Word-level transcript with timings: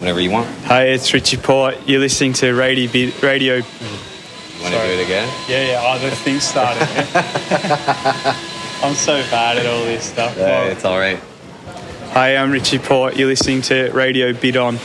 whenever 0.00 0.20
you 0.20 0.30
want. 0.30 0.48
Hi, 0.64 0.84
it's 0.84 1.12
Richie 1.12 1.36
Port. 1.36 1.76
You're 1.86 2.00
listening 2.00 2.32
to 2.34 2.52
Radio. 2.54 2.90
radio. 3.22 3.60
Want 3.60 3.66
to 4.64 4.70
do 4.70 4.76
it 4.76 5.04
again? 5.04 5.28
Yeah, 5.48 5.66
yeah. 5.68 5.80
Oh, 5.82 5.98
the 5.98 6.10
thing 6.10 6.40
started. 6.40 6.82
I'm 8.82 8.94
so 8.94 9.22
bad 9.30 9.58
at 9.58 9.66
all 9.66 9.84
this 9.84 10.04
stuff. 10.04 10.36
Yeah, 10.36 10.64
it's 10.64 10.84
all 10.84 10.98
right. 10.98 11.18
Hi, 12.12 12.36
I'm 12.36 12.50
Richie 12.50 12.78
Port. 12.78 13.16
You're 13.16 13.28
listening 13.28 13.62
to 13.62 13.90
Radio 13.92 14.32
Bidon. 14.32 14.78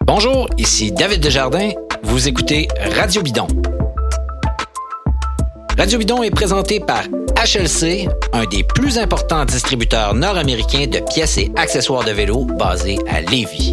Bonjour, 0.00 0.48
ici 0.58 0.92
David 0.92 1.20
Desjardins. 1.20 1.72
Vous 2.02 2.28
écoutez 2.28 2.68
Radio 2.96 3.22
Bidon. 3.22 3.46
Radio 5.76 5.98
Bidon 5.98 6.22
est 6.22 6.30
présenté 6.30 6.78
par 6.78 7.02
HLC, 7.34 8.08
un 8.32 8.44
des 8.44 8.62
plus 8.62 8.96
importants 8.96 9.44
distributeurs 9.44 10.14
nord-américains 10.14 10.86
de 10.86 11.00
pièces 11.12 11.36
et 11.36 11.50
accessoires 11.56 12.04
de 12.04 12.12
vélo 12.12 12.44
basé 12.44 12.96
à 13.08 13.20
Lévis. 13.20 13.72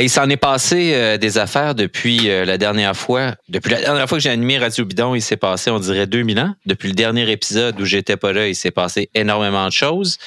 Il 0.00 0.10
s'en 0.10 0.28
est 0.28 0.36
passé 0.36 0.92
euh, 0.94 1.16
des 1.16 1.38
affaires 1.38 1.74
depuis 1.74 2.28
euh, 2.28 2.44
la 2.44 2.58
dernière 2.58 2.96
fois. 2.96 3.34
Depuis 3.48 3.70
la 3.70 3.80
dernière 3.80 4.08
fois 4.08 4.18
que 4.18 4.22
j'ai 4.22 4.30
animé 4.30 4.58
Radio 4.58 4.84
Bidon, 4.84 5.14
il 5.14 5.22
s'est 5.22 5.36
passé, 5.36 5.70
on 5.70 5.78
dirait, 5.78 6.06
2000 6.06 6.38
ans. 6.40 6.54
Depuis 6.66 6.88
le 6.88 6.94
dernier 6.94 7.30
épisode 7.30 7.80
où 7.80 7.84
j'étais 7.84 8.16
pas 8.16 8.32
là, 8.32 8.48
il 8.48 8.54
s'est 8.54 8.70
passé 8.70 9.10
énormément 9.14 9.66
de 9.66 9.72
choses. 9.72 10.18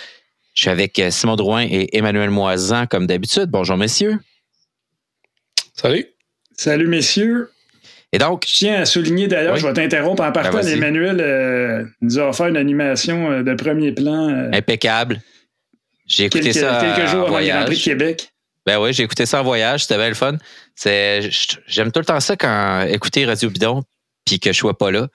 Je 0.54 0.62
suis 0.62 0.70
avec 0.70 0.98
euh, 1.00 1.12
Simon 1.12 1.36
Drouin 1.36 1.64
et 1.64 1.95
Emmanuel 1.95 2.30
Moisan, 2.30 2.86
comme 2.88 3.08
d'habitude. 3.08 3.48
Bonjour, 3.50 3.78
messieurs. 3.78 4.18
Salut. 5.73 6.08
Salut, 6.58 6.88
messieurs. 6.88 7.50
Et 8.12 8.17
donc. 8.17 8.45
Je 8.48 8.56
tiens 8.56 8.82
à 8.82 8.86
souligner 8.86 9.28
d'ailleurs, 9.28 9.56
je 9.56 9.66
vais 9.66 9.73
t'interrompre 9.73 10.23
en 10.23 10.32
partant. 10.32 10.58
Ben, 10.58 10.67
Emmanuel 10.67 11.88
nous 12.02 12.20
a 12.20 12.30
offert 12.30 12.48
une 12.48 12.58
animation 12.58 13.42
de 13.42 13.54
premier 13.54 13.94
plan. 13.94 14.50
Impeccable. 14.52 15.22
J'ai 16.08 16.26
écouté 16.26 16.52
ça. 16.52 16.80
Quelques 16.82 17.10
jours 17.10 17.28
avant 17.28 17.40
le 17.40 17.48
Grand 17.48 17.66
Prix 17.66 17.78
de 17.78 17.84
Québec. 17.84 18.32
Ben 18.66 18.80
oui, 18.80 18.94
j'ai 18.94 19.04
écouté 19.04 19.26
ça 19.26 19.42
en 19.42 19.44
voyage, 19.44 19.84
c'était 19.84 19.98
bien 19.98 20.09
le 20.09 20.16
fun. 20.16 20.38
J'aime 21.67 21.92
tout 21.92 22.00
le 22.00 22.06
temps 22.06 22.20
ça 22.20 22.36
quand 22.36 22.84
écouter 22.84 23.26
Radio 23.26 23.50
Bidon 23.50 23.84
puis 24.26 24.40
que 24.40 24.54
je 24.54 24.58
sois 24.58 24.78
pas 24.78 24.92
là. 24.92 25.08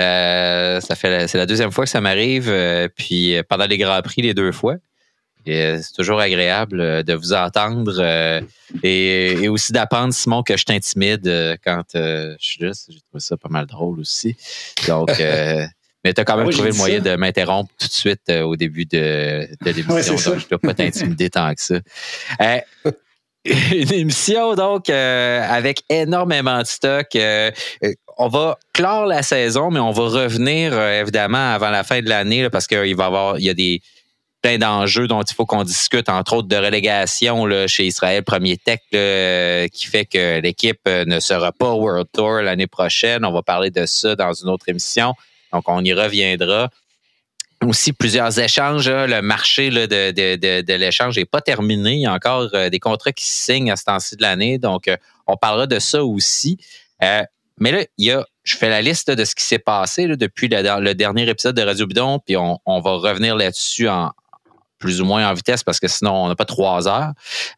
Euh, 0.00 0.80
ça 0.80 0.96
fait 0.96 1.28
c'est 1.28 1.38
la 1.38 1.46
deuxième 1.46 1.70
fois 1.70 1.84
que 1.84 1.90
ça 1.90 2.00
m'arrive, 2.00 2.48
euh, 2.48 2.88
puis 2.88 3.36
pendant 3.48 3.66
les 3.66 3.76
Grands 3.78 4.00
Prix 4.02 4.22
les 4.22 4.34
deux 4.34 4.52
fois. 4.52 4.76
C'est 5.46 5.92
toujours 5.94 6.20
agréable 6.20 7.04
de 7.04 7.12
vous 7.12 7.34
entendre 7.34 8.42
et, 8.82 9.48
aussi 9.48 9.74
d'apprendre, 9.74 10.14
Simon, 10.14 10.42
que 10.42 10.56
je 10.56 10.64
t'intimide 10.64 11.58
quand 11.62 11.84
je 11.92 12.36
suis 12.38 12.64
là. 12.64 12.72
J'ai 12.88 13.00
trouvé 13.00 13.20
ça 13.20 13.36
pas 13.36 13.50
mal 13.50 13.66
drôle 13.66 14.00
aussi. 14.00 14.36
Donc, 14.88 15.10
mais 16.04 16.12
tu 16.14 16.20
as 16.20 16.24
quand 16.24 16.36
même 16.36 16.50
trouvé 16.50 16.70
le 16.70 16.76
moyen 16.76 17.00
de 17.00 17.16
m'interrompre 17.16 17.70
tout 17.78 17.88
de 17.88 17.92
suite 17.92 18.30
au 18.30 18.56
début 18.56 18.84
de, 18.84 19.48
de 19.64 19.70
l'émission. 19.70 20.14
donc, 20.14 20.38
je 20.38 20.44
ne 20.44 20.48
dois 20.50 20.58
pas 20.58 20.74
t'intimider 20.74 21.30
tant 21.30 21.54
que 21.54 21.60
ça. 21.60 21.76
une 23.74 23.92
émission, 23.92 24.54
donc, 24.54 24.88
euh, 24.88 25.46
avec 25.46 25.82
énormément 25.90 26.60
de 26.60 26.66
stock. 26.66 27.08
Euh, 27.14 27.50
euh, 27.82 27.92
on 28.16 28.28
va 28.28 28.58
clore 28.72 29.06
la 29.06 29.22
saison, 29.22 29.70
mais 29.70 29.80
on 29.80 29.90
va 29.90 30.04
revenir, 30.04 30.78
évidemment, 30.80 31.52
avant 31.52 31.70
la 31.70 31.84
fin 31.84 32.00
de 32.00 32.08
l'année, 32.08 32.48
parce 32.48 32.66
qu'il 32.66 32.78
va 32.78 32.86
y 32.86 33.06
avoir, 33.06 33.38
il 33.38 33.44
y 33.44 33.50
a 33.50 33.54
des 33.54 33.82
plein 34.40 34.58
d'enjeux 34.58 35.08
dont 35.08 35.22
il 35.22 35.34
faut 35.34 35.46
qu'on 35.46 35.64
discute, 35.64 36.08
entre 36.08 36.34
autres 36.34 36.48
de 36.48 36.56
relégation 36.56 37.44
là, 37.46 37.66
chez 37.66 37.86
Israël 37.86 38.22
Premier 38.22 38.56
Tech, 38.56 38.80
qui 38.90 39.86
fait 39.86 40.04
que 40.04 40.40
l'équipe 40.40 40.86
ne 40.86 41.18
sera 41.18 41.50
pas 41.50 41.70
au 41.70 41.80
World 41.80 42.06
Tour 42.12 42.42
l'année 42.42 42.66
prochaine. 42.66 43.24
On 43.24 43.32
va 43.32 43.42
parler 43.42 43.70
de 43.70 43.84
ça 43.86 44.14
dans 44.14 44.32
une 44.32 44.50
autre 44.50 44.68
émission. 44.68 45.14
Donc, 45.54 45.64
on 45.68 45.82
y 45.84 45.92
reviendra 45.92 46.68
aussi 47.64 47.92
plusieurs 47.92 48.38
échanges. 48.38 48.90
Le 48.90 49.20
marché 49.22 49.70
de, 49.70 50.76
l'échange 50.76 51.16
n'est 51.16 51.24
pas 51.24 51.40
terminé. 51.40 51.92
Il 51.92 52.00
y 52.00 52.06
a 52.06 52.12
encore 52.12 52.48
euh, 52.54 52.68
des 52.68 52.80
contrats 52.80 53.12
qui 53.12 53.24
se 53.24 53.44
signent 53.44 53.70
à 53.70 53.76
ce 53.76 53.84
temps-ci 53.84 54.16
de 54.16 54.22
l'année. 54.22 54.58
Donc, 54.58 54.88
euh, 54.88 54.96
on 55.26 55.36
parlera 55.36 55.66
de 55.66 55.78
ça 55.78 56.04
aussi. 56.04 56.58
Euh, 57.02 57.22
mais 57.58 57.70
là, 57.70 58.24
je 58.42 58.56
fais 58.56 58.68
la 58.68 58.82
liste 58.82 59.10
de 59.10 59.24
ce 59.24 59.34
qui 59.34 59.44
s'est 59.44 59.60
passé 59.60 60.08
depuis 60.08 60.48
le, 60.48 60.92
dernier 60.92 61.28
épisode 61.28 61.56
de 61.56 61.62
Radio 61.62 61.86
Bidon, 61.86 62.18
puis 62.18 62.36
on, 62.36 62.58
on 62.66 62.80
va 62.80 62.94
revenir 62.96 63.36
là-dessus 63.36 63.88
en, 63.88 64.10
plus 64.84 65.00
ou 65.00 65.06
moins 65.06 65.26
en 65.26 65.32
vitesse 65.32 65.62
parce 65.62 65.80
que 65.80 65.88
sinon, 65.88 66.12
on 66.12 66.28
n'a 66.28 66.36
pas 66.36 66.44
trois 66.44 66.86
heures. 66.86 67.12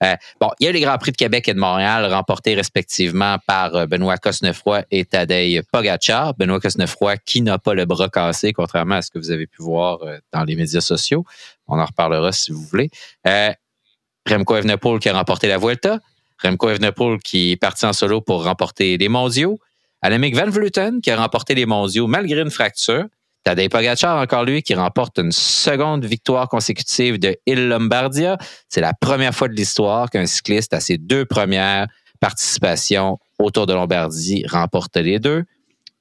Euh, 0.04 0.14
bon, 0.40 0.48
il 0.60 0.66
y 0.66 0.68
a 0.68 0.72
les 0.72 0.80
Grands 0.80 0.96
Prix 0.96 1.10
de 1.10 1.16
Québec 1.16 1.48
et 1.48 1.54
de 1.54 1.58
Montréal 1.58 2.06
remportés 2.06 2.54
respectivement 2.54 3.36
par 3.48 3.74
euh, 3.74 3.86
Benoît 3.86 4.16
Cosnefroy 4.16 4.84
et 4.92 5.04
Tadej 5.04 5.62
Pogacar. 5.72 6.34
Benoît 6.34 6.60
Cosnefroy 6.60 7.16
qui 7.16 7.42
n'a 7.42 7.58
pas 7.58 7.74
le 7.74 7.84
bras 7.84 8.08
cassé, 8.08 8.52
contrairement 8.52 8.94
à 8.94 9.02
ce 9.02 9.10
que 9.10 9.18
vous 9.18 9.32
avez 9.32 9.48
pu 9.48 9.60
voir 9.60 10.02
euh, 10.04 10.18
dans 10.32 10.44
les 10.44 10.54
médias 10.54 10.80
sociaux. 10.80 11.24
On 11.66 11.80
en 11.80 11.84
reparlera 11.84 12.30
si 12.30 12.52
vous 12.52 12.62
voulez. 12.62 12.90
Remco 13.24 14.56
Evenepoel 14.56 15.00
qui 15.00 15.08
a 15.08 15.14
remporté 15.14 15.48
la 15.48 15.58
Vuelta. 15.58 15.98
Remco 16.40 16.70
Evenepoel 16.70 17.18
qui 17.18 17.52
est 17.52 17.56
parti 17.56 17.86
en 17.86 17.92
solo 17.92 18.20
pour 18.20 18.44
remporter 18.44 18.96
les 18.98 19.08
mondiaux. 19.08 19.58
Annemiek 20.00 20.36
van 20.36 20.48
Vleuten 20.48 21.00
qui 21.00 21.10
a 21.10 21.16
remporté 21.16 21.56
les 21.56 21.66
mondiaux 21.66 22.06
malgré 22.06 22.40
une 22.40 22.52
fracture. 22.52 23.06
Tadej 23.46 23.68
Pogacar, 23.68 24.20
encore 24.20 24.44
lui, 24.44 24.62
qui 24.64 24.74
remporte 24.74 25.20
une 25.20 25.30
seconde 25.30 26.04
victoire 26.04 26.48
consécutive 26.48 27.20
de 27.20 27.36
Il 27.46 27.68
Lombardia. 27.68 28.38
C'est 28.68 28.80
la 28.80 28.92
première 28.92 29.32
fois 29.32 29.46
de 29.46 29.52
l'histoire 29.52 30.10
qu'un 30.10 30.26
cycliste 30.26 30.74
a 30.74 30.80
ses 30.80 30.98
deux 30.98 31.24
premières 31.24 31.86
participations 32.18 33.20
au 33.38 33.52
Tour 33.52 33.66
de 33.66 33.72
Lombardie 33.72 34.44
remporte 34.48 34.96
les 34.96 35.20
deux. 35.20 35.44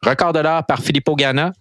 Record 0.02 0.34
de 0.34 0.40
l'heure 0.40 0.66
par 0.66 0.80
Filippo 0.80 1.16
Ganna, 1.16 1.54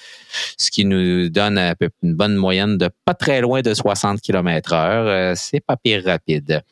ce 0.58 0.70
qui 0.70 0.84
nous 0.84 1.30
donne 1.30 1.74
une 2.02 2.14
bonne 2.14 2.34
moyenne 2.36 2.78
de 2.78 2.90
pas 3.04 3.14
très 3.14 3.40
loin 3.40 3.62
de 3.62 3.72
60 3.72 4.20
km 4.20 4.72
heure. 4.72 5.06
Euh, 5.06 5.34
c'est 5.36 5.60
pas 5.60 5.76
pire 5.76 6.02
rapide. 6.04 6.62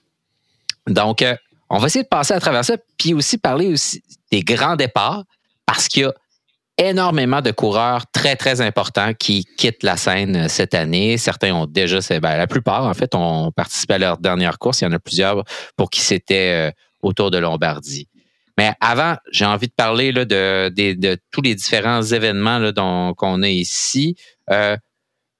Donc, 0.87 1.25
on 1.71 1.79
va 1.79 1.87
essayer 1.87 2.03
de 2.03 2.09
passer 2.09 2.35
à 2.35 2.41
travers 2.41 2.65
ça, 2.65 2.77
puis 2.99 3.15
aussi 3.15 3.39
parler 3.39 3.69
aussi 3.69 4.03
des 4.31 4.43
grands 4.43 4.77
départs, 4.77 5.25
parce 5.65 5.89
qu'il 5.89 6.03
y 6.03 6.05
a 6.05 6.13
énormément 6.79 7.41
de 7.41 7.51
coureurs 7.51 8.05
très, 8.13 8.37
très 8.37 8.61
importants 8.61 9.13
qui 9.15 9.45
quittent 9.45 9.83
la 9.83 9.97
scène 9.97 10.37
euh, 10.37 10.49
cette 10.49 10.75
année. 10.75 11.19
Certains 11.19 11.55
ont 11.55 11.67
déjà, 11.67 11.99
ben, 12.21 12.37
la 12.37 12.47
plupart, 12.47 12.85
en 12.85 12.95
fait, 12.95 13.15
ont 13.15 13.53
participé 13.53 13.95
à 13.95 13.99
leur 13.99 14.19
dernière 14.19 14.59
course. 14.59 14.81
Il 14.81 14.85
y 14.85 14.87
en 14.87 14.93
a 14.93 14.99
plusieurs 14.99 15.45
pour 15.77 15.91
qui 15.91 16.01
c'était 16.01 16.69
euh, 16.69 16.71
autour 17.03 17.31
de 17.31 17.39
Lombardie. 17.39 18.09
Mais 18.59 18.73
avant, 18.81 19.17
j'ai 19.31 19.47
envie 19.47 19.69
de 19.69 19.73
parler 19.73 20.13
là, 20.13 20.25
de, 20.25 21.17
tous 21.31 21.41
les 21.41 21.55
différents 21.55 22.03
événements 22.03 22.73
qu'on 23.15 23.43
a 23.43 23.49
ici. 23.49 24.15
Euh, 24.51 24.77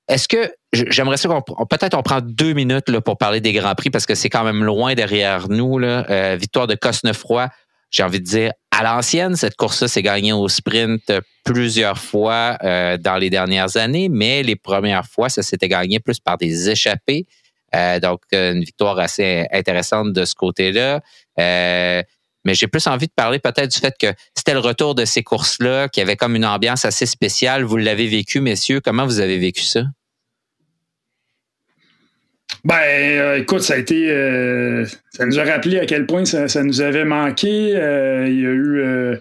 est-ce 0.09 0.29
que 0.29 0.53
j'aimerais 0.73 1.19
ça 1.19 1.29
qu'on 1.29 1.67
peut-être 1.67 1.95
on 1.95 2.03
prend 2.03 2.21
deux 2.23 2.55
minutes 2.55 2.89
là, 2.89 3.01
pour 3.03 3.19
parler 3.19 3.41
des 3.41 3.53
grands 3.53 3.75
prix 3.75 3.91
parce 3.91 4.07
que 4.07 4.15
c'est 4.15 4.31
quand 4.31 4.45
même 4.45 4.65
loin 4.65 4.95
derrière 4.95 5.49
nous. 5.51 5.79
Là. 5.79 6.37
victoire 6.37 6.67
de 6.67 6.75
Cosnefroy, 6.75 7.51
j'ai 7.91 8.03
envie 8.03 8.21
de 8.21 8.25
dire 8.25 8.53
à 8.83 8.95
l'ancienne, 8.95 9.37
cette 9.37 9.57
course-là 9.57 9.89
s'est 9.89 10.03
gagnée 10.03 10.33
au 10.33 10.49
sprint 10.49 11.13
plusieurs 11.45 11.99
fois 11.99 12.59
euh, 12.63 12.97
dans 12.99 13.17
les 13.17 13.31
dernières 13.31 13.77
années, 13.77 14.09
mais 14.09 14.43
les 14.43 14.57
premières 14.57 15.07
fois, 15.07 15.29
ça 15.29 15.43
s'était 15.43 15.69
gagné 15.69 16.01
plus 16.01 16.19
par 16.19 16.37
des 16.37 16.69
échappées. 16.69 17.27
Euh, 17.75 18.01
donc, 18.01 18.21
une 18.33 18.65
victoire 18.65 18.99
assez 18.99 19.47
intéressante 19.53 20.13
de 20.13 20.25
ce 20.25 20.35
côté-là. 20.35 21.01
Euh, 21.39 22.03
mais 22.45 22.55
j'ai 22.55 22.67
plus 22.67 22.87
envie 22.89 23.07
de 23.07 23.13
parler 23.15 23.39
peut-être 23.39 23.71
du 23.71 23.79
fait 23.79 23.95
que 23.99 24.13
c'était 24.37 24.53
le 24.53 24.59
retour 24.59 24.95
de 24.95 25.05
ces 25.05 25.23
courses-là, 25.23 25.89
qui 25.89 26.01
avait 26.01 26.17
comme 26.17 26.35
une 26.35 26.45
ambiance 26.45 26.85
assez 26.85 27.07
spéciale. 27.07 27.63
Vous 27.63 27.77
l'avez 27.77 28.09
vécu, 28.09 28.41
messieurs. 28.41 28.81
Comment 28.81 29.07
vous 29.07 29.21
avez 29.21 29.39
vécu 29.39 29.63
ça? 29.63 29.85
Ben, 32.65 32.75
euh, 32.75 33.39
écoute, 33.39 33.63
ça 33.63 33.75
a 33.75 33.79
été. 33.79 34.09
Euh, 34.11 34.87
ça 35.11 35.27
nous 35.27 35.41
a 35.41 35.45
rappelé 35.45 35.81
à 35.81 35.87
quel 35.87 36.07
point 36.07 36.25
ça, 36.25 36.63
nous 36.63 36.81
avait 36.81 37.05
manqué. 37.05 37.75
Euh, 37.77 38.29
il 38.29 38.41
y 38.41 38.47
a 38.47 38.51
eu 38.51 39.19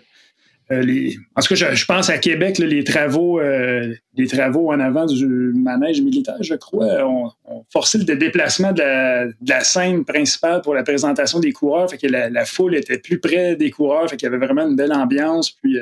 les, 0.69 1.17
en 1.35 1.41
tout 1.41 1.53
cas, 1.53 1.73
je, 1.73 1.85
pense 1.85 2.09
à 2.09 2.17
Québec, 2.17 2.57
les 2.57 2.85
travaux, 2.85 3.41
les 3.41 4.27
travaux 4.27 4.71
en 4.71 4.79
avant 4.79 5.05
du 5.05 5.25
manège 5.25 6.01
militaire, 6.01 6.37
je 6.39 6.55
crois, 6.55 7.05
ont, 7.05 7.31
forcé 7.73 7.97
le 7.97 8.15
déplacement 8.15 8.71
de 8.71 8.81
la, 8.81 9.63
scène 9.65 10.05
principale 10.05 10.61
pour 10.61 10.73
la 10.73 10.83
présentation 10.83 11.41
des 11.41 11.51
coureurs. 11.51 11.89
Fait 11.89 11.97
que 11.97 12.07
la, 12.07 12.45
foule 12.45 12.75
était 12.75 12.99
plus 12.99 13.19
près 13.19 13.57
des 13.57 13.69
coureurs, 13.69 14.09
fait 14.09 14.15
qu'il 14.15 14.27
y 14.27 14.33
avait 14.33 14.45
vraiment 14.45 14.65
une 14.65 14.77
belle 14.77 14.93
ambiance. 14.93 15.51
Puis 15.51 15.77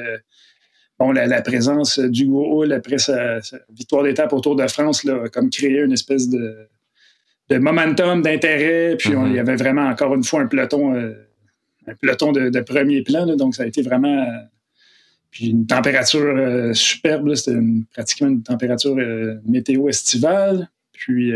bon, 0.98 1.12
la, 1.12 1.42
présence 1.44 2.00
du 2.00 2.26
Hall 2.26 2.72
après 2.72 2.98
sa, 2.98 3.42
victoire 3.72 4.02
d'étape 4.02 4.34
autour 4.34 4.56
de 4.56 4.66
France 4.68 5.06
a 5.06 5.30
comme 5.30 5.52
créé 5.52 5.82
une 5.82 5.94
espèce 5.94 6.30
de, 6.30 6.68
momentum, 7.57 8.22
d'intérêt. 8.22 8.96
Puis 8.98 9.12
il 9.28 9.36
y 9.36 9.40
avait 9.40 9.56
vraiment 9.56 9.88
encore 9.88 10.13
une 10.13 10.24
fois 10.24 10.42
un 10.42 10.48
peloton, 10.48 10.96
euh, 10.96 11.13
un 11.88 11.96
peloton 11.96 12.31
de, 12.31 12.60
premier 12.62 13.01
plan. 13.01 13.25
donc 13.36 13.56
ça 13.56 13.63
a 13.63 13.66
été 13.66 13.81
vraiment. 13.81 14.24
Euh, 14.24 14.44
puis 15.31 15.50
une 15.50 15.68
température 15.68 16.22
euh, 16.22 16.74
superbe. 16.74 17.34
C'était 17.36 17.57
pratiquement 17.94 18.30
une 18.30 18.44
température 18.44 18.96
météo 19.46 19.90
estivale. 19.90 20.69
Puis, 20.92 21.31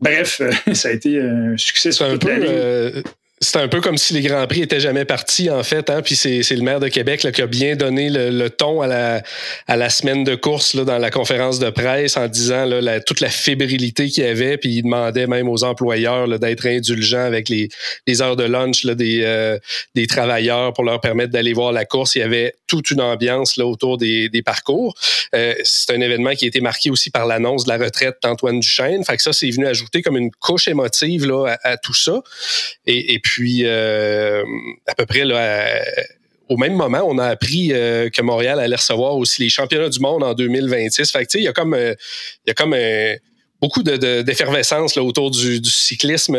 bref, 0.00 0.40
ça 0.72 0.88
a 0.88 0.92
été 0.92 1.20
un 1.20 1.56
succès 1.56 1.90
sur 1.90 2.08
toute 2.18 2.24
la 2.24 3.02
c'est 3.38 3.58
un 3.58 3.68
peu 3.68 3.82
comme 3.82 3.98
si 3.98 4.14
les 4.14 4.22
Grands 4.22 4.46
Prix 4.46 4.62
étaient 4.62 4.80
jamais 4.80 5.04
partis, 5.04 5.50
en 5.50 5.62
fait. 5.62 5.90
Hein? 5.90 6.00
Puis 6.00 6.16
c'est, 6.16 6.40
le 6.50 6.62
maire 6.62 6.80
de 6.80 6.88
Québec 6.88 7.22
là, 7.22 7.32
qui 7.32 7.42
a 7.42 7.46
bien 7.46 7.76
donné 7.76 8.08
le, 8.08 8.48
ton 8.48 8.80
à 8.80 8.86
la, 8.86 9.22
à 9.66 9.76
la 9.76 9.90
semaine 9.90 10.24
de 10.24 10.34
course 10.34 10.72
là, 10.72 10.84
dans 10.84 10.96
la 10.96 11.10
conférence 11.10 11.58
de 11.58 11.68
presse 11.68 12.16
en 12.16 12.28
disant 12.28 12.64
là, 12.64 13.00
toute 13.00 13.20
la 13.20 13.28
fébrilité 13.28 14.08
qu'il 14.08 14.24
y 14.24 14.26
avait. 14.26 14.56
Puis 14.56 14.70
il 14.70 14.82
demandait 14.84 15.26
même 15.26 15.50
aux 15.50 15.64
employeurs 15.64 16.38
d'être 16.38 16.66
indulgents 16.66 17.24
avec 17.24 17.50
les, 17.50 17.68
les 18.06 18.22
heures 18.22 18.36
de 18.36 18.44
lunch 18.44 18.86
des, 18.86 19.20
euh, 19.24 19.58
des 19.94 20.06
travailleurs 20.06 20.72
pour 20.72 20.84
leur 20.84 21.02
permettre 21.02 21.32
d'aller 21.32 21.52
voir 21.52 21.72
la 21.72 21.84
course. 21.84 22.14
Il 22.14 22.20
y 22.20 22.22
avait 22.22 22.54
toute 22.66 22.90
une 22.90 23.02
ambiance 23.02 23.58
là, 23.58 23.66
autour 23.66 23.98
des, 23.98 24.30
des 24.30 24.42
parcours. 24.42 24.94
Euh, 25.34 25.54
c'est 25.62 25.92
un 25.92 26.00
événement 26.00 26.32
qui 26.32 26.46
a 26.46 26.48
été 26.48 26.62
marqué 26.62 26.90
aussi 26.90 27.10
par 27.10 27.26
l'annonce 27.26 27.64
de 27.64 27.68
la 27.68 27.76
retraite 27.76 28.16
d'Antoine 28.22 28.60
Duchesne. 28.60 29.04
Fait 29.04 29.18
que 29.18 29.22
ça, 29.22 29.34
c'est 29.34 29.50
venu 29.50 29.66
ajouter 29.66 30.00
comme 30.00 30.16
une 30.16 30.30
couche 30.30 30.68
émotive 30.68 31.26
là, 31.26 31.58
à, 31.62 31.76
tout 31.76 31.94
ça. 31.94 32.22
Et 32.86 33.20
puis, 33.26 33.62
euh, 33.64 34.44
à 34.86 34.94
peu 34.94 35.04
près 35.04 35.24
là, 35.24 35.82
au 36.48 36.56
même 36.56 36.74
moment, 36.74 37.02
on 37.04 37.18
a 37.18 37.26
appris 37.26 37.72
euh, 37.72 38.08
que 38.08 38.22
Montréal 38.22 38.60
allait 38.60 38.76
recevoir 38.76 39.16
aussi 39.16 39.42
les 39.42 39.48
championnats 39.48 39.88
du 39.88 39.98
monde 39.98 40.22
en 40.22 40.32
2026. 40.32 41.10
Fait 41.10 41.26
que, 41.26 41.36
il 41.36 41.42
y 41.42 41.48
a 41.48 41.52
comme, 41.52 41.74
euh, 41.74 41.94
il 42.46 42.48
y 42.48 42.50
a 42.52 42.54
comme 42.54 42.76
beaucoup 43.60 43.82
d'effervescence 43.82 44.94
de, 44.94 45.00
autour 45.00 45.32
du, 45.32 45.60
cyclisme 45.64 46.38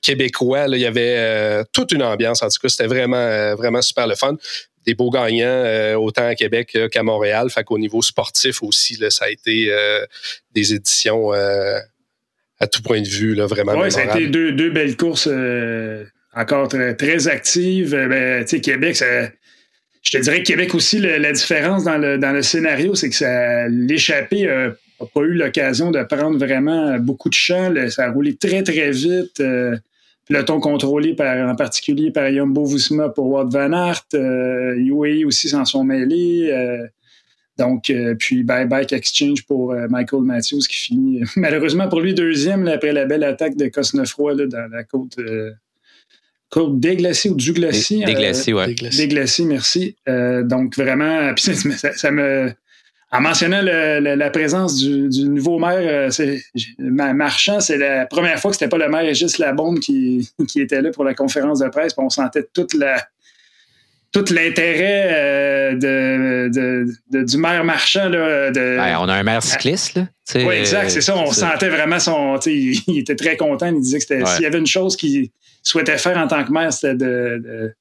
québécois. 0.00 0.68
Il 0.68 0.78
y 0.78 0.86
avait 0.86 1.64
toute 1.72 1.90
une 1.90 2.04
ambiance. 2.04 2.40
En 2.40 2.48
tout 2.48 2.60
cas, 2.62 2.68
c'était 2.68 2.86
vraiment, 2.86 3.56
vraiment 3.56 3.82
super 3.82 4.06
le 4.06 4.14
fun. 4.14 4.36
Des 4.86 4.94
beaux 4.94 5.10
gagnants, 5.10 5.96
autant 5.96 6.28
à 6.28 6.36
Québec 6.36 6.78
qu'à 6.92 7.02
Montréal. 7.02 7.50
Fait 7.50 7.64
qu'au 7.64 7.78
niveau 7.78 8.00
sportif 8.00 8.62
aussi, 8.62 8.94
là, 8.94 9.10
ça 9.10 9.24
a 9.24 9.30
été 9.30 9.72
des 10.54 10.72
éditions 10.72 11.32
à 12.58 12.66
tout 12.66 12.82
point 12.82 13.00
de 13.00 13.08
vue, 13.08 13.34
là, 13.34 13.46
vraiment. 13.46 13.74
Oui, 13.74 13.90
ça 13.90 14.00
a 14.00 14.16
été 14.16 14.28
deux, 14.28 14.52
deux 14.52 14.70
belles 14.70 14.96
courses 14.96 15.28
euh, 15.30 16.04
encore 16.34 16.68
très, 16.68 16.94
très 16.94 17.28
actives. 17.28 17.94
Euh, 17.94 18.08
ben, 18.08 18.44
tu 18.44 18.56
sais, 18.56 18.60
Québec, 18.60 18.96
ça, 18.96 19.06
je 20.02 20.10
te 20.10 20.18
dirais 20.18 20.42
que 20.42 20.46
Québec 20.46 20.74
aussi, 20.74 20.98
la 20.98 21.32
différence 21.32 21.84
dans 21.84 21.98
le, 21.98 22.18
dans 22.18 22.32
le 22.32 22.42
scénario, 22.42 22.94
c'est 22.94 23.10
que 23.10 23.68
l'échappée 23.68 24.46
n'a 24.46 25.06
pas 25.12 25.20
eu 25.22 25.34
l'occasion 25.34 25.90
de 25.90 26.02
prendre 26.04 26.38
vraiment 26.38 26.98
beaucoup 26.98 27.28
de 27.28 27.34
champ. 27.34 27.72
ça 27.90 28.04
a 28.04 28.10
roulé 28.10 28.36
très, 28.36 28.62
très 28.62 28.90
vite. 28.90 29.40
Euh, 29.40 29.76
peloton 30.28 30.58
contrôlé 30.60 31.14
par, 31.14 31.48
en 31.48 31.54
particulier 31.54 32.10
par 32.10 32.30
Jumbo 32.32 32.64
Visma 32.64 33.08
pour 33.08 33.26
Wout 33.26 33.48
Van 33.50 33.72
Aert. 33.72 34.06
Euh, 34.14 34.74
UAE 34.76 35.24
aussi 35.26 35.48
s'en 35.48 35.64
sont 35.64 35.84
mêlés. 35.84 36.50
Donc, 37.58 37.88
euh, 37.88 38.14
puis 38.18 38.42
bye 38.42 38.66
bye 38.66 38.86
exchange 38.90 39.44
pour 39.46 39.72
euh, 39.72 39.86
Michael 39.88 40.22
Matthews 40.22 40.60
qui 40.68 40.76
finit 40.76 41.22
malheureusement 41.36 41.88
pour 41.88 42.00
lui 42.00 42.14
deuxième 42.14 42.68
après 42.68 42.92
la 42.92 43.06
belle 43.06 43.24
attaque 43.24 43.56
de 43.56 43.68
Cosnefroy 43.68 44.34
dans 44.34 44.70
la 44.70 44.84
côte, 44.84 45.18
euh, 45.18 45.52
côte 46.50 46.78
déglacée 46.78 47.30
ou 47.30 47.34
du 47.34 47.52
glacis. 47.52 48.04
Déglacée, 48.04 48.52
oui. 48.52 48.74
Déglacée, 48.74 49.44
merci. 49.44 49.96
donc, 50.06 50.76
vraiment, 50.76 51.32
puis 51.36 51.54
ça, 51.54 52.10
me. 52.10 52.52
En 53.12 53.20
mentionnant 53.20 53.62
la 53.62 54.30
présence 54.30 54.76
du, 54.78 55.28
nouveau 55.28 55.58
maire, 55.58 56.12
c'est, 56.12 56.42
Marchand, 56.78 57.60
c'est 57.60 57.78
la 57.78 58.04
première 58.04 58.38
fois 58.38 58.50
que 58.50 58.56
c'était 58.56 58.68
pas 58.68 58.78
le 58.78 58.88
maire 58.88 59.02
Régis 59.02 59.38
Labombe 59.38 59.78
qui, 59.78 60.28
qui 60.48 60.60
était 60.60 60.82
là 60.82 60.90
pour 60.90 61.04
la 61.04 61.14
conférence 61.14 61.60
de 61.60 61.68
presse. 61.68 61.94
on 61.96 62.10
sentait 62.10 62.46
toute 62.52 62.74
la, 62.74 63.00
tout 64.16 64.32
l'intérêt 64.32 65.08
euh, 65.12 65.74
de, 65.74 67.24
du 67.24 67.36
maire 67.36 67.64
marchand. 67.64 68.08
Là, 68.08 68.50
ben, 68.50 68.96
on 69.00 69.08
a 69.08 69.14
un 69.14 69.22
maire 69.22 69.42
cycliste. 69.42 69.94
Là. 69.94 70.08
Oui, 70.36 70.54
exact, 70.54 70.88
c'est 70.88 71.02
ça. 71.02 71.16
On 71.16 71.30
sentait 71.32 71.68
vraiment 71.68 71.98
son. 71.98 72.38
Il, 72.46 72.98
était 72.98 73.16
très 73.16 73.36
content. 73.36 73.66
Il 73.66 73.80
disait 73.80 73.98
que 73.98 74.04
s'il 74.04 74.42
y 74.42 74.46
avait 74.46 74.58
une 74.58 74.66
chose 74.66 74.96
qu'il 74.96 75.28
souhaitait 75.62 75.98
faire 75.98 76.16
en 76.16 76.26
tant 76.28 76.42
que 76.44 76.50
maire, 76.50 76.72
c'était 76.72 76.94
de, 76.94 77.74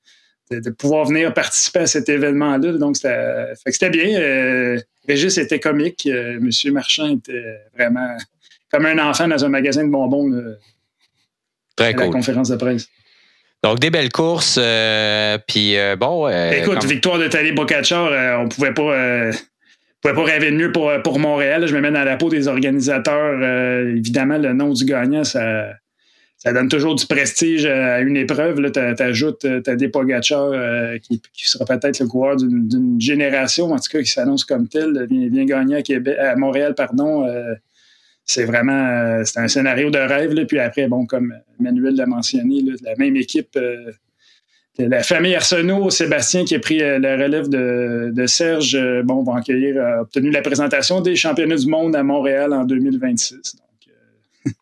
de, 0.52 0.70
pouvoir 0.72 1.06
venir 1.06 1.34
participer 1.34 1.80
à 1.80 1.88
cet 1.88 2.10
événement-là. 2.10 2.74
Donc, 2.74 2.98
c'était 2.98 3.90
bien. 3.90 4.20
Euh, 4.20 4.78
Régis 5.08 5.38
était 5.38 5.62
comique. 5.62 6.06
Euh, 6.06 6.38
Monsieur 6.42 6.72
Marchand 6.74 7.16
était 7.16 7.62
vraiment 7.78 8.18
comme 8.72 8.86
un 8.88 9.00
enfant 9.00 9.30
dans 9.30 9.46
un 9.46 9.50
magasin 9.50 9.86
de 9.86 9.90
bonbons. 9.90 10.32
très 11.78 11.94
cool. 11.94 12.08
la 12.08 12.12
conférence 12.12 12.50
de 12.50 12.58
presse. 12.58 12.90
Donc, 13.66 13.80
des 13.80 13.90
belles 13.90 14.12
courses. 14.12 14.60
Euh, 14.62 15.40
puis, 15.48 15.76
euh, 15.76 15.96
bon. 15.96 16.28
Euh, 16.28 16.52
Écoute, 16.52 16.86
victoire 16.86 17.18
de 17.18 17.28
Tali 17.28 17.52
Bocachar, 17.52 18.40
on 18.40 18.48
pouvait 18.48 18.76
pas. 18.76 19.32
pouvait 20.02 20.14
pas 20.14 20.24
rêver 20.24 20.52
de 20.52 20.56
mieux 20.56 20.72
pour, 20.72 20.92
pour 21.04 21.18
Montréal. 21.18 21.66
Je 21.66 21.74
me 21.74 21.82
mets 21.82 21.90
dans 21.90 22.04
la 22.04 22.16
peau 22.16 22.30
des 22.30 22.48
organisateurs. 22.48 23.42
évidemment, 23.88 24.38
le 24.38 24.54
nom 24.54 24.72
du 24.72 24.86
gagnant, 24.86 25.24
ça, 25.24 25.70
ça 26.38 26.54
donne 26.54 26.70
toujours 26.70 26.94
du 26.94 27.08
prestige 27.08 27.66
à 27.66 28.02
une 28.02 28.18
épreuve. 28.18 28.62
Tu 28.72 28.80
ajoutes 29.02 29.48
Tadej 29.64 29.90
Pogacar, 29.90 30.52
qui, 31.02 31.20
qui, 31.34 31.50
sera 31.50 31.66
peut-être 31.66 32.00
le 32.00 32.06
coureur 32.06 32.36
d'une 32.36 33.02
génération, 33.02 33.72
en 33.72 33.80
tout 33.80 33.90
cas, 33.92 34.00
qui 34.04 34.12
s'annonce 34.12 34.46
comme 34.46 34.68
tel, 34.68 35.08
vient, 35.10 35.28
vient 35.28 35.46
gagner 35.46 35.78
à, 35.78 35.82
Québec, 35.82 36.16
à 36.20 36.36
Montréal, 36.36 36.76
pardon 36.76 37.28
c'est 38.26 38.46
vraiment 38.46 38.88
euh, 38.88 39.22
c'est 39.24 39.40
un 39.40 39.48
scénario 39.48 39.90
de 39.92 40.00
rêve. 40.00 40.34
Là. 40.34 40.46
Puis 40.46 40.60
après, 40.60 40.88
bon, 40.88 41.06
comme 41.06 41.34
Manuel 41.60 41.96
l'a 41.96 42.08
mentionné, 42.08 42.62
la 42.84 42.96
même 42.98 43.16
équipe 43.16 43.56
euh, 43.56 43.92
de 44.80 44.86
la 44.86 45.04
famille 45.04 45.36
Arsenault, 45.36 45.90
Sébastien 45.92 46.44
qui 46.44 46.56
a 46.56 46.60
pris 46.60 46.82
euh, 46.82 47.00
la 47.00 47.16
relève 47.16 47.48
de, 47.48 48.26
Serge, 48.26 48.78
bon, 49.04 49.24
va 49.24 49.38
accueillir, 49.38 49.82
a 49.82 50.02
obtenu 50.02 50.32
la 50.32 50.42
présentation 50.42 51.02
des 51.02 51.16
championnats 51.16 51.56
du 51.56 51.68
monde 51.68 51.96
à 51.96 52.04
Montréal 52.04 52.52
en 52.52 52.66
2026. 52.66 53.58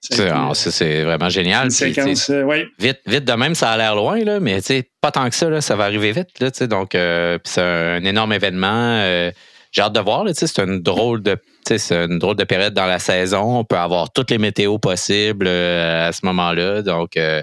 c'est 0.53 1.03
vraiment 1.03 1.29
génial. 1.29 1.71
Séquence, 1.71 2.31
Vite, 2.79 2.99
vite 3.05 3.25
de 3.25 3.33
même, 3.33 3.55
ça 3.55 3.71
a 3.71 3.77
l'air 3.77 3.95
loin, 3.95 4.23
là, 4.23 4.39
mais 4.39 4.59
pas 5.01 5.11
tant 5.11 5.27
que 5.29 5.35
ça, 5.35 5.59
ça 5.61 5.75
va 5.75 5.85
arriver 5.85 6.11
vite. 6.11 6.39
Là, 6.39 6.51
donc, 6.67 6.91
c'est 6.91 7.61
un 7.61 8.03
énorme 8.03 8.33
événement 8.33 9.31
j'ai 9.73 9.81
hâte 9.81 9.93
de 9.93 9.99
voir. 9.99 10.25
C'est 10.33 10.59
une 10.59 10.81
drôle 10.81 11.21
de 11.21 11.35
c'est 11.65 11.91
une 11.91 12.19
drôle 12.19 12.35
de 12.35 12.43
période 12.43 12.73
dans 12.73 12.85
la 12.85 12.99
saison. 12.99 13.59
On 13.59 13.63
peut 13.63 13.77
avoir 13.77 14.11
toutes 14.11 14.29
les 14.29 14.37
météos 14.37 14.77
possibles 14.77 15.47
euh, 15.47 16.09
à 16.09 16.11
ce 16.11 16.25
moment-là. 16.25 16.81
Donc, 16.83 17.17
euh, 17.17 17.41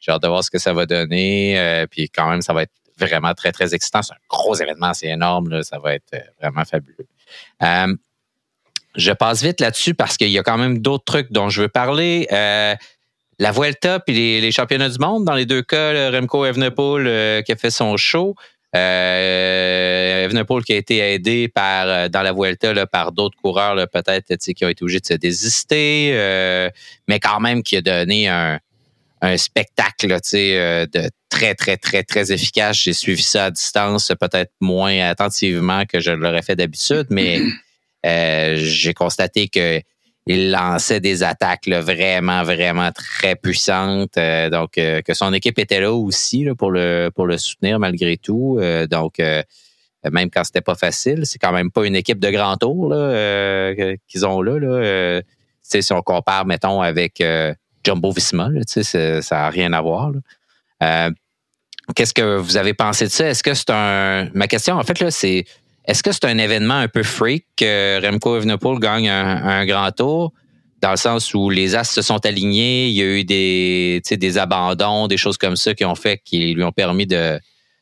j'ai 0.00 0.10
hâte 0.10 0.22
de 0.22 0.28
voir 0.28 0.42
ce 0.42 0.50
que 0.50 0.58
ça 0.58 0.72
va 0.72 0.84
donner. 0.84 1.58
Euh, 1.58 1.86
puis 1.86 2.08
quand 2.10 2.28
même, 2.28 2.42
ça 2.42 2.52
va 2.52 2.64
être 2.64 2.72
vraiment 2.98 3.32
très, 3.34 3.52
très 3.52 3.72
excitant. 3.74 4.02
C'est 4.02 4.14
un 4.14 4.26
gros 4.28 4.54
événement, 4.56 4.92
c'est 4.94 5.08
énorme. 5.08 5.62
Ça 5.62 5.78
va 5.78 5.94
être 5.94 6.16
vraiment 6.40 6.64
fabuleux. 6.64 7.06
je 8.96 9.12
passe 9.12 9.42
vite 9.42 9.60
là-dessus 9.60 9.94
parce 9.94 10.16
qu'il 10.16 10.30
y 10.30 10.38
a 10.38 10.42
quand 10.42 10.58
même 10.58 10.78
d'autres 10.78 11.04
trucs 11.04 11.30
dont 11.30 11.50
je 11.50 11.62
veux 11.62 11.68
parler. 11.68 12.26
la 12.30 13.52
Vuelta 13.52 14.00
puis 14.00 14.40
les, 14.40 14.52
championnats 14.52 14.88
du 14.88 14.98
monde, 14.98 15.24
dans 15.24 15.34
les 15.34 15.46
deux 15.46 15.62
cas, 15.62 16.10
Remco 16.10 16.44
Evenepoel 16.44 17.44
qui 17.44 17.52
a 17.52 17.56
fait 17.56 17.70
son 17.70 17.96
show. 17.96 18.34
Euh, 18.76 20.24
Evenepoel 20.26 20.62
qui 20.62 20.72
a 20.72 20.76
été 20.76 20.98
aidé 20.98 21.48
par 21.48 21.88
euh, 21.88 22.08
dans 22.08 22.22
la 22.22 22.32
Vuelta 22.32 22.86
par 22.86 23.10
d'autres 23.10 23.36
coureurs 23.36 23.74
peut-être 23.88 24.36
qui 24.36 24.64
ont 24.64 24.68
été 24.68 24.84
obligés 24.84 25.00
de 25.00 25.06
se 25.06 25.14
désister, 25.14 26.12
euh, 26.12 26.70
mais 27.08 27.18
quand 27.18 27.40
même 27.40 27.64
qui 27.64 27.76
a 27.76 27.82
donné 27.82 28.28
un, 28.28 28.60
spectacle 29.36 30.08
de 30.08 31.10
très 31.28 31.54
très 31.54 31.76
très 31.76 32.04
très 32.04 32.32
efficace. 32.32 32.78
J'ai 32.78 32.92
suivi 32.92 33.22
ça 33.22 33.46
à 33.46 33.50
distance, 33.50 34.12
peut-être 34.18 34.52
moins 34.60 34.98
attentivement 35.00 35.84
que 35.84 36.00
je 36.00 36.12
l'aurais 36.12 36.42
fait 36.42 36.56
d'habitude, 36.56 37.06
mais 37.10 37.40
j'ai 38.54 38.94
constaté 38.94 39.48
que 39.48 39.82
il 40.32 40.52
lançait 40.52 41.00
des 41.00 41.24
attaques 41.24 41.66
vraiment, 41.66 42.44
vraiment 42.44 42.92
très 42.92 43.34
puissantes. 43.34 44.16
Euh, 44.16 44.48
donc, 44.48 44.78
euh, 44.78 45.02
que 45.02 45.12
son 45.12 45.32
équipe 45.32 45.58
était 45.58 45.80
là 45.80 45.92
aussi 45.92 46.46
pour, 46.56 46.70
le, 46.70 47.10
soutenir 47.36 47.80
malgré 47.80 48.16
tout. 48.16 48.58
Euh, 48.60 48.86
donc, 48.86 49.18
même 49.18 50.30
quand 50.30 50.44
c'était 50.44 50.60
pas 50.60 50.76
facile, 50.76 51.26
c'est 51.26 51.38
quand 51.38 51.52
même 51.52 51.72
pas 51.72 51.84
une 51.84 51.96
équipe 51.96 52.20
de 52.20 52.30
grand 52.30 52.56
tour 52.56 52.90
qu'ils 54.06 54.24
ont 54.24 54.40
là. 54.40 55.20
si 55.62 55.92
on 55.92 56.02
compare, 56.02 56.46
mettons, 56.46 56.80
avec 56.80 57.22
Jumbo 57.84 58.12
Visma, 58.12 58.50
ça 58.66 59.20
n'a 59.32 59.50
rien 59.50 59.72
à 59.72 59.80
voir. 59.80 60.12
qu'est-ce 61.96 62.14
que 62.14 62.36
vous 62.36 62.56
avez 62.56 62.72
pensé 62.72 63.06
de 63.06 63.10
ça? 63.10 63.26
Est-ce 63.26 63.42
que 63.42 63.52
c'est 63.52 63.70
un. 63.70 64.30
Ma 64.32 64.46
question, 64.46 64.76
en 64.76 64.84
fait, 64.84 65.10
c'est 65.10 65.44
est-ce 65.90 66.04
que 66.04 66.12
c'est 66.12 66.26
un 66.26 66.38
événement 66.38 66.74
un 66.74 66.86
peu 66.86 67.02
freak 67.02 67.46
que 67.56 68.00
Remco 68.00 68.36
Evenepoel 68.36 68.78
gagne 68.78 69.08
un, 69.08 69.66
grand 69.66 69.90
tour? 69.90 70.32
Dans 70.80 70.92
le 70.92 70.96
sens 70.96 71.34
où 71.34 71.50
les 71.50 71.74
As 71.74 71.90
se 71.90 72.00
sont 72.00 72.24
alignés, 72.24 72.86
il 72.86 72.94
y 72.94 73.02
a 73.02 73.06
eu 73.06 73.24
des, 73.24 74.00
des 74.08 74.38
abandons, 74.38 75.08
des 75.08 75.16
choses 75.16 75.36
comme 75.36 75.56
ça 75.56 75.74
qui 75.74 75.84
ont 75.84 75.96
fait, 75.96 76.22
qui 76.24 76.54
lui 76.54 76.62
ont 76.62 76.70
permis 76.70 77.08
de, 77.08 77.40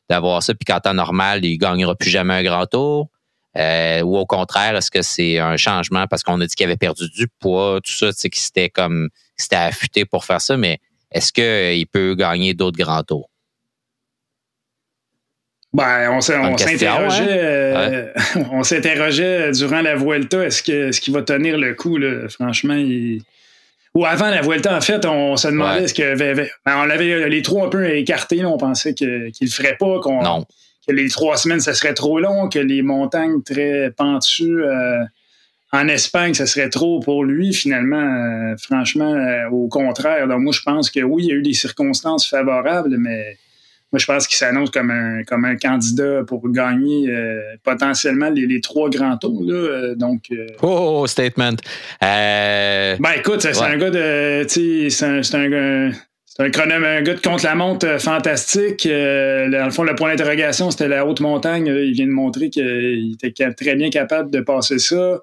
d'avoir 0.08 0.42
ça, 0.42 0.54
puis 0.54 0.64
qu'en 0.64 0.80
temps 0.80 0.94
normal, 0.94 1.44
il 1.44 1.52
ne 1.52 1.58
gagnera 1.58 1.94
plus 1.94 2.08
jamais 2.08 2.32
un 2.32 2.42
grand 2.42 2.64
tour? 2.64 3.10
Euh, 3.58 4.00
ou 4.00 4.16
au 4.16 4.24
contraire, 4.24 4.74
est-ce 4.74 4.90
que 4.90 5.02
c'est 5.02 5.38
un 5.38 5.58
changement 5.58 6.06
parce 6.06 6.22
qu'on 6.22 6.40
a 6.40 6.46
dit 6.46 6.54
qu'il 6.54 6.64
avait 6.64 6.78
perdu 6.78 7.10
du 7.10 7.28
poids, 7.40 7.78
tout 7.84 7.92
ça, 7.92 8.10
tu 8.10 8.20
sais, 8.20 8.30
qu'il 8.30 8.40
s'était 8.40 8.70
comme 8.70 9.10
affûté 9.52 10.06
pour 10.06 10.24
faire 10.24 10.40
ça, 10.40 10.56
mais 10.56 10.78
est-ce 11.12 11.30
qu'il 11.30 11.86
peut 11.88 12.14
gagner 12.14 12.54
d'autres 12.54 12.78
grands 12.78 13.02
tours? 13.02 13.28
Ben, 15.75 16.10
on 16.10 16.20
s'interrogeait, 16.22 17.26
euh, 17.28 18.06
on 18.52 18.62
s'interrogeait 18.62 19.50
durant 19.52 19.82
la 19.82 19.96
Vuelta, 19.96 20.44
est-ce 20.44 20.62
que 20.62 20.92
ce 20.92 21.00
qu'il 21.00 21.12
va 21.12 21.22
tenir 21.22 21.58
le 21.58 21.75
coup, 21.75 21.98
là? 21.98 22.26
franchement, 22.30 22.82
ou 23.94 24.06
avant 24.06 24.30
la 24.30 24.40
Vuelta, 24.40 24.75
en 24.75 24.80
fait, 24.80 25.04
on 25.04 25.37
se 25.37 25.48
demandait 25.48 25.84
est-ce 25.84 25.94
que 25.94 26.16
ben, 26.16 26.48
on 26.66 26.88
avait 26.88 27.28
les 27.28 27.42
trois 27.42 27.66
un 27.66 27.68
peu 27.68 27.87
écartés, 27.96 28.44
on 28.44 28.56
pensait 28.56 28.94
qu'il 28.94 29.08
ne 29.08 29.30
le 29.40 29.50
ferait 29.50 29.76
pas, 29.78 30.00
qu'on 30.00 30.46
que 30.87 30.92
les 30.94 31.10
trois 31.10 31.37
semaines, 31.37 31.60
ça 31.60 31.75
serait 31.75 31.92
trop 31.92 32.18
long, 32.18 32.48
que 32.48 32.58
les 32.58 32.80
montagnes 32.80 33.42
très 33.42 33.90
pentues 33.94 34.64
euh, 34.64 35.04
en 35.70 35.87
Espagne, 35.87 36.32
ça 36.32 36.46
serait 36.46 36.70
trop 36.70 37.00
pour 37.00 37.25
lui, 37.25 37.52
finalement. 37.52 37.96
Euh, 37.96 38.56
franchement, 38.56 39.14
au 39.52 39.68
contraire. 39.68 40.26
Donc, 40.28 40.40
moi, 40.40 40.52
je 40.54 40.62
pense 40.62 40.90
que 40.90 41.00
oui, 41.00 41.25
il 41.25 41.28
y 41.28 41.32
a 41.32 41.34
eu 41.34 41.42
des 41.42 41.52
circonstances 41.52 42.26
favorables, 42.26 42.96
mais 42.96 43.37
moi, 43.90 43.99
je 43.99 44.04
pense 44.04 44.26
qu'il 44.26 44.37
s'annonce 44.37 44.71
comme 44.71 44.90
un, 44.90 45.23
comme 45.25 45.47
un 45.47 45.57
candidat 45.57 46.23
pour 46.26 46.47
gagner 46.50 47.09
euh, 47.09 47.40
potentiellement 47.64 48.28
les, 48.28 48.61
trois 48.61 48.90
grands 48.90 49.16
tours. 49.16 49.42
Là, 49.42 49.54
euh, 49.54 49.95
donc, 49.95 50.25
euh, 50.30 50.47
oh, 50.61 51.07
statement. 51.07 51.57
Ben 52.02 53.12
écoute, 53.16 53.40
c'est 53.40 53.59
un 53.62 53.78
gars 53.78 53.90
de. 53.90 54.45
C'est 54.47 55.04
un, 55.04 55.23
un, 55.23 55.90
un, 56.38 56.50
chronome, 56.50 56.85
un 56.85 57.00
gars 57.00 57.14
de 57.14 57.21
contre-la-montre 57.21 57.99
fantastique. 57.99 58.87
dans 58.87 59.64
le 59.64 59.71
fond, 59.71 59.85
le 59.85 59.95
point 59.95 60.11
d'interrogation, 60.11 60.71
c'était 60.71 60.88
la 60.88 61.07
haute 61.07 61.21
montagne. 61.21 61.66
il 61.66 61.92
vient 61.92 62.07
de 62.07 62.12
montrer 62.12 62.50
qu'il 62.50 63.16
était 63.23 63.52
très 63.54 63.75
bien 63.75 63.88
capable 63.88 64.30
de 64.30 64.40
passer 64.40 64.78
ça 64.78 65.18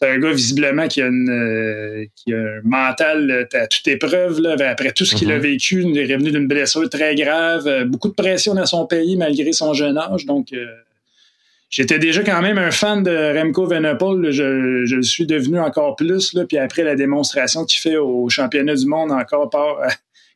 c'est 0.00 0.10
un 0.10 0.18
gars 0.18 0.32
visiblement 0.32 0.86
qui 0.86 1.02
a, 1.02 1.06
une, 1.06 1.28
euh, 1.28 2.04
qui 2.14 2.32
a 2.32 2.38
un 2.38 2.60
mental 2.62 3.30
euh, 3.30 3.58
à 3.58 3.66
toute 3.66 3.86
épreuve. 3.88 4.40
Là, 4.40 4.56
après 4.68 4.92
tout 4.92 5.04
ce 5.04 5.16
qu'il 5.16 5.32
a 5.32 5.36
mhm. 5.36 5.42
vécu, 5.42 5.82
il 5.82 5.98
est 5.98 6.12
revenu 6.14 6.30
d'une 6.30 6.46
blessure 6.46 6.88
très 6.88 7.14
grave, 7.16 7.66
euh, 7.66 7.84
beaucoup 7.84 8.08
de 8.08 8.14
pression 8.14 8.54
dans 8.54 8.66
son 8.66 8.86
pays 8.86 9.16
malgré 9.16 9.52
son 9.52 9.74
jeune 9.74 9.98
âge. 9.98 10.24
Donc, 10.24 10.48
j'étais 11.68 11.98
déjà 11.98 12.22
quand 12.22 12.40
même 12.42 12.58
un 12.58 12.70
fan 12.70 13.02
de 13.02 13.38
Remco 13.38 13.66
Venepol. 13.66 14.30
Je, 14.30 14.84
je, 14.84 14.96
le 14.96 15.02
suis 15.02 15.26
devenu 15.26 15.58
encore 15.58 15.96
plus. 15.96 16.32
Là, 16.32 16.44
puis 16.46 16.58
après 16.58 16.84
la 16.84 16.94
démonstration 16.94 17.64
qu'il 17.64 17.80
fait 17.80 17.96
au 17.96 18.28
championnat 18.28 18.76
du 18.76 18.86
monde, 18.86 19.10
encore 19.10 19.50
par 19.50 19.78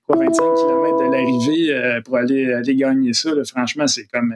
quoi, 0.06 0.16
25 0.16 0.26
km 0.26 0.96
de 0.98 1.12
l'arrivée 1.12 2.00
pour 2.04 2.16
aller, 2.16 2.52
aller 2.52 2.74
gagner 2.74 3.12
ça, 3.12 3.30
franchement, 3.44 3.86
c'est 3.86 4.06
comme 4.12 4.34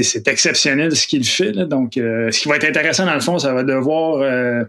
c'est 0.00 0.26
exceptionnel 0.26 0.96
ce 0.96 1.06
qu'il 1.06 1.24
fait. 1.24 1.52
Donc, 1.52 1.96
euh, 1.96 2.30
ce 2.30 2.40
qui 2.40 2.48
va 2.48 2.56
être 2.56 2.64
intéressant 2.64 3.04
dans 3.04 3.14
le 3.14 3.20
fond, 3.20 3.38
ça 3.38 3.52
va 3.52 3.62
devoir 3.62 4.22
euh, 4.22 4.64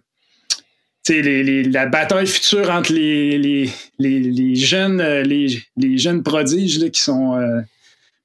les, 1.07 1.63
la 1.63 1.85
bataille 1.85 2.27
future 2.27 2.69
entre 2.69 2.91
les, 2.91 3.69
jeunes 4.55 4.99
euh, 4.99 5.23
les, 5.23 5.97
jeunes 5.97 6.23
prodiges 6.23 6.91
qui 6.91 7.01
sont 7.01 7.39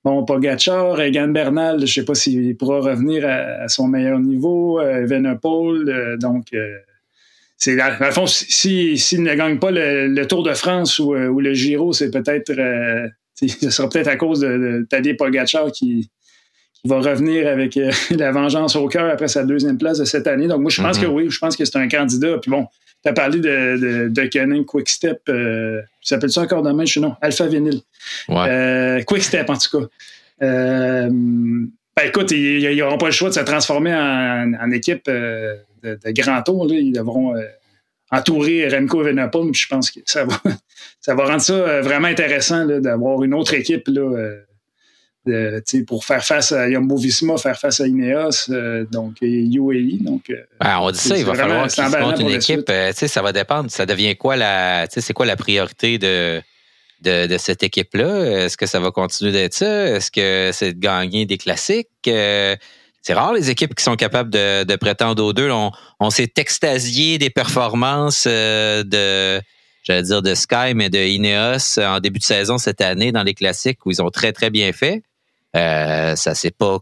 bon 0.04 0.24
Pogacar, 0.24 1.00
Egan 1.00 1.28
Bernal, 1.28 1.78
je 1.78 1.82
ne 1.82 1.86
sais 1.86 2.04
pas 2.04 2.14
s'il 2.16 2.56
pourra 2.56 2.80
revenir 2.80 3.24
à, 3.28 3.68
son 3.68 3.86
meilleur 3.86 4.18
niveau, 4.18 4.80
Evenepoel, 4.80 6.16
donc 6.18 6.46
c'est 7.56 7.76
dans, 7.76 7.96
le 8.00 8.10
fond, 8.12 8.26
s'il 8.26 8.98
si, 8.98 9.18
ne 9.18 9.34
gagne 9.34 9.58
pas 9.58 9.70
le, 9.70 10.24
Tour 10.24 10.42
de 10.42 10.54
France 10.54 10.98
ou, 10.98 11.12
le 11.14 11.54
Giro, 11.54 11.92
c'est 11.92 12.10
peut-être 12.10 12.52
ce 13.34 13.70
sera 13.70 13.88
peut-être 13.88 14.08
à 14.08 14.16
cause 14.16 14.40
de, 14.40 14.48
de 14.48 14.86
Tadej 14.88 15.16
Pogacar 15.16 15.70
qui, 15.70 16.10
qui 16.82 16.88
va 16.88 17.00
revenir 17.00 17.48
avec 17.48 17.76
euh, 17.76 17.90
la 18.16 18.32
vengeance 18.32 18.76
au 18.76 18.86
cœur 18.88 19.10
après 19.10 19.28
sa 19.28 19.44
deuxième 19.44 19.78
place 19.78 19.98
de 19.98 20.04
cette 20.04 20.26
année. 20.26 20.46
Donc, 20.46 20.60
moi, 20.60 20.70
je 20.70 20.82
pense 20.82 20.98
que 20.98 21.06
mhm. 21.06 21.12
oui, 21.12 21.26
je 21.30 21.38
pense 21.38 21.56
que 21.56 21.64
c'est 21.64 21.78
un 21.78 21.88
candidat. 21.88 22.38
Puis 22.38 22.50
bon, 22.50 22.66
tu 23.02 23.08
as 23.08 23.12
parlé 23.12 23.40
de, 23.40 24.08
de, 24.08 24.08
de 24.08 24.62
Quick 24.62 24.88
Step. 24.88 25.22
Euh, 25.28 25.80
s'appelle 26.02 26.30
ça 26.30 26.42
encore 26.42 26.62
demain? 26.62 26.84
Je 26.84 26.94
sais 26.94 27.00
non, 27.00 27.14
Alpha 27.20 27.46
Vinyl. 27.46 27.80
Euh, 28.30 29.02
Quick 29.02 29.22
Step, 29.22 29.50
en 29.50 29.56
tout 29.56 29.80
cas. 29.80 29.86
Euh, 30.42 31.08
ben, 31.10 32.04
écoute, 32.06 32.30
ils 32.30 32.76
n'auront 32.76 32.98
pas 32.98 33.06
le 33.06 33.12
choix 33.12 33.28
de 33.28 33.34
se 33.34 33.40
transformer 33.40 33.94
en, 33.94 34.70
équipe 34.70 35.06
de, 35.06 35.58
de, 35.82 36.10
grand 36.12 36.42
tour. 36.42 36.66
Là. 36.66 36.74
Ils 36.76 36.92
devront 36.92 37.34
entourer 38.12 38.68
Remco 38.68 39.02
Evenepoel. 39.02 39.52
Je 39.52 39.66
pense 39.66 39.90
que 39.90 39.98
ça 40.06 40.24
va, 40.24 40.40
ça 41.00 41.16
va 41.16 41.24
rendre 41.24 41.40
ça 41.40 41.80
vraiment 41.80 42.06
intéressant 42.06 42.66
d'avoir 42.66 43.24
une 43.24 43.34
autre 43.34 43.54
équipe 43.54 43.88
là, 43.88 44.30
pour 45.86 46.04
faire 46.04 46.24
face 46.24 46.52
à 46.52 46.68
Yumbo 46.68 46.96
Visma, 46.96 47.36
faire 47.38 47.58
face 47.58 47.80
à 47.80 47.86
Ineos, 47.86 48.50
euh, 48.50 48.84
donc 48.90 49.16
UAE. 49.20 50.02
Donc, 50.02 50.30
euh, 50.30 50.36
ben, 50.60 50.78
on 50.80 50.90
dit 50.90 50.98
ça, 50.98 51.16
il 51.16 51.24
va 51.24 51.34
falloir 51.34 51.68
qu'ils 51.68 51.84
se 51.84 52.20
une 52.20 52.30
équipe. 52.30 52.68
Euh, 52.70 52.92
ça 52.92 53.22
va 53.22 53.32
dépendre. 53.32 53.70
Ça 53.70 53.86
devient 53.86 54.16
quoi 54.16 54.36
la, 54.36 54.86
c'est 54.88 55.12
quoi 55.12 55.26
la 55.26 55.36
priorité 55.36 55.98
de, 55.98 56.40
de, 57.02 57.36
cette 57.38 57.62
équipe-là? 57.62 58.44
Est-ce 58.44 58.56
que 58.56 58.66
ça 58.66 58.80
va 58.80 58.90
continuer 58.90 59.32
d'être 59.32 59.54
ça? 59.54 59.86
Est-ce 59.86 60.10
que 60.10 60.50
c'est 60.52 60.74
de 60.74 60.78
gagner 60.78 61.26
des 61.26 61.38
classiques? 61.38 61.88
c'est 62.04 63.14
rare 63.14 63.32
les 63.32 63.48
équipes 63.48 63.74
qui 63.74 63.82
sont 63.82 63.96
capables 63.96 64.30
de, 64.30 64.76
prétendre 64.76 65.24
aux 65.24 65.32
deux. 65.32 65.50
On, 65.50 66.10
s'est 66.10 66.32
extasié 66.36 67.18
des 67.18 67.30
performances 67.30 68.26
de 68.26 69.40
j'allais 69.82 70.02
dire 70.02 70.22
de 70.22 70.34
Sky, 70.34 70.74
mais 70.74 70.90
de 70.90 70.98
Ineos 70.98 71.78
en 71.78 72.00
début 72.00 72.18
de 72.18 72.24
saison 72.24 72.58
cette 72.58 72.80
année 72.80 73.10
dans 73.10 73.22
les 73.22 73.34
classiques 73.34 73.84
où 73.86 73.90
ils 73.90 74.02
ont 74.02 74.10
très, 74.10 74.32
très 74.32 74.50
bien 74.50 74.72
fait. 74.72 75.02
Euh, 75.56 76.16
ça 76.16 76.34
s'est 76.34 76.50
pas 76.50 76.78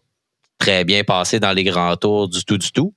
très 0.59 0.85
bien 0.85 1.05
passé 1.05 1.41
dans 1.41 1.53
les 1.53 1.65
grands 1.65 1.97
tours 1.97 2.29
du 2.29 2.45
tout, 2.45 2.59
du 2.59 2.73
tout. 2.73 2.95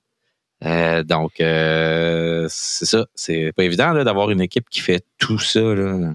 Euh, 0.64 1.02
donc, 1.02 1.40
euh, 1.40 2.46
c'est 2.50 2.86
ça. 2.86 3.06
C'est 3.14 3.52
pas 3.52 3.64
évident 3.64 4.04
d'avoir 4.04 4.30
une 4.30 4.40
équipe 4.40 4.68
qui 4.68 4.80
fait 4.80 5.04
tout 5.18 5.38
ça. 5.38 5.60
Là. 5.60 6.14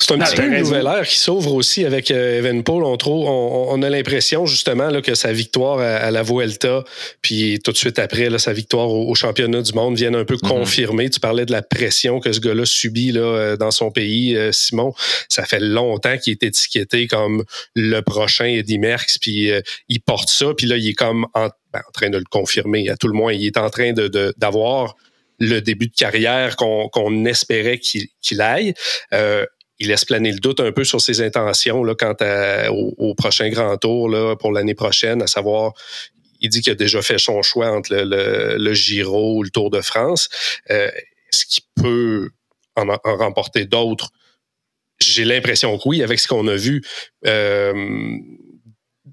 C'est 0.00 0.14
un 0.14 0.18
petit 0.18 0.34
peu 0.34 0.46
une 0.46 0.58
nouvelle 0.60 0.86
ère 0.86 1.06
qui 1.06 1.18
s'ouvre 1.18 1.54
aussi 1.54 1.84
avec 1.84 2.10
euh, 2.10 2.38
Evenpol. 2.38 2.84
On, 2.84 2.96
on, 3.06 3.82
a 3.82 3.90
l'impression 3.90 4.46
justement 4.46 4.88
là, 4.88 5.02
que 5.02 5.14
sa 5.14 5.32
victoire 5.32 5.78
à, 5.78 6.10
la 6.10 6.22
Vuelta, 6.22 6.84
puis 7.20 7.60
tout 7.62 7.70
de 7.70 7.76
suite 7.76 7.98
après 7.98 8.30
là, 8.30 8.38
sa 8.38 8.52
victoire 8.54 8.88
au, 8.88 9.14
championnat 9.14 9.60
du 9.60 9.72
monde 9.74 9.96
viennent 9.96 10.16
un 10.16 10.24
peu 10.24 10.38
mhm. 10.42 10.48
confirmer. 10.48 11.10
Tu 11.10 11.20
parlais 11.20 11.44
de 11.44 11.52
la 11.52 11.62
pression 11.62 12.18
que 12.18 12.32
ce 12.32 12.40
gars-là 12.40 12.64
subit 12.64 13.12
là, 13.12 13.20
euh, 13.20 13.56
dans 13.56 13.70
son 13.70 13.90
pays, 13.90 14.36
euh, 14.36 14.52
Simon. 14.52 14.94
Ça 15.28 15.44
fait 15.44 15.60
longtemps 15.60 16.16
qu'il 16.16 16.32
est 16.32 16.42
étiqueté 16.42 17.06
comme 17.06 17.44
le 17.74 18.00
prochain 18.00 18.46
Eddie 18.46 18.78
Merckx, 18.78 19.18
puis 19.20 19.50
il 19.88 20.00
porte 20.00 20.30
ça, 20.30 20.54
puis 20.56 20.66
là, 20.66 20.76
il 20.76 20.88
est 20.88 20.94
comme 20.94 21.26
en, 21.34 21.48
ben, 21.72 21.82
en, 21.86 21.92
train 21.92 22.10
de 22.10 22.18
le 22.18 22.24
confirmer. 22.30 22.88
À 22.88 22.96
tout 22.96 23.06
le 23.06 23.14
moins, 23.14 23.32
il 23.32 23.46
est 23.46 23.58
en 23.58 23.68
train 23.68 23.92
de, 23.92 24.34
d'avoir 24.38 24.96
le 25.40 25.60
début 25.60 25.88
de 25.88 25.94
carrière 25.94 26.56
qu'on, 26.56 27.24
espérait 27.24 27.78
qu'il, 27.78 28.08
qu'il 28.20 28.40
aille. 28.40 28.74
Euh, 29.12 29.44
il 29.80 29.88
laisse 29.88 30.04
planer 30.04 30.30
le 30.30 30.38
doute 30.38 30.60
un 30.60 30.72
peu 30.72 30.84
sur 30.84 31.00
ses 31.00 31.22
intentions 31.22 31.82
là, 31.82 31.94
quant 31.94 32.14
au, 32.70 33.14
prochain 33.14 33.48
grand 33.48 33.76
tour 33.78 34.08
là, 34.08 34.36
pour 34.36 34.52
l'année 34.52 34.74
prochaine, 34.74 35.22
à 35.22 35.26
savoir 35.26 35.72
il 36.40 36.48
dit 36.48 36.60
qu'il 36.60 36.72
a 36.72 36.76
déjà 36.76 37.02
fait 37.02 37.18
son 37.18 37.42
choix 37.42 37.70
entre 37.70 37.94
le, 37.94 38.72
Giro 38.72 39.38
ou 39.38 39.42
le 39.42 39.50
Tour 39.50 39.70
de 39.70 39.80
France. 39.80 40.28
Euh, 40.70 40.88
Est-ce 40.88 41.44
qu'il 41.46 41.64
peut 41.76 42.30
en, 42.76 42.86
remporter 43.04 43.66
d'autres? 43.66 44.10
J'ai 45.00 45.24
l'impression 45.24 45.76
que 45.78 45.82
oui, 45.86 46.02
avec 46.02 46.18
ce 46.18 46.28
qu'on 46.28 46.46
a 46.48 46.56
vu 46.56 46.82
euh, 47.26 48.16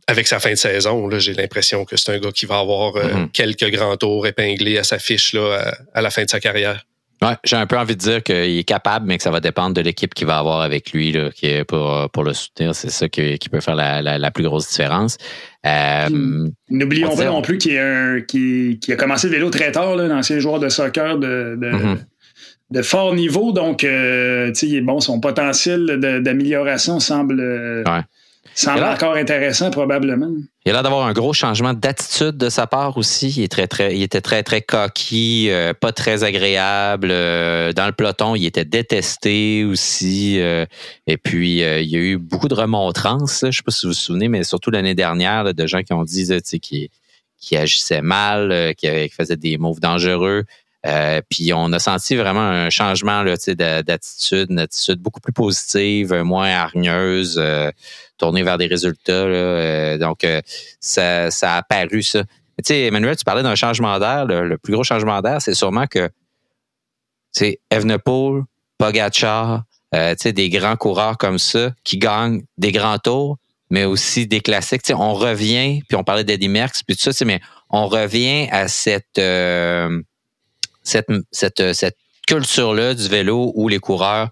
avec 0.07 0.27
sa 0.27 0.39
fin 0.39 0.51
de 0.51 0.55
saison. 0.55 1.09
J'ai 1.19 1.33
l'impression 1.33 1.85
que 1.85 1.97
c'est 1.97 2.13
un 2.13 2.19
gars 2.19 2.31
qui 2.31 2.45
va 2.45 2.59
avoir 2.59 2.95
euh, 2.95 3.09
mm-hmm. 3.09 3.31
quelques 3.31 3.69
grands 3.71 3.97
tours 3.97 4.25
épinglés 4.27 4.77
à 4.77 4.83
sa 4.83 4.99
fiche 4.99 5.33
là, 5.33 5.75
à 5.93 6.01
la 6.01 6.09
fin 6.09 6.23
de 6.23 6.29
sa 6.29 6.39
carrière. 6.39 6.85
Ouais, 7.21 7.33
j'ai 7.43 7.55
un 7.55 7.65
peu 7.65 7.77
envie 7.77 7.95
de 7.95 7.99
dire 7.99 8.21
qu'il 8.21 8.35
est 8.35 8.63
capable, 8.63 9.07
mais 9.07 9.17
que 9.17 9.23
ça 9.23 9.31
va 9.31 9.39
dépendre 9.39 9.73
de 9.73 9.81
l'équipe 9.81 10.13
qu'il 10.13 10.27
va 10.27 10.37
avoir 10.37 10.61
avec 10.61 10.91
lui 10.91 11.11
là, 11.11 11.31
qui 11.31 11.47
est 11.47 11.63
pour, 11.63 12.09
pour 12.11 12.23
le 12.23 12.33
soutenir. 12.33 12.75
C'est 12.75 12.91
ça 12.91 13.09
qui, 13.09 13.39
qui, 13.39 13.49
peut 13.49 13.59
faire 13.59 13.75
la, 13.75 14.01
la, 14.01 14.31
plus 14.31 14.43
grosse 14.43 14.69
différence. 14.69 15.17
Euh, 15.65 16.47
N'oublions 16.69 17.15
pas 17.15 17.25
non 17.25 17.41
plus 17.41 17.57
qu'il 17.57 17.77
a, 17.77 18.95
commencé 18.97 19.27
le 19.27 19.33
vélo 19.33 19.49
très 19.49 19.71
tard, 19.71 19.95
l'ancien 19.95 20.39
joueur 20.39 20.59
de 20.59 20.69
soccer 20.69 21.17
de, 21.17 21.57
de, 21.59 21.71
mm-hmm. 21.71 21.97
de 22.69 22.81
fort 22.83 23.15
niveau. 23.15 23.51
Donc, 23.51 23.83
euh, 23.83 24.53
il 24.61 24.75
est 24.75 24.81
bon, 24.81 24.99
son 24.99 25.19
potentiel 25.19 25.99
d'amélioration 26.21 26.99
semble. 26.99 27.41
Ouais. 27.85 28.01
Semble 28.53 28.83
encore 28.83 29.15
intéressant, 29.15 29.71
probablement. 29.71 30.29
Il 30.65 30.71
a 30.71 30.73
l'air 30.73 30.83
d'avoir 30.83 31.07
un 31.07 31.13
gros 31.13 31.33
changement 31.33 31.73
d'attitude 31.73 32.37
de 32.37 32.49
sa 32.49 32.67
part 32.67 32.97
aussi. 32.97 33.29
Il, 33.29 33.43
est 33.43 33.47
très, 33.47 33.67
très, 33.67 33.95
il 33.95 34.03
était 34.03 34.21
très, 34.21 34.43
très 34.43 34.61
coquille, 34.61 35.49
euh, 35.49 35.73
pas 35.73 35.91
très 35.91 36.23
agréable. 36.23 37.09
Euh, 37.11 37.71
dans 37.71 37.85
le 37.85 37.93
peloton, 37.93 38.35
il 38.35 38.45
était 38.45 38.65
détesté 38.65 39.63
aussi. 39.63 40.39
Euh, 40.39 40.65
et 41.05 41.17
puis, 41.17 41.59
il 41.59 41.89
y 41.89 41.95
a 41.95 41.99
eu 41.99 42.17
beaucoup 42.17 42.47
de 42.47 42.55
remontrances. 42.55 43.39
Je 43.41 43.47
ne 43.47 43.51
sais 43.51 43.63
pas 43.63 43.71
si 43.71 43.85
vous 43.85 43.93
vous 43.93 43.97
souvenez, 43.97 44.27
mais 44.27 44.43
surtout 44.43 44.71
l'année 44.71 44.95
dernière, 44.95 45.53
de 45.53 45.67
gens 45.67 45.83
qui 45.83 45.93
ont 45.93 46.03
dit 46.03 46.27
qu'il 46.61 46.89
qui 47.39 47.55
agissait 47.55 48.01
mal, 48.01 48.73
qui, 48.75 48.87
faisait 49.09 49.37
des 49.37 49.57
moves 49.57 49.79
dangereux. 49.79 50.43
Puis 51.29 51.53
on 51.53 51.71
a 51.73 51.79
senti 51.79 52.15
vraiment 52.15 52.39
un 52.39 52.69
changement 52.69 53.23
d'attitude, 53.23 54.51
une 54.51 54.59
attitude 54.59 54.99
beaucoup 54.99 55.19
plus 55.19 55.33
positive, 55.33 56.13
moins 56.23 56.49
hargneuse 56.49 57.39
tourner 58.17 58.43
vers 58.43 58.57
des 58.57 58.67
résultats. 58.67 59.11
Euh, 59.11 59.97
donc, 59.97 60.23
euh, 60.23 60.41
ça, 60.79 61.31
ça, 61.31 61.53
a 61.53 61.57
apparu, 61.57 62.03
ça. 62.03 62.23
tu 62.23 62.29
sais, 62.65 62.81
Emmanuel, 62.81 63.15
tu 63.15 63.23
parlais 63.23 63.43
d'un 63.43 63.55
changement 63.55 63.99
d'air. 63.99 64.25
Le, 64.25 64.57
plus 64.57 64.73
gros 64.73 64.83
changement 64.83 65.21
d'air, 65.21 65.41
c'est 65.41 65.53
sûrement 65.53 65.87
que 65.87 66.09
c'est 67.31 67.59
Evenepoel, 67.69 68.43
Pogacar, 68.77 69.63
euh, 69.95 70.15
des 70.25 70.49
grands 70.49 70.75
coureurs 70.75 71.17
comme 71.17 71.39
ça 71.39 71.71
qui 71.83 71.97
gagnent 71.97 72.43
des 72.57 72.71
grands 72.71 72.97
tours, 72.97 73.37
mais 73.69 73.85
aussi 73.85 74.27
des 74.27 74.41
classiques. 74.41 74.83
Tu 74.83 74.87
sais, 74.87 74.93
on 74.93 75.13
revient, 75.13 75.81
puis 75.87 75.95
on 75.95 76.03
parlait 76.03 76.23
d'Eddie 76.23 76.49
Merckx, 76.49 76.83
puis 76.85 76.95
tout 76.95 77.11
ça, 77.11 77.25
mais 77.25 77.39
on 77.69 77.87
revient 77.87 78.47
à 78.51 78.67
cette, 78.67 79.19
cette, 80.87 81.63
cette, 81.73 81.97
culture-là 82.27 82.93
du 82.93 83.07
vélo 83.07 83.53
où 83.55 83.69
les 83.69 83.79
coureurs 83.79 84.29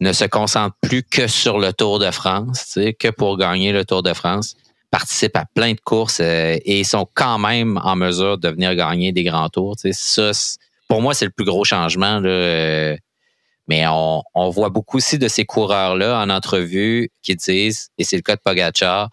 ne 0.00 0.12
se 0.12 0.26
concentre 0.26 0.76
plus 0.82 1.02
que 1.02 1.26
sur 1.26 1.58
le 1.58 1.72
Tour 1.72 1.98
de 1.98 2.10
France, 2.10 2.78
que 2.98 3.08
pour 3.08 3.38
gagner 3.38 3.72
le 3.72 3.86
Tour 3.86 4.02
de 4.02 4.12
France, 4.12 4.54
participent 4.90 5.36
à 5.36 5.46
plein 5.46 5.72
de 5.72 5.80
courses 5.80 6.20
euh, 6.20 6.58
et 6.66 6.84
sont 6.84 7.08
quand 7.14 7.38
même 7.38 7.80
en 7.82 7.96
mesure 7.96 8.36
de 8.36 8.50
venir 8.50 8.74
gagner 8.76 9.12
des 9.12 9.24
grands 9.24 9.48
tours. 9.48 9.76
Pour 10.88 11.00
moi, 11.00 11.14
c'est 11.14 11.24
le 11.24 11.30
plus 11.30 11.46
gros 11.46 11.64
changement. 11.64 12.20
Euh, 12.22 12.94
mais 13.68 13.86
on, 13.86 14.50
voit 14.50 14.68
beaucoup 14.68 14.98
aussi 14.98 15.18
de 15.18 15.28
ces 15.28 15.46
coureurs-là 15.46 16.20
en 16.20 16.28
entrevue 16.28 17.10
qui 17.22 17.36
disent, 17.36 17.88
et 17.96 18.04
c'est 18.04 18.16
le 18.16 18.22
cas 18.22 18.36
de 18.36 18.40
Pogacar, 18.44 19.08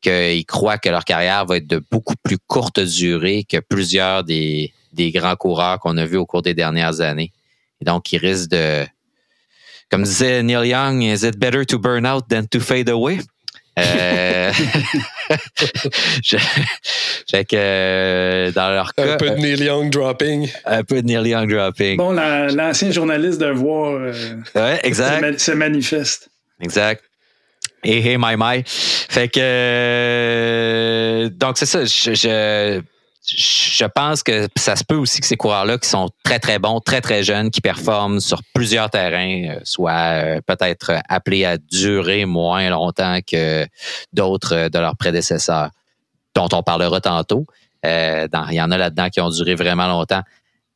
qu'ils 0.00 0.46
croient 0.46 0.78
que 0.78 0.88
leur 0.88 1.04
carrière 1.04 1.44
va 1.44 1.58
être 1.58 1.66
de 1.66 1.82
beaucoup 1.90 2.14
plus 2.22 2.38
courte 2.38 2.80
durée 2.80 3.44
que 3.44 3.58
plusieurs 3.58 4.24
des, 4.24 4.72
des 4.92 5.10
grands 5.10 5.36
coureurs 5.36 5.78
qu'on 5.80 5.96
a 5.96 6.04
vus 6.04 6.16
au 6.16 6.26
cours 6.26 6.42
des 6.42 6.54
dernières 6.54 7.00
années. 7.00 7.32
Et 7.80 7.84
donc, 7.84 8.12
ils 8.12 8.18
risquent 8.18 8.50
de, 8.50 8.84
comme 9.90 10.04
disait 10.04 10.42
Neil 10.42 10.68
Young, 10.68 11.02
is 11.02 11.26
it 11.26 11.38
better 11.38 11.64
to 11.66 11.78
burn 11.78 12.06
out 12.06 12.28
than 12.28 12.44
to 12.50 12.60
fade 12.60 12.88
away? 12.88 13.20
Euh, 13.78 14.52
fait 17.30 17.44
que 17.46 17.56
euh, 17.56 18.52
dans 18.52 18.70
leur 18.70 18.94
cas. 18.94 19.14
Un 19.14 19.16
peu 19.16 19.30
de 19.30 19.36
Neil 19.36 19.62
Young 19.62 19.90
dropping. 19.90 20.50
Un 20.66 20.84
peu 20.84 21.00
de 21.00 21.06
Neil 21.06 21.28
Young 21.28 21.50
dropping. 21.50 21.96
Bon, 21.96 22.12
l'ancien 22.12 22.90
journaliste 22.90 23.40
de 23.40 23.46
voir 23.46 23.92
euh, 23.92 24.12
ouais, 24.54 24.78
exact. 24.82 25.38
Se, 25.38 25.52
manifeste. 25.52 26.28
Exact. 26.60 27.02
Et 27.82 27.98
hey, 27.98 28.18
my, 28.18 28.34
my. 28.36 28.62
Fait 28.66 29.28
que. 29.28 29.40
donc, 31.38 31.56
c'est 31.56 31.66
ça. 31.66 31.84
je, 31.84 32.14
je 32.14 32.82
pense 33.94 34.22
que 34.22 34.48
ça 34.56 34.76
se 34.76 34.84
peut 34.84 34.96
aussi 34.96 35.20
que 35.20 35.26
ces 35.26 35.36
coureurs-là 35.36 35.78
qui 35.78 35.88
sont 35.88 36.08
très, 36.24 36.38
très 36.38 36.58
bons, 36.58 36.80
très, 36.80 37.00
très 37.00 37.22
jeunes, 37.22 37.50
qui 37.50 37.60
performent 37.60 38.20
sur 38.20 38.40
plusieurs 38.54 38.90
terrains, 38.90 39.56
euh, 39.56 39.60
soient 39.62 39.92
euh, 39.92 40.40
peut-être 40.46 40.92
appelés 41.08 41.44
à 41.44 41.56
durer 41.56 42.24
moins 42.24 42.68
longtemps 42.70 43.18
que 43.26 43.66
d'autres 44.12 44.54
euh, 44.54 44.68
de 44.68 44.78
leurs 44.78 44.96
prédécesseurs, 44.96 45.70
dont 46.34 46.48
on 46.52 46.62
parlera 46.62 47.00
tantôt. 47.00 47.46
il 47.84 48.28
y 48.50 48.60
en 48.60 48.70
a 48.70 48.78
là-dedans 48.78 49.08
qui 49.08 49.20
ont 49.20 49.30
duré 49.30 49.54
vraiment 49.54 49.86
longtemps. 49.86 50.22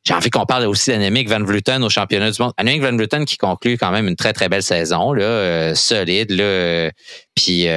J'ai 0.05 0.13
envie 0.13 0.29
qu'on 0.29 0.45
parle 0.45 0.65
aussi 0.67 0.91
d'Annemiek 0.91 1.27
Van 1.27 1.43
Vleuten 1.43 1.83
au 1.83 1.89
championnat 1.89 2.31
du 2.31 2.41
monde. 2.41 2.53
Annemiek 2.55 2.81
Van 2.81 2.95
Vleuten 2.95 3.25
qui 3.25 3.35
conclut 3.35 3.77
quand 3.77 3.91
même 3.91 4.07
une 4.07 4.15
très, 4.15 4.31
très 4.31 4.47
belle 4.47 4.63
saison, 4.63 5.11
là, 5.11 5.75
solide. 5.75 6.31
Là, 6.31 6.91
puis, 7.35 7.67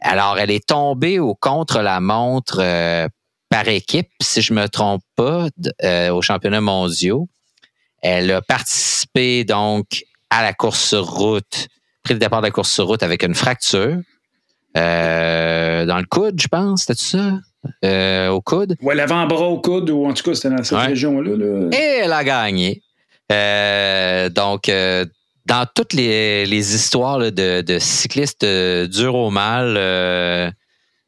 alors, 0.00 0.38
elle 0.38 0.52
est 0.52 0.64
tombée 0.64 1.18
au 1.18 1.34
contre-la-montre 1.34 2.60
par 3.52 3.68
équipe, 3.68 4.08
si 4.22 4.40
je 4.40 4.54
me 4.54 4.66
trompe 4.66 5.02
pas, 5.14 5.48
euh, 5.84 6.08
aux 6.10 6.22
championnats 6.22 6.62
mondiaux. 6.62 7.28
Elle 8.00 8.32
a 8.32 8.40
participé 8.40 9.44
donc 9.44 10.04
à 10.30 10.42
la 10.42 10.54
course 10.54 10.82
sur 10.88 11.04
route, 11.04 11.68
pris 12.02 12.14
le 12.14 12.18
départ 12.18 12.40
de 12.40 12.46
la 12.46 12.50
course 12.50 12.72
sur 12.72 12.86
route 12.86 13.02
avec 13.02 13.22
une 13.22 13.34
fracture 13.34 13.98
euh, 14.78 15.84
dans 15.84 15.98
le 15.98 16.06
coude, 16.06 16.40
je 16.40 16.48
pense, 16.48 16.84
c'était 16.86 16.98
ça? 16.98 17.40
Euh, 17.84 18.30
au 18.30 18.40
coude? 18.40 18.74
Ouais, 18.80 18.94
l'avant-bras 18.94 19.46
au 19.48 19.60
coude, 19.60 19.90
ou 19.90 20.06
en 20.06 20.14
tout 20.14 20.24
cas, 20.24 20.34
c'était 20.34 20.48
dans 20.48 20.64
cette 20.64 20.78
région-là. 20.78 21.76
Et 21.76 22.00
elle 22.04 22.12
a 22.12 22.24
gagné. 22.24 22.82
donc, 24.30 24.70
dans 25.44 25.66
toutes 25.74 25.92
les, 25.92 26.74
histoires 26.74 27.18
de, 27.18 27.78
cyclistes 27.78 28.46
durs 28.46 29.14
au 29.14 29.30
mal, 29.30 30.54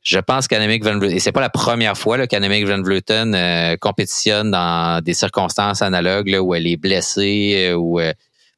je 0.04 0.18
pense 0.18 0.46
qu'Annemiek 0.48 0.84
Van 0.84 0.98
Vleuten, 0.98 1.16
et 1.16 1.18
c'est 1.18 1.32
pas 1.32 1.40
la 1.40 1.48
première 1.48 1.96
fois 1.96 2.26
qu'Annemiek 2.26 2.66
Van 2.66 2.82
Vleuten 2.82 3.34
euh, 3.34 3.76
compétitionne 3.78 4.50
dans 4.50 5.02
des 5.02 5.14
circonstances 5.14 5.80
analogues 5.80 6.28
là, 6.28 6.42
où 6.42 6.54
elle 6.54 6.66
est 6.66 6.76
blessée, 6.76 7.70
euh, 7.70 7.74
où 7.74 7.98
euh, 7.98 8.12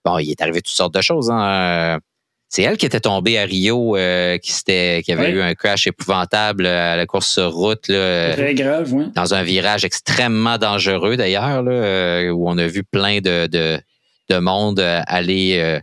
bon, 0.05 0.19
il 0.19 0.29
est 0.29 0.43
arrivé 0.43 0.61
toutes 0.61 0.75
sortes 0.75 0.93
de 0.93 1.01
choses. 1.01 1.31
Hein. 1.31 2.01
C'est 2.49 2.63
elle 2.63 2.77
qui 2.77 2.87
était 2.87 3.01
tombée 3.01 3.39
à 3.39 3.45
Rio, 3.45 3.97
qui, 4.43 4.53
qui 4.65 5.13
avait 5.13 5.31
eu 5.31 5.41
un 5.41 5.55
crash 5.55 5.87
épouvantable 5.87 6.67
à 6.67 6.97
la 6.97 7.07
course 7.07 7.33
sur 7.33 7.53
route. 7.53 7.89
Là, 7.89 8.35
Très 8.35 8.55
grave, 8.55 8.93
oui. 8.93 9.07
Dans 9.15 9.35
un 9.35 9.43
virage 9.43 9.85
extrêmement 9.85 10.57
dangereux 10.57 11.17
d'ailleurs, 11.17 11.65
où 11.65 12.49
on 12.49 12.57
a 12.57 12.67
vu 12.67 12.85
plein 12.85 13.19
de, 13.19 13.49
de, 13.49 13.81
de 14.31 14.39
monde 14.39 14.79
aller, 14.79 15.81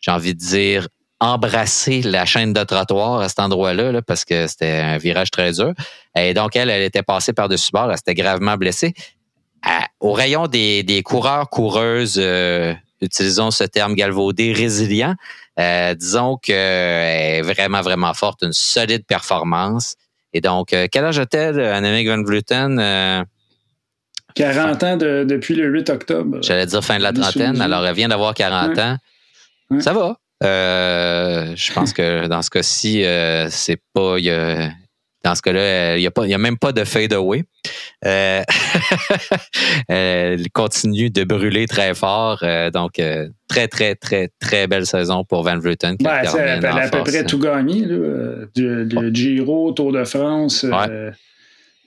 j'ai 0.00 0.10
envie 0.10 0.34
de 0.34 0.40
dire, 0.40 0.88
embrasser 1.20 2.02
la 2.02 2.24
chaîne 2.24 2.52
de 2.52 2.62
trottoir 2.62 3.20
à 3.20 3.28
cet 3.28 3.40
endroit-là 3.40 4.02
parce 4.02 4.24
que 4.24 4.46
c'était 4.46 4.78
un 4.78 4.98
virage 4.98 5.30
très 5.30 5.52
dur. 5.52 5.72
Et 6.16 6.34
donc, 6.34 6.56
elle, 6.56 6.70
elle 6.70 6.82
était 6.82 7.02
passée 7.02 7.32
par-dessus 7.32 7.70
bord, 7.72 7.90
elle 7.90 7.96
s'était 7.96 8.14
gravement 8.14 8.56
blessée. 8.56 8.94
au 10.00 10.12
rayon 10.12 10.46
des, 10.46 10.82
des 10.82 11.02
coureurs, 11.02 11.50
coureuses, 11.50 12.18
euh, 12.18 12.72
utilisons 13.00 13.50
ce 13.50 13.64
terme 13.64 13.94
galvaudé, 13.94 14.52
résilient, 14.52 15.14
euh, 15.58 15.94
disons 15.94 16.36
qu'elle 16.36 16.56
est 16.56 17.42
vraiment, 17.42 17.80
vraiment 17.80 18.14
forte, 18.14 18.42
une 18.42 18.52
solide 18.52 19.04
performance. 19.04 19.96
Et 20.32 20.40
donc, 20.40 20.72
euh, 20.72 20.86
quel 20.90 21.04
âge 21.04 21.18
a-t-elle, 21.18 21.58
Annemiek 21.60 22.06
van 22.06 22.22
Vleuten? 22.22 23.26
40 24.34 24.82
ans 24.84 24.96
depuis 24.96 25.56
le 25.56 25.66
8 25.66 25.90
octobre. 25.90 26.38
J'allais 26.42 26.66
dire 26.66 26.84
fin 26.84 26.98
de 26.98 27.02
la 27.02 27.12
trentaine, 27.12 27.60
alors 27.60 27.84
elle 27.84 27.94
vient 27.94 28.08
d'avoir 28.08 28.34
40 28.34 28.78
ans. 28.78 28.96
Ça 29.80 29.92
va. 29.92 30.16
Euh, 30.44 31.52
je 31.56 31.72
pense 31.72 31.92
que 31.92 32.26
dans 32.28 32.42
ce 32.42 32.50
cas-ci, 32.50 33.04
euh, 33.04 33.48
c'est 33.50 33.80
pas. 33.92 34.16
dans 35.24 35.34
ce 35.34 35.42
cas-là, 35.42 35.96
il 35.96 36.00
n'y 36.00 36.06
a, 36.06 36.10
pas, 36.10 36.24
a 36.24 36.38
même 36.38 36.58
pas 36.58 36.72
de 36.72 36.84
fade 36.84 37.12
away. 37.12 37.44
Euh, 38.04 38.42
elle 39.88 40.50
continue 40.52 41.10
de 41.10 41.24
brûler 41.24 41.66
très 41.66 41.94
fort. 41.94 42.44
donc, 42.72 43.00
très, 43.48 43.68
très, 43.68 43.94
très, 43.94 44.30
très 44.40 44.66
belle 44.66 44.86
saison 44.86 45.24
pour 45.24 45.42
Van 45.42 45.58
Vleuten. 45.58 45.96
Ben, 46.00 46.20
elle, 46.22 46.64
a 46.64 46.76
à 46.76 46.88
peu 46.88 47.02
près 47.02 47.24
tout 47.24 47.38
gagné. 47.38 47.84
du, 48.54 49.10
Giro, 49.12 49.72
Tour 49.72 49.92
de 49.92 50.04
France. 50.04 50.64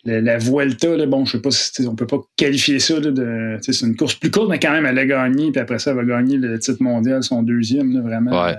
La, 0.04 0.40
Vuelta, 0.40 0.98
là, 0.98 1.06
bon, 1.06 1.26
je 1.26 1.34
sais 1.34 1.42
pas 1.42 1.52
si 1.52 1.88
on 1.88 1.96
peut 1.96 2.08
pas 2.08 2.20
qualifier 2.36 2.80
ça 2.80 3.00
de. 3.00 3.58
C'est 3.62 3.82
une 3.82 3.96
course 3.96 4.16
plus 4.16 4.32
courte, 4.32 4.50
mais 4.50 4.60
quand 4.60 4.72
même, 4.72 4.86
elle 4.88 4.98
a 4.98 5.06
gagné, 5.06 5.52
puis 5.52 5.62
après 5.62 5.78
ça, 5.78 5.92
elle 5.92 5.98
va 5.98 6.04
gagner 6.04 6.38
le 6.38 6.58
titre 6.58 6.82
mondial, 6.82 7.22
son 7.22 7.44
deuxième, 7.44 7.94
là, 7.94 8.02
vraiment. 8.02 8.46
Ouais. 8.46 8.56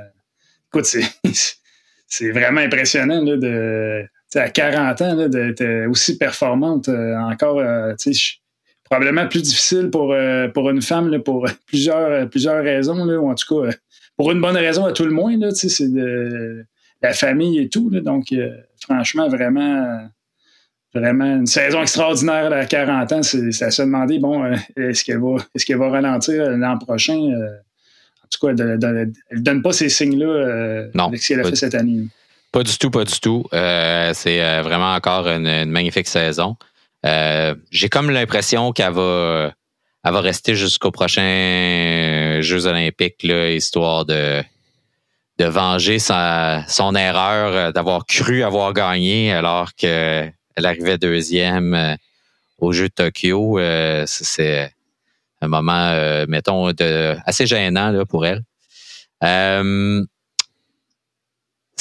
écoute, 0.68 0.85
c'est 2.07 2.31
vraiment 2.31 2.61
impressionnant 2.61 3.24
là, 3.24 3.37
de. 3.37 4.05
à 4.37 4.50
40 4.50 5.02
ans, 5.02 5.28
d'être 5.28 5.88
aussi 5.88 6.16
performante 6.16 6.88
euh, 6.88 7.16
encore. 7.16 7.59
Euh, 7.59 7.94
probablement 8.85 9.26
plus 9.26 9.40
difficile 9.40 9.88
pour, 9.90 10.12
euh, 10.12 10.48
pour 10.48 10.68
une 10.68 10.83
femme 10.83 11.18
pour 11.22 11.48
plusieurs, 11.66 12.28
plusieurs 12.28 12.62
raisons, 12.62 13.05
là, 13.05 13.18
ou 13.18 13.31
en 13.31 13.35
tout 13.35 13.62
cas, 13.62 13.74
pour 14.16 14.31
une 14.31 14.40
bonne 14.40 14.57
raison 14.57 14.85
à 14.85 14.92
tout 14.92 15.07
le 15.07 15.12
moins. 15.12 15.35
C'est 15.50 15.92
de 15.92 16.64
la 17.00 17.12
famille 17.14 17.59
et 17.59 17.68
tout. 17.68 17.90
Donc, 17.90 18.26
franchement, 18.78 19.28
vraiment 19.28 20.09
vraiment 20.94 21.24
une 21.24 21.46
saison 21.46 21.83
extraordinaire 21.83 22.52
à 22.52 22.66
40 22.66 23.12
ans. 23.12 23.22
C'est 23.22 23.62
à 23.62 23.70
se 23.70 23.83
demander, 23.83 24.18
bon, 24.18 24.44
euh, 24.44 24.57
est-ce 24.76 25.05
qu'elle 25.05 25.20
va, 25.20 25.37
est 25.55 25.74
va 25.74 25.90
ralentir 25.90 26.50
l'an 26.50 26.78
prochain? 26.78 27.18
Euh, 27.18 27.57
en 28.24 28.28
tout 28.31 28.46
cas, 28.46 28.52
elle 28.52 28.78
ne 28.78 29.40
donne 29.40 29.62
pas 29.62 29.72
ces 29.72 29.88
signes-là 29.88 30.26
euh, 30.26 30.90
avec 30.94 31.22
ce 31.22 31.28
qu'elle 31.28 31.40
a 31.40 31.44
fait 31.44 31.57
cette 31.57 31.74
année. 31.74 32.07
Pas 32.50 32.62
du 32.62 32.76
tout, 32.76 32.90
pas 32.90 33.05
du 33.05 33.18
tout. 33.20 33.44
c'est 33.52 34.61
vraiment 34.62 34.94
encore 34.94 35.26
une, 35.26 35.70
magnifique 35.70 36.09
saison. 36.09 36.57
J'ai 37.05 37.88
comme 37.90 38.11
l'impression 38.11 38.72
qu'elle 38.72 38.92
va, 38.92 39.52
elle 40.05 40.12
va 40.12 40.20
rester 40.20 40.55
jusqu'aux 40.55 40.90
prochains 40.90 42.40
Jeux 42.40 42.66
olympiques, 42.66 43.22
là, 43.22 43.50
histoire 43.50 44.05
de, 44.05 44.42
de 45.38 45.44
venger 45.46 45.98
sa, 45.98 46.64
son 46.68 46.94
erreur 46.94 47.72
d'avoir 47.72 48.05
cru 48.05 48.42
avoir 48.42 48.74
gagné 48.74 49.33
alors 49.33 49.70
qu'elle 50.55 50.67
arrivait 50.67 50.99
deuxième 50.99 51.75
euh, 51.75 51.95
au 52.59 52.73
jeu 52.73 52.88
de 52.88 52.95
Tokyo. 52.95 53.59
Euh, 53.59 54.05
c'est 54.07 54.73
un 55.41 55.49
moment, 55.49 56.25
mettons, 56.29 56.71
de, 56.73 57.17
assez 57.27 57.47
gênant 57.47 57.91
là, 57.91 58.05
pour 58.05 58.27
elle. 58.27 58.43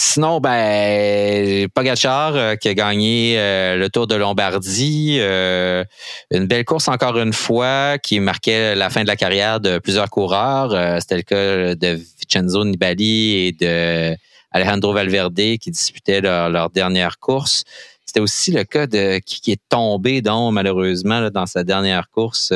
Sinon, 0.04 0.40
ben, 0.40 1.68
Pogachar 1.70 2.36
euh, 2.36 2.56
qui 2.56 2.70
a 2.70 2.74
gagné 2.74 3.36
euh, 3.38 3.78
le 3.78 3.90
Tour 3.90 4.08
de 4.08 4.16
Lombardie, 4.16 5.18
euh, 5.20 5.84
une 6.32 6.48
belle 6.48 6.66
course 6.66 6.88
encore 6.88 7.20
une 7.20 7.34
fois 7.34 7.98
qui 8.00 8.20
marquait 8.20 8.74
la 8.74 8.90
fin 8.90 9.04
de 9.04 9.08
la 9.08 9.16
carrière 9.16 9.60
de 9.60 9.78
plusieurs 9.80 10.10
coureurs. 10.10 11.00
C'était 11.02 11.18
le 11.18 11.22
cas 11.22 11.76
de 11.76 12.00
Vincenzo 12.20 12.66
Nibali 12.66 13.48
et 13.48 13.52
de 13.52 14.16
Alejandro 14.52 14.92
Valverde 14.92 15.36
qui 15.36 15.70
disputaient 15.70 16.22
leur, 16.22 16.72
dernière 16.72 17.20
course. 17.20 17.64
C'était 18.12 18.20
aussi 18.20 18.52
le 18.52 18.66
cas 18.66 18.88
de 18.88 19.20
qui, 19.20 19.54
est 19.54 19.62
tombé 19.70 20.22
donc 20.22 20.52
malheureusement 20.54 21.30
dans 21.30 21.46
sa 21.46 21.64
dernière 21.64 22.10
course. 22.10 22.52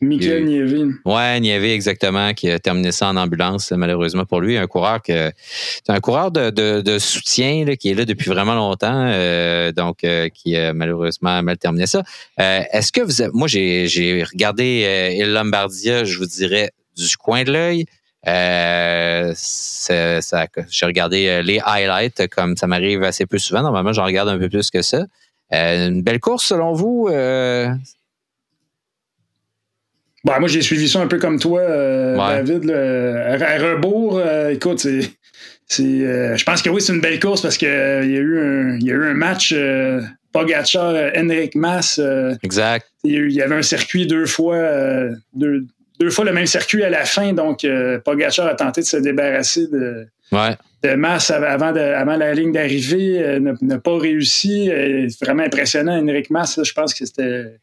Michael 0.00 0.44
Nieve. 0.46 0.94
Ouais, 1.04 1.38
Nieve, 1.40 1.64
exactement, 1.64 2.32
qui 2.32 2.50
a 2.50 2.58
terminé 2.58 2.90
ça 2.90 3.08
en 3.10 3.18
ambulance, 3.18 3.70
malheureusement 3.72 4.24
pour 4.24 4.40
lui. 4.40 4.56
Un 4.56 4.66
coureur 4.66 5.02
que 5.02 5.30
c'est 5.84 5.92
un 5.92 6.00
coureur 6.00 6.30
de, 6.30 6.48
de, 6.80 6.98
soutien 6.98 7.66
là, 7.66 7.76
qui 7.76 7.90
est 7.90 7.94
là 7.94 8.06
depuis 8.06 8.30
vraiment 8.30 8.54
longtemps, 8.54 9.06
euh, 9.10 9.72
donc 9.72 10.04
euh, 10.04 10.30
qui 10.30 10.56
a 10.56 10.72
malheureusement 10.72 11.42
mal 11.42 11.58
terminé 11.58 11.86
ça. 11.86 12.02
Euh, 12.40 12.62
est-ce 12.72 12.92
que 12.92 13.02
vous 13.02 13.20
avez, 13.20 13.32
moi 13.34 13.46
j'ai, 13.46 13.88
j'ai 13.88 14.24
regardé 14.24 15.16
Il 15.18 15.34
Lombardia, 15.34 16.04
je 16.04 16.16
vous 16.16 16.24
dirais, 16.24 16.70
du 16.96 17.14
coin 17.18 17.44
de 17.44 17.52
l'œil. 17.52 17.84
Ça, 18.26 20.46
j'ai 20.68 20.86
regardé 20.86 21.42
les 21.42 21.60
highlights 21.64 22.28
comme 22.28 22.56
ça 22.56 22.66
m'arrive 22.66 23.02
assez 23.02 23.26
peu 23.26 23.38
souvent. 23.38 23.62
Normalement, 23.62 23.92
j'en 23.92 24.04
regarde 24.04 24.28
un 24.28 24.38
peu 24.38 24.48
plus 24.48 24.70
que 24.70 24.82
ça. 24.82 25.06
une 25.52 26.02
belle 26.02 26.20
course 26.20 26.46
selon 26.46 26.72
vous? 26.72 27.08
Bah, 30.26 30.40
moi, 30.40 30.48
j'ai 30.48 30.60
suivi 30.60 30.88
ça 30.88 31.00
un 31.00 31.06
peu 31.06 31.18
comme 31.18 31.38
toi, 31.38 31.60
euh, 31.60 32.16
David. 32.16 32.68
À, 32.68 33.58
rebours, 33.58 34.18
euh, 34.18 34.50
écoute, 34.50 34.80
c'est. 34.80 35.80
Euh, 35.80 36.36
je 36.36 36.44
pense 36.44 36.62
que 36.62 36.68
oui, 36.68 36.82
c'est 36.82 36.92
une 36.92 37.00
belle 37.00 37.20
course 37.20 37.42
parce 37.42 37.56
qu'il 37.56 37.68
y, 37.68 37.70
a 37.70 38.02
eu 38.02 38.40
un, 38.40 38.78
y 38.80 38.90
a 38.90 38.94
eu 38.94 39.06
un 39.06 39.14
match 39.14 39.54
Pogacar, 40.32 41.12
Henrik 41.16 41.54
Mas. 41.54 42.00
exact. 42.42 42.88
Il 43.04 43.30
y, 43.30 43.40
avait 43.40 43.54
un 43.54 43.62
circuit 43.62 44.08
deux 44.08 44.26
fois, 44.26 44.58
deux, 45.32 45.64
deux, 46.00 46.10
fois 46.10 46.24
le 46.24 46.32
même 46.32 46.46
circuit 46.46 46.82
à 46.82 46.90
la 46.90 47.04
fin. 47.04 47.32
Donc, 47.32 47.66
Pogacar 48.04 48.46
a 48.46 48.54
tenté 48.54 48.80
de 48.80 48.86
se 48.86 48.96
débarrasser 48.96 49.66
de, 49.68 50.06
ouais. 50.32 50.56
de 50.82 50.88
avant, 50.88 51.72
de, 51.72 51.80
avant 51.80 52.16
la 52.16 52.34
ligne 52.34 52.52
d'arrivée. 52.52 53.38
n'a 53.40 53.78
pas 53.78 53.98
réussi. 53.98 54.70
vraiment 55.22 55.44
impressionnant. 55.44 55.98
Henrik 55.98 56.30
Mas, 56.30 56.60
je 56.62 56.72
pense 56.72 56.94
que 56.94 57.04
c'était 57.04 57.58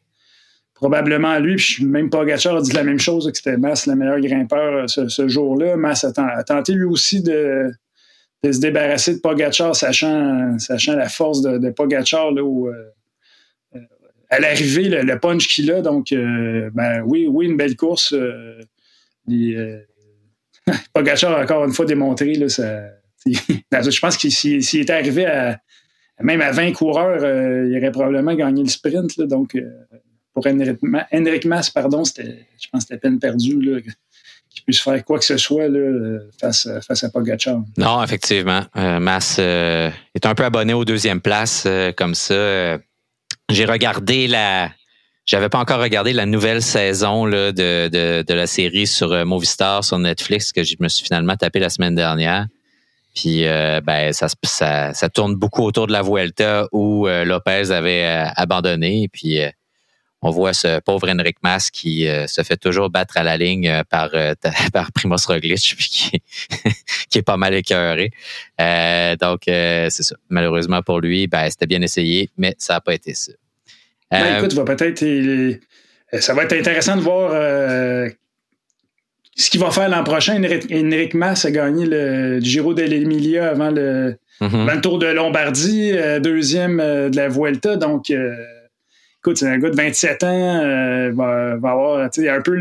probablement 0.74 1.38
lui, 1.38 1.56
puis 1.56 1.84
même 1.84 2.10
Pogacar 2.10 2.56
a 2.56 2.60
dit 2.60 2.72
la 2.72 2.84
même 2.84 2.98
chose, 2.98 3.30
que 3.30 3.36
c'était 3.36 3.56
Mass 3.56 3.86
le 3.86 3.94
meilleur 3.94 4.20
grimpeur 4.20 4.84
euh, 4.84 5.08
ce, 5.08 5.28
jour-là. 5.28 5.76
Mass 5.76 6.04
a, 6.04 6.44
tenté 6.44 6.72
lui 6.72 6.84
aussi 6.84 7.22
de, 7.22 7.70
se 8.44 8.58
débarrasser 8.58 9.14
de 9.14 9.20
Pogacar, 9.20 9.74
sachant, 9.74 10.58
sachant 10.58 10.94
la 10.94 11.08
force 11.08 11.40
de, 11.40 11.58
de 11.58 11.70
Pogacar 11.70 12.32
là, 12.32 12.42
où, 12.42 12.68
euh, 12.68 12.72
euh, 12.72 12.90
à 14.34 14.40
l'arrivée, 14.40 14.88
le, 14.88 15.18
punch 15.18 15.48
qu'il 15.48 15.70
a. 15.72 15.80
Donc, 15.80 16.08
ben 16.10 17.02
oui, 17.04 17.26
oui, 17.28 17.46
une 17.46 17.56
belle 17.56 17.76
course. 17.76 18.14
Pogacar 20.94 21.32
a 21.32 21.42
encore 21.42 21.64
une 21.64 21.72
fois 21.72 21.84
démontré, 21.84 22.34
là, 22.34 22.46
je 23.26 24.00
pense 24.00 24.16
qu'il 24.16 24.32
s'il 24.32 24.80
était 24.80 24.92
arrivé 24.92 25.26
à, 25.26 25.58
même 26.20 26.40
à 26.40 26.52
20 26.52 26.72
coureurs, 26.72 27.18
il 27.66 27.76
aurait 27.76 27.90
probablement 27.90 28.34
gagné 28.34 28.62
le 28.62 28.68
sprint. 28.68 29.20
donc, 29.22 29.56
pour 30.34 30.46
Henrik 30.46 31.44
Mas, 31.44 31.70
pardon, 31.70 32.04
c'était, 32.04 32.46
je 32.60 32.68
pense 32.70 32.84
que 32.84 32.88
c'était 32.88 32.98
peine 32.98 33.18
perdue 33.18 33.82
qu'il 34.50 34.64
puisse 34.64 34.80
faire 34.80 35.02
quoi 35.04 35.18
que 35.18 35.24
ce 35.24 35.36
soit 35.36 35.68
là, 35.68 36.18
face, 36.40 36.68
face 36.86 37.04
à 37.04 37.10
Pogacar. 37.10 37.62
Non, 37.76 38.02
effectivement. 38.02 38.62
Euh, 38.76 38.98
Mas 38.98 39.36
euh, 39.38 39.90
est 40.14 40.26
un 40.26 40.34
peu 40.34 40.44
abonné 40.44 40.74
aux 40.74 40.84
deuxième 40.84 41.20
place 41.20 41.64
euh, 41.66 41.92
comme 41.92 42.14
ça. 42.14 42.78
J'ai 43.50 43.64
regardé 43.64 44.26
la. 44.26 44.70
J'avais 45.26 45.48
pas 45.48 45.58
encore 45.58 45.80
regardé 45.80 46.12
la 46.12 46.26
nouvelle 46.26 46.60
saison 46.60 47.24
là, 47.24 47.50
de, 47.50 47.88
de, 47.88 48.34
la 48.34 48.46
série 48.46 48.86
sur 48.86 49.24
Movistar 49.24 49.82
sur 49.82 49.98
Netflix 49.98 50.52
que 50.52 50.62
je 50.62 50.76
me 50.80 50.88
suis 50.88 51.02
finalement 51.02 51.34
tapé 51.34 51.60
la 51.60 51.70
semaine 51.70 51.94
dernière. 51.94 52.46
Puis 53.14 53.44
ben 53.44 54.12
ça, 54.12 54.26
ça, 54.42 54.92
ça, 54.92 55.08
tourne 55.08 55.34
beaucoup 55.34 55.62
autour 55.62 55.86
de 55.86 55.92
la 55.92 56.02
Vuelta 56.02 56.66
où 56.72 57.06
Lopez 57.06 57.70
avait 57.70 58.04
abandonné. 58.36 59.08
Puis 59.10 59.38
on 60.24 60.30
voit 60.30 60.54
ce 60.54 60.80
pauvre 60.80 61.06
Henrik 61.10 61.36
Mas 61.42 61.70
qui 61.70 62.08
euh, 62.08 62.26
se 62.26 62.42
fait 62.42 62.56
toujours 62.56 62.88
battre 62.88 63.18
à 63.18 63.22
la 63.22 63.36
ligne 63.36 63.68
euh, 63.68 63.82
par, 63.84 64.08
euh, 64.14 64.32
par 64.72 64.90
Primoz 64.90 65.26
Roglic, 65.26 65.74
puis 65.76 65.88
qui, 65.88 66.22
qui, 67.10 67.18
est 67.18 67.22
pas 67.22 67.36
mal 67.36 67.54
écœuré. 67.54 68.10
donc, 69.20 69.42
c'est 69.44 69.90
ça. 69.90 70.16
Malheureusement 70.30 70.80
pour 70.82 71.00
lui, 71.00 71.26
ben, 71.26 71.48
c'était 71.50 71.66
bien 71.66 71.82
essayé, 71.82 72.30
mais 72.38 72.54
ça 72.58 72.74
n'a 72.74 72.80
pas 72.80 72.94
été 72.94 73.12
ça. 73.12 73.32
Ben, 74.10 74.38
écoute, 74.38 74.54
va 74.54 74.64
peut-être. 74.64 75.04
Ça 76.20 76.32
va 76.32 76.44
être 76.44 76.54
intéressant 76.54 76.96
de 76.96 77.02
voir 77.02 77.32
ce 79.36 79.50
qu'il 79.50 79.60
va 79.60 79.70
faire 79.72 79.88
l'an 79.90 80.04
prochain. 80.04 80.40
Henrik 80.42 81.12
Mas 81.12 81.44
a 81.44 81.50
gagné 81.50 81.84
le 81.86 82.40
Giro 82.40 82.72
dell'Emilia 82.72 83.50
avant 83.50 83.70
le, 83.70 84.16
mm-hmm. 84.40 84.54
avant 84.54 84.74
le 84.74 84.80
Tour 84.80 84.98
de 84.98 85.06
Lombardie, 85.06 85.92
deuxième 86.20 86.78
de 86.78 87.16
la 87.16 87.28
Vuelta. 87.28 87.76
Donc, 87.76 88.10
écoute, 89.24 89.38
c'est 89.38 89.48
un 89.48 89.58
gars 89.58 89.70
de 89.70 89.76
27 89.76 90.22
ans, 90.24 90.26
euh, 90.28 91.10
va, 91.12 91.56
va, 91.56 91.70
avoir 91.70 91.98
un 92.02 92.40
peu 92.42 92.54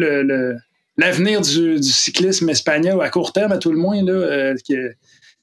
l'avenir 0.95 1.41
du, 1.41 1.83
cyclisme 1.83 2.49
espagnol 2.49 3.01
à 3.01 3.09
court 3.09 3.33
terme, 3.33 3.51
à 3.51 3.57
tout 3.57 3.71
le 3.71 3.77
moins. 3.77 4.01
Là, 4.01 4.13
euh, 4.13 4.55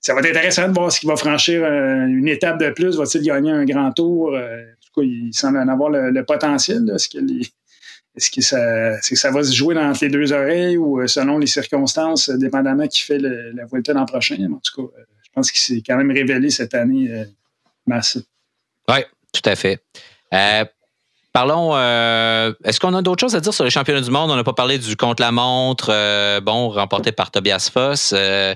ça 0.01 0.15
va 0.15 0.21
être 0.21 0.31
intéressant 0.31 0.69
de 0.69 0.73
voir 0.73 0.91
s'il 0.91 1.07
va 1.07 1.17
franchir 1.17 1.63
euh, 1.63 2.07
une 2.07 2.27
étape 2.27 2.59
de 2.59 2.71
plus, 2.71 2.97
va-t-il 2.97 3.23
gagner 3.23 3.53
un 3.53 3.67
grand 3.67 3.93
tour? 3.93 4.35
en 4.35 4.39
tout 4.39 5.01
cas, 5.01 5.07
il 5.07 5.31
semble 5.35 5.59
en 5.59 5.69
avoir 5.69 5.91
le, 5.91 6.25
potentiel. 6.25 6.91
Est-ce 6.91 8.31
que, 8.31 8.41
ça, 8.41 9.31
va 9.31 9.43
se 9.43 9.53
jouer 9.53 9.75
dans 9.75 9.93
les 10.01 10.09
deux 10.09 10.33
oreilles 10.33 10.79
ou 10.79 11.07
selon 11.07 11.37
les 11.37 11.47
circonstances, 11.47 12.31
dépendamment 12.31 12.89
qui 12.89 13.03
fait 13.03 13.19
la 13.19 13.67
Vuelta 13.71 13.93
l'an 13.93 14.07
prochain? 14.07 14.39
En 14.51 14.59
tout 14.59 14.89
cas, 14.89 14.95
je 15.23 15.29
pense 15.35 15.53
qu'il 15.53 15.61
s'est 15.61 15.83
quand 15.87 15.99
même 15.99 16.11
révélé 16.11 16.49
cette 16.49 16.73
année 16.73 17.11
massif. 17.87 18.23
Oui, 18.89 19.01
tout 19.35 19.43
à 19.45 19.55
fait. 19.55 19.83
Parlons, 21.33 21.71
euh, 21.75 22.53
est-ce 22.65 22.81
qu'on 22.81 22.93
a 22.95 23.03
d'autres 23.03 23.21
choses 23.21 23.37
à 23.37 23.41
dire 23.41 23.55
sur 23.55 23.63
les 23.63 23.71
championnats 23.71 24.01
du 24.01 24.11
monde? 24.11 24.31
On 24.33 24.37
n'a 24.37 24.43
pas 24.43 24.53
parlé 24.53 24.79
du 24.79 24.97
contre-la-montre, 24.97 25.91
euh, 25.93 26.41
bon, 26.41 26.71
remporté 26.71 27.13
par 27.13 27.31
Tobias 27.31 27.71
Foss. 27.73 28.13
Euh, 28.17 28.55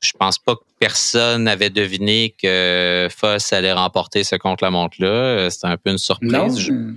je 0.00 0.12
pense 0.18 0.38
pas 0.38 0.54
que 0.54 0.62
personne 0.78 1.44
n'avait 1.44 1.68
deviné 1.68 2.34
que 2.42 3.08
Foss 3.14 3.52
allait 3.52 3.72
remporter 3.72 4.24
ce 4.24 4.36
contre-la-montre-là. 4.36 5.50
C'était 5.50 5.66
un 5.66 5.76
peu 5.76 5.90
une 5.90 5.98
surprise. 5.98 6.58
Je 6.58 6.72
ne 6.72 6.96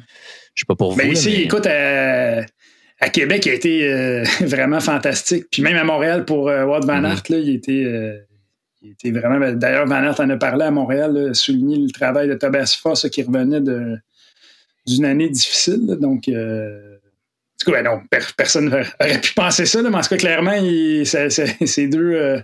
sais 0.55 0.65
pas 0.65 0.75
pour 0.75 0.95
ben, 0.95 1.07
vous. 1.07 1.13
Ici, 1.13 1.41
écoute, 1.41 1.65
à, 1.65 3.09
Québec, 3.09 3.45
il 3.47 3.49
a 3.49 3.53
été 3.55 4.23
vraiment 4.45 4.79
fantastique. 4.79 5.47
Puis 5.51 5.63
même 5.63 5.75
à 5.75 5.83
Montréal, 5.83 6.23
pour 6.23 6.43
Wout 6.45 6.85
Van 6.85 7.03
Aert, 7.03 7.23
mm-hmm. 7.23 7.41
il 7.41 7.55
était... 7.55 8.23
il 8.83 8.91
était 8.91 9.11
vraiment. 9.11 9.39
Ben, 9.39 9.57
d'ailleurs, 9.57 9.85
Van 9.85 10.01
Aert 10.01 10.19
en 10.21 10.29
a 10.29 10.37
parlé 10.37 10.63
à 10.63 10.71
Montréal, 10.71 11.35
souligné 11.35 11.77
le 11.77 11.89
travail 11.89 12.29
de 12.29 12.35
Tobias 12.35 12.77
Foss 12.81 13.09
qui 13.09 13.23
revenait 13.23 13.59
de, 13.59 13.97
d'une 14.85 15.05
année 15.05 15.29
difficile. 15.29 15.97
donc, 15.99 16.27
euh, 16.27 16.97
du 17.59 17.65
coup, 17.65 17.71
non, 17.83 18.01
personne 18.35 18.69
n'aurait 18.69 19.21
pu 19.21 19.33
penser 19.33 19.65
ça, 19.65 19.81
mais 19.81 19.95
en 19.95 20.01
tout 20.01 20.09
cas, 20.09 20.17
clairement, 20.17 20.51
c'est 21.05 21.87
deux. 21.87 22.13
Euh, 22.13 22.39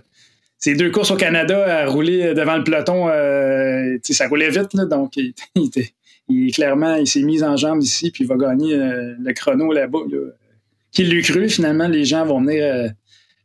ces 0.60 0.74
deux 0.74 0.90
courses 0.90 1.12
au 1.12 1.16
Canada 1.16 1.82
à 1.82 1.86
rouler 1.86 2.34
devant 2.34 2.56
le 2.56 2.64
peloton, 2.64 3.08
euh, 3.08 3.96
ça 4.02 4.26
roulait 4.26 4.50
vite, 4.50 4.74
donc 4.74 5.12
il, 5.16 5.32
clairement, 6.52 6.96
il 6.96 7.06
s'est 7.06 7.22
mis 7.22 7.44
en 7.44 7.56
jambe 7.56 7.80
ici, 7.80 8.10
puis 8.10 8.24
il 8.24 8.26
va 8.26 8.34
gagner 8.34 8.76
le 8.76 9.32
chrono 9.34 9.72
là-bas. 9.72 10.00
Qui 10.90 11.04
l'eût 11.04 11.22
cru, 11.22 11.48
finalement, 11.48 11.86
les 11.86 12.04
gens 12.04 12.26
vont 12.26 12.40
venir 12.40 12.90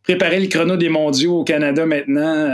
préparer 0.02 0.40
le 0.40 0.48
chrono 0.48 0.76
des 0.76 0.90
mondiaux 0.90 1.42
au 1.42 1.44
Canada 1.44 1.86
maintenant. 1.86 2.50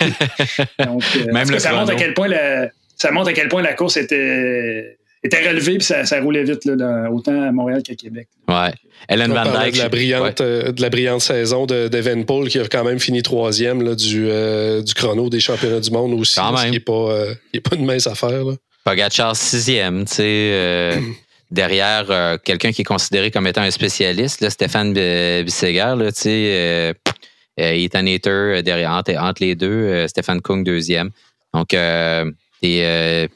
donc, 0.84 1.04
Même 1.32 1.60
ça, 1.60 1.72
montre 1.72 1.92
à 1.92 1.94
quel 1.94 2.12
point 2.14 2.26
la, 2.26 2.70
ça 2.96 3.12
montre 3.12 3.28
à 3.28 3.32
quel 3.34 3.48
point 3.48 3.62
la 3.62 3.74
course 3.74 3.98
était 3.98 4.98
était 5.24 5.48
relevé 5.48 5.78
puis 5.78 5.86
ça, 5.86 6.04
ça, 6.04 6.20
roulait 6.20 6.44
vite 6.44 6.64
là, 6.64 7.10
autant 7.10 7.40
à 7.40 7.52
Montréal 7.52 7.82
qu'à 7.82 7.94
Québec. 7.94 8.28
Ouais. 8.48 8.72
Ellen 9.08 9.32
Van 9.32 9.44
Dyke. 9.44 9.74
De 9.74 9.78
la 9.78 9.88
brillante, 9.88 10.40
euh, 10.40 10.72
de 10.72 10.82
la 10.82 10.90
brillante 10.90 11.20
saison 11.20 11.66
de, 11.66 11.88
de 11.88 12.22
Paul 12.24 12.48
qui 12.48 12.58
a 12.58 12.66
quand 12.66 12.84
même 12.84 12.98
fini 12.98 13.22
troisième 13.22 13.82
là, 13.82 13.94
du, 13.94 14.26
euh, 14.28 14.82
du 14.82 14.94
chrono 14.94 15.28
des 15.30 15.40
championnats 15.40 15.80
du 15.80 15.90
monde 15.90 16.18
aussi. 16.20 16.36
Quand 16.36 16.56
Ce 16.56 16.66
qui 16.66 16.72
n'est 16.72 16.80
pas, 16.80 16.92
euh, 16.92 17.34
pas 17.62 17.76
une 17.76 17.84
mince 17.84 18.06
affaire. 18.06 18.44
Là. 18.44 18.54
Pogacar 18.84 19.36
sixième, 19.36 20.04
tu 20.06 20.14
sais. 20.14 20.98
derrière 21.50 22.38
quelqu'un 22.42 22.72
qui 22.72 22.80
est 22.80 22.84
considéré 22.84 23.30
comme 23.30 23.46
étant 23.46 23.60
un 23.60 23.70
spécialiste, 23.70 24.40
là, 24.40 24.48
Stéphane 24.48 24.94
Bisseguer, 25.44 25.94
tu 26.06 26.12
sais 26.14 26.94
Ethan 27.58 28.06
Hater 28.06 28.62
derrière, 28.64 28.92
entre, 28.92 29.14
entre, 29.18 29.42
les 29.42 29.54
deux, 29.54 30.08
Stephen 30.08 30.40
Kung 30.40 30.64
deuxième. 30.64 31.10
Donc, 31.52 31.76
des, 32.62 33.28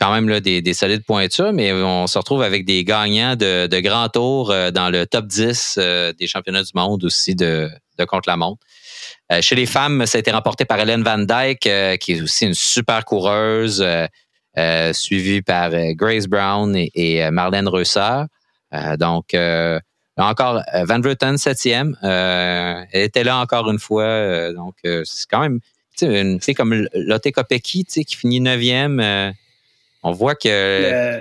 quand 0.00 0.12
même 0.12 0.28
là, 0.28 0.40
des, 0.40 0.62
des, 0.62 0.74
solides 0.74 1.04
pointures, 1.04 1.52
mais 1.52 1.72
on 1.72 2.06
se 2.06 2.18
retrouve 2.18 2.42
avec 2.42 2.64
des 2.64 2.84
gagnants 2.84 3.36
de, 3.36 3.66
de 3.66 3.80
grands 3.80 4.08
tours 4.08 4.48
dans 4.72 4.90
le 4.90 5.06
top 5.06 5.26
10 5.26 5.78
des 6.18 6.26
championnats 6.26 6.62
du 6.62 6.72
monde 6.74 7.04
aussi 7.04 7.34
de, 7.34 7.68
de 7.98 8.04
contre-la-montre. 8.04 8.64
Euh, 9.32 9.40
chez 9.40 9.54
les 9.54 9.66
femmes, 9.66 10.06
ça 10.06 10.18
a 10.18 10.20
été 10.20 10.30
remporté 10.30 10.64
par 10.64 10.78
Hélène 10.80 11.02
Van 11.02 11.18
Dyke, 11.18 11.66
euh, 11.66 11.96
qui 11.96 12.12
est 12.12 12.22
aussi 12.22 12.46
une 12.46 12.54
super 12.54 13.04
coureuse, 13.04 13.84
euh, 14.58 14.92
suivie 14.92 15.42
par 15.42 15.70
Grace 15.94 16.26
Brown 16.26 16.74
et, 16.76 17.30
Marlène 17.30 17.68
Reusser. 17.68 18.24
donc, 18.98 19.36
encore 20.16 20.62
Van 20.84 21.00
Vleuten, 21.00 21.38
septième. 21.38 21.96
elle 22.02 22.86
était 22.92 23.24
là 23.24 23.38
encore 23.38 23.70
une 23.70 23.78
fois. 23.78 24.52
donc, 24.52 24.74
c'est 24.82 25.28
quand 25.30 25.40
même, 25.40 25.60
tu 25.96 26.38
sais, 26.40 26.54
comme 26.54 26.88
Lotte 26.92 27.30
Kopecky, 27.30 27.84
qui 27.84 28.16
finit 28.16 28.40
neuvième. 28.40 29.32
On 30.02 30.12
voit 30.12 30.34
que... 30.34 31.20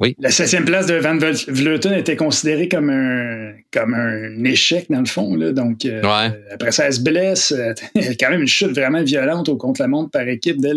Oui. 0.00 0.14
La 0.20 0.30
septième 0.30 0.64
place 0.64 0.86
de 0.86 0.94
Van 0.94 1.16
Vleuten 1.16 1.92
était 1.92 2.14
considérée 2.14 2.68
comme 2.68 2.88
un, 2.88 3.54
comme 3.72 3.94
un 3.94 4.44
échec, 4.44 4.86
dans 4.90 5.00
le 5.00 5.06
fond. 5.06 5.34
Là. 5.34 5.50
Donc, 5.50 5.84
euh, 5.84 6.30
après 6.52 6.70
ça, 6.70 6.86
elle 6.86 6.92
se 6.92 7.00
blesse. 7.00 7.52
Elle 7.96 8.08
a 8.08 8.14
quand 8.14 8.30
même 8.30 8.42
une 8.42 8.46
chute 8.46 8.70
vraiment 8.70 9.02
violente 9.02 9.48
au 9.48 9.56
contre-la-montre 9.56 10.10
par 10.10 10.28
équipe 10.28 10.60
dès, 10.60 10.72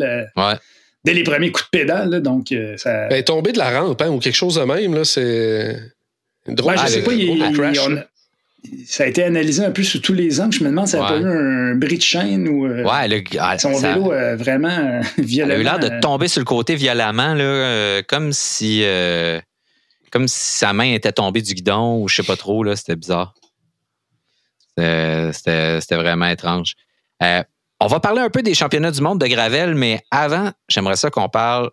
dès, 1.06 1.14
les 1.14 1.24
premiers 1.24 1.52
coups 1.52 1.70
de 1.72 1.78
pédale. 1.78 2.22
donc, 2.22 2.52
euh, 2.52 2.76
ça... 2.78 3.10
Elle 3.12 3.18
est 3.18 3.24
tombée 3.26 3.52
de 3.52 3.60
la 3.60 3.80
rampe 3.80 4.02
hein, 4.02 4.10
ou 4.10 4.18
quelque 4.18 4.36
chose 4.36 4.56
de 4.56 4.64
même. 4.64 4.96
Là, 4.96 5.06
c'est 5.06 5.76
drôle. 6.48 6.80
je 6.80 6.88
sais 6.88 7.04
pas, 7.04 7.14
il, 7.14 7.44
ça 8.86 9.04
a 9.04 9.08
été 9.08 9.24
analysé 9.24 9.64
un 9.66 9.72
peu 9.72 9.84
sous 9.84 10.00
tous 10.00 10.14
les 10.14 10.40
angles. 10.40 10.54
Je 10.54 10.64
me 10.64 10.70
demande 10.70 10.86
si 10.86 10.92
ça 10.92 11.00
n'a 11.00 11.08
pas 11.08 11.18
eu 11.18 11.26
un 11.26 11.76
bris 11.76 11.98
de 11.98 12.04
chaîne 12.04 12.48
ou 12.48 12.66
euh, 12.66 12.84
ouais, 12.84 13.08
le, 13.08 13.24
ah, 13.40 13.58
son 13.58 13.74
vélo 13.74 14.12
euh, 14.12 14.36
vraiment 14.36 15.02
violemment. 15.18 15.18
Elle 15.18 15.52
a 15.52 15.58
eu 15.60 15.64
l'air 15.64 15.80
de 15.80 16.00
tomber 16.00 16.28
sur 16.28 16.40
le 16.40 16.46
côté 16.46 16.76
violemment, 16.76 17.34
là, 17.34 17.44
euh, 17.44 18.02
comme 18.08 18.34
si 18.34 18.84
comme 20.12 20.28
si 20.28 20.58
sa 20.58 20.74
main 20.74 20.94
était 20.94 21.14
tombée 21.14 21.42
du 21.42 21.54
guidon 21.54 22.02
ou 22.02 22.10
je 22.10 22.18
sais 22.18 22.24
pas 22.24 22.36
trop. 22.36 22.64
Là, 22.64 22.76
c'était 22.76 22.96
bizarre. 22.96 23.34
C'était, 24.78 25.80
vraiment 25.92 26.28
étrange. 26.28 26.76
on 27.22 27.88
va 27.88 28.00
parler 28.00 28.22
un 28.22 28.30
peu 28.30 28.44
des 28.44 28.54
championnats 28.54 28.92
du 28.92 29.02
monde 29.02 29.20
de 29.20 29.28
Gravel, 29.28 29.76
mais 29.76 30.02
avant, 30.12 30.52
j'aimerais 30.68 30.98
ça 30.98 31.10
qu'on 31.10 31.30
parle 31.30 31.70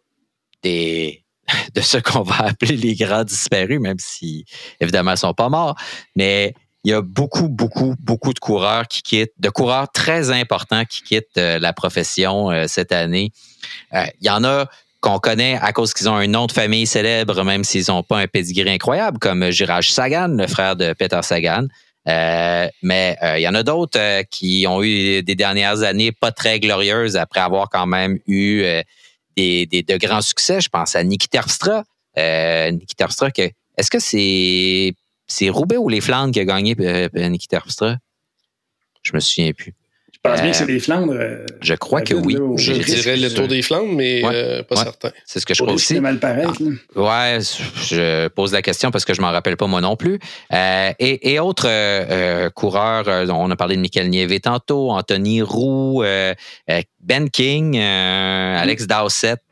des, 0.62 1.24
de 1.74 1.80
ce 1.80 1.98
qu'on 1.98 2.22
va 2.22 2.46
appeler 2.46 2.76
les 2.76 2.94
grands 2.94 3.24
disparus, 3.24 3.80
même 3.80 3.98
si 3.98 4.44
évidemment 4.80 5.12
ils 5.12 5.18
sont 5.18 5.34
pas 5.34 5.48
morts. 5.48 5.76
Mais 6.16 6.54
il 6.84 6.90
y 6.92 6.94
a 6.94 7.02
beaucoup, 7.02 7.48
beaucoup, 7.48 7.94
beaucoup 7.98 8.32
de 8.32 8.38
coureurs 8.38 8.86
qui 8.86 9.02
quittent, 9.02 9.32
de 9.38 9.50
coureurs 9.50 9.90
très 9.90 10.30
importants 10.30 10.84
qui 10.84 11.02
quittent 11.02 11.38
euh, 11.38 11.58
la 11.58 11.72
profession 11.72 12.50
euh, 12.50 12.64
cette 12.68 12.92
année. 12.92 13.32
Euh, 13.94 14.04
il 14.20 14.26
y 14.26 14.30
en 14.30 14.44
a 14.44 14.66
qu'on 15.00 15.18
connaît 15.18 15.58
à 15.60 15.72
cause 15.72 15.92
qu'ils 15.92 16.08
ont 16.08 16.16
un 16.16 16.26
nom 16.26 16.46
de 16.46 16.52
famille 16.52 16.86
célèbre, 16.86 17.44
même 17.44 17.64
s'ils 17.64 17.84
n'ont 17.88 18.02
pas 18.02 18.18
un 18.18 18.26
pedigree 18.26 18.70
incroyable, 18.70 19.18
comme 19.18 19.50
Girage 19.50 19.92
Sagan, 19.92 20.28
le 20.28 20.46
frère 20.46 20.76
de 20.76 20.92
Peter 20.92 21.20
Sagan. 21.22 21.66
mais 22.06 23.16
il 23.22 23.40
y 23.40 23.48
en 23.48 23.54
a 23.54 23.62
d'autres 23.62 24.22
qui 24.30 24.66
ont 24.68 24.82
eu 24.82 25.22
des 25.22 25.34
dernières 25.36 25.82
années 25.82 26.10
pas 26.10 26.32
très 26.32 26.58
glorieuses 26.58 27.16
après 27.16 27.38
avoir 27.38 27.68
quand 27.70 27.86
même 27.86 28.18
eu 28.26 28.64
des, 29.36 29.66
de 29.66 29.96
grands 29.98 30.22
succès. 30.22 30.60
Je 30.60 30.68
pense 30.68 30.96
à 30.96 31.04
Niki 31.04 31.28
Terpstra. 31.28 31.84
Niki 32.16 32.96
Terpstra, 32.96 33.28
est-ce 33.76 33.90
que 33.90 34.00
c'est 34.00 34.94
c'est 35.28 35.50
Roubaix 35.50 35.76
ou 35.76 35.88
les 35.88 36.00
Flandres 36.00 36.32
qui 36.32 36.40
a 36.40 36.44
gagné 36.44 36.74
euh, 36.80 37.08
Niki 37.28 37.46
Terpstra? 37.46 37.96
Je 39.02 39.12
me 39.14 39.20
souviens 39.20 39.52
plus. 39.52 39.74
Je 40.12 40.18
pense 40.22 40.42
bien 40.42 40.50
que 40.50 40.56
c'est 40.56 40.66
les 40.66 40.80
Flandres. 40.80 41.14
Euh, 41.14 41.46
je 41.60 41.74
crois 41.74 42.00
que 42.00 42.14
oui. 42.14 42.36
je 42.56 42.72
dirais 42.72 43.16
le 43.16 43.32
Tour 43.32 43.46
des 43.46 43.62
Flandres, 43.62 43.92
mais 43.92 44.22
euh, 44.24 44.64
pas 44.64 44.76
certain. 44.76 45.12
C'est 45.24 45.38
ce 45.38 45.46
que 45.46 45.54
je 45.54 45.62
crois 45.62 45.74
aussi. 45.74 45.94
C'est 45.94 46.00
mal 46.00 46.18
pareil. 46.18 46.46
Ah, 46.96 47.00
ouais, 47.00 47.38
je 47.40 48.26
pose 48.28 48.52
la 48.52 48.60
question 48.60 48.90
parce 48.90 49.04
que 49.04 49.14
je 49.14 49.20
m'en 49.20 49.30
rappelle 49.30 49.56
pas 49.56 49.68
moi 49.68 49.80
non 49.80 49.96
plus. 49.96 50.18
et, 50.50 51.38
autres 51.38 52.48
coureurs, 52.48 53.06
on 53.30 53.50
a 53.50 53.56
parlé 53.56 53.76
de 53.76 53.80
Michael 53.80 54.08
Nieve 54.08 54.40
tantôt, 54.40 54.90
Anthony 54.90 55.40
Roux, 55.40 56.02
Ben 56.02 57.30
King, 57.30 57.78
Alex 57.78 58.88
Dowsett, 58.88 59.42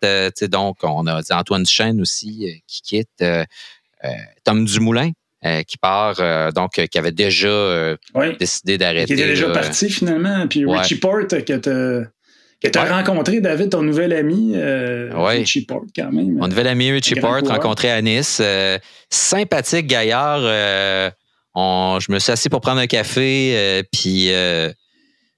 donc 0.50 0.78
on 0.82 1.06
a 1.06 1.20
Antoine 1.30 1.62
Duchesne 1.62 2.00
aussi 2.00 2.62
qui 2.66 2.82
quitte, 2.82 3.24
Tom 4.42 4.64
Dumoulin 4.64 5.12
euh, 5.44 5.62
qui 5.64 5.76
part, 5.76 6.16
euh, 6.18 6.50
donc, 6.50 6.78
euh, 6.78 6.86
qui 6.86 6.98
avait 6.98 7.12
déjà 7.12 7.94
décidé 8.40 8.78
d'arrêter. 8.78 9.14
Qui 9.14 9.20
était 9.20 9.28
déjà 9.28 9.50
parti 9.50 9.90
finalement. 9.90 10.46
Puis 10.48 10.64
Richie 10.64 10.96
Port, 10.96 11.26
que 11.28 11.58
tu 12.68 12.78
as 12.78 12.84
rencontré, 12.84 13.40
David, 13.42 13.70
ton 13.70 13.82
nouvel 13.82 14.14
ami, 14.14 14.54
Richie 14.56 15.66
Port, 15.66 15.84
quand 15.94 16.10
même. 16.10 16.32
Mon 16.36 16.48
nouvel 16.48 16.68
ami 16.68 16.90
Richie 16.90 17.16
Port, 17.16 17.42
rencontré 17.46 17.90
à 17.90 18.00
Nice. 18.00 18.40
sympathique 19.10 19.86
gaillard. 19.86 20.40
je 21.54 22.12
me 22.12 22.18
suis 22.18 22.32
assis 22.32 22.48
pour 22.48 22.62
prendre 22.62 22.80
un 22.80 22.86
café, 22.86 23.82
puis 23.92 24.30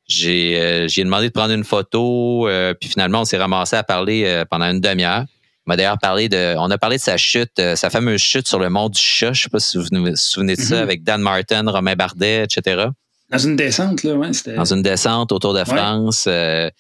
j'ai 0.07 0.89
demandé 1.05 1.27
de 1.27 1.33
prendre 1.33 1.53
une 1.53 1.65
photo, 1.65 2.49
puis 2.81 2.89
finalement, 2.89 3.23
on 3.23 3.25
s'est 3.25 3.39
ramassé 3.39 3.75
à 3.75 3.83
parler 3.83 4.45
pendant 4.49 4.67
une 4.67 4.81
demi-heure 4.81 5.25
m'a 5.69 5.77
d'ailleurs 5.77 5.99
parlé 5.99 6.29
de. 6.29 6.57
On 6.59 6.71
a 6.71 6.79
parlé 6.79 6.97
de 6.97 7.03
sa 7.03 7.17
chute, 7.17 7.59
euh, 7.61 7.77
sa 7.77 7.91
fameuse 7.91 8.21
chute 8.21 8.49
sur 8.49 8.59
le 8.59 8.71
mont 8.71 8.89
du 8.89 8.99
chat. 8.99 9.33
Je 9.33 9.41
ne 9.41 9.43
sais 9.45 9.51
pas 9.51 9.61
si 9.61 9.77
vous 9.77 9.85
vous 9.85 10.17
souvenez 10.17 10.57
de 10.57 10.61
ça, 10.61 10.77
mhm. 10.77 10.83
avec 10.83 11.05
Dan 11.05 11.21
Martin, 11.21 11.71
Romain 11.71 11.95
Bardet, 11.95 12.45
etc. 12.45 12.87
Dans 13.31 13.39
une 13.39 13.57
descente, 13.57 14.03
là, 14.03 14.15
ouais. 14.15 14.31
Dans 14.57 14.73
une 14.73 14.83
descente 14.83 15.31
autour 15.31 15.53
de 15.53 15.63
France. 15.65 16.25
Euh, 16.27 16.71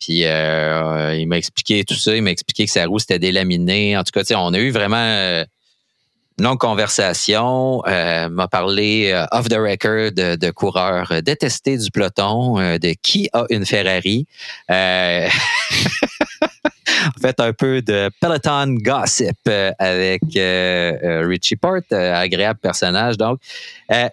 puis 0.00 0.24
euh, 0.24 1.14
il 1.14 1.28
m'a 1.28 1.36
expliqué 1.36 1.84
tout 1.84 1.94
ça. 1.94 2.16
Il 2.16 2.22
m'a 2.22 2.30
expliqué 2.30 2.64
que 2.64 2.72
sa 2.72 2.86
roue 2.86 2.98
s'était 2.98 3.18
délaminée. 3.18 3.98
En 3.98 4.02
tout 4.02 4.12
cas, 4.12 4.22
on 4.34 4.54
a 4.54 4.58
eu 4.58 4.70
vraiment 4.70 4.96
une 4.96 6.44
longue 6.44 6.58
conversation. 6.58 7.82
m'a 7.84 8.48
parlé 8.48 9.12
off 9.32 9.50
the 9.50 9.58
record 9.58 10.12
de, 10.12 10.36
de 10.36 10.50
coureurs 10.50 11.12
détestés 11.22 11.76
du 11.76 11.90
peloton, 11.90 12.56
de 12.56 12.94
qui 13.02 13.28
a 13.34 13.44
une 13.50 13.66
Ferrari. 13.66 14.26
en 17.16 17.20
fait 17.20 17.40
un 17.40 17.52
peu 17.52 17.82
de 17.82 18.10
Peloton 18.20 18.74
gossip 18.80 19.36
euh, 19.48 19.72
avec 19.78 20.22
euh, 20.36 20.92
euh, 21.02 21.26
Richie 21.26 21.56
Port, 21.56 21.80
agréable 21.90 22.60
personnage 22.60 23.16
donc. 23.16 23.40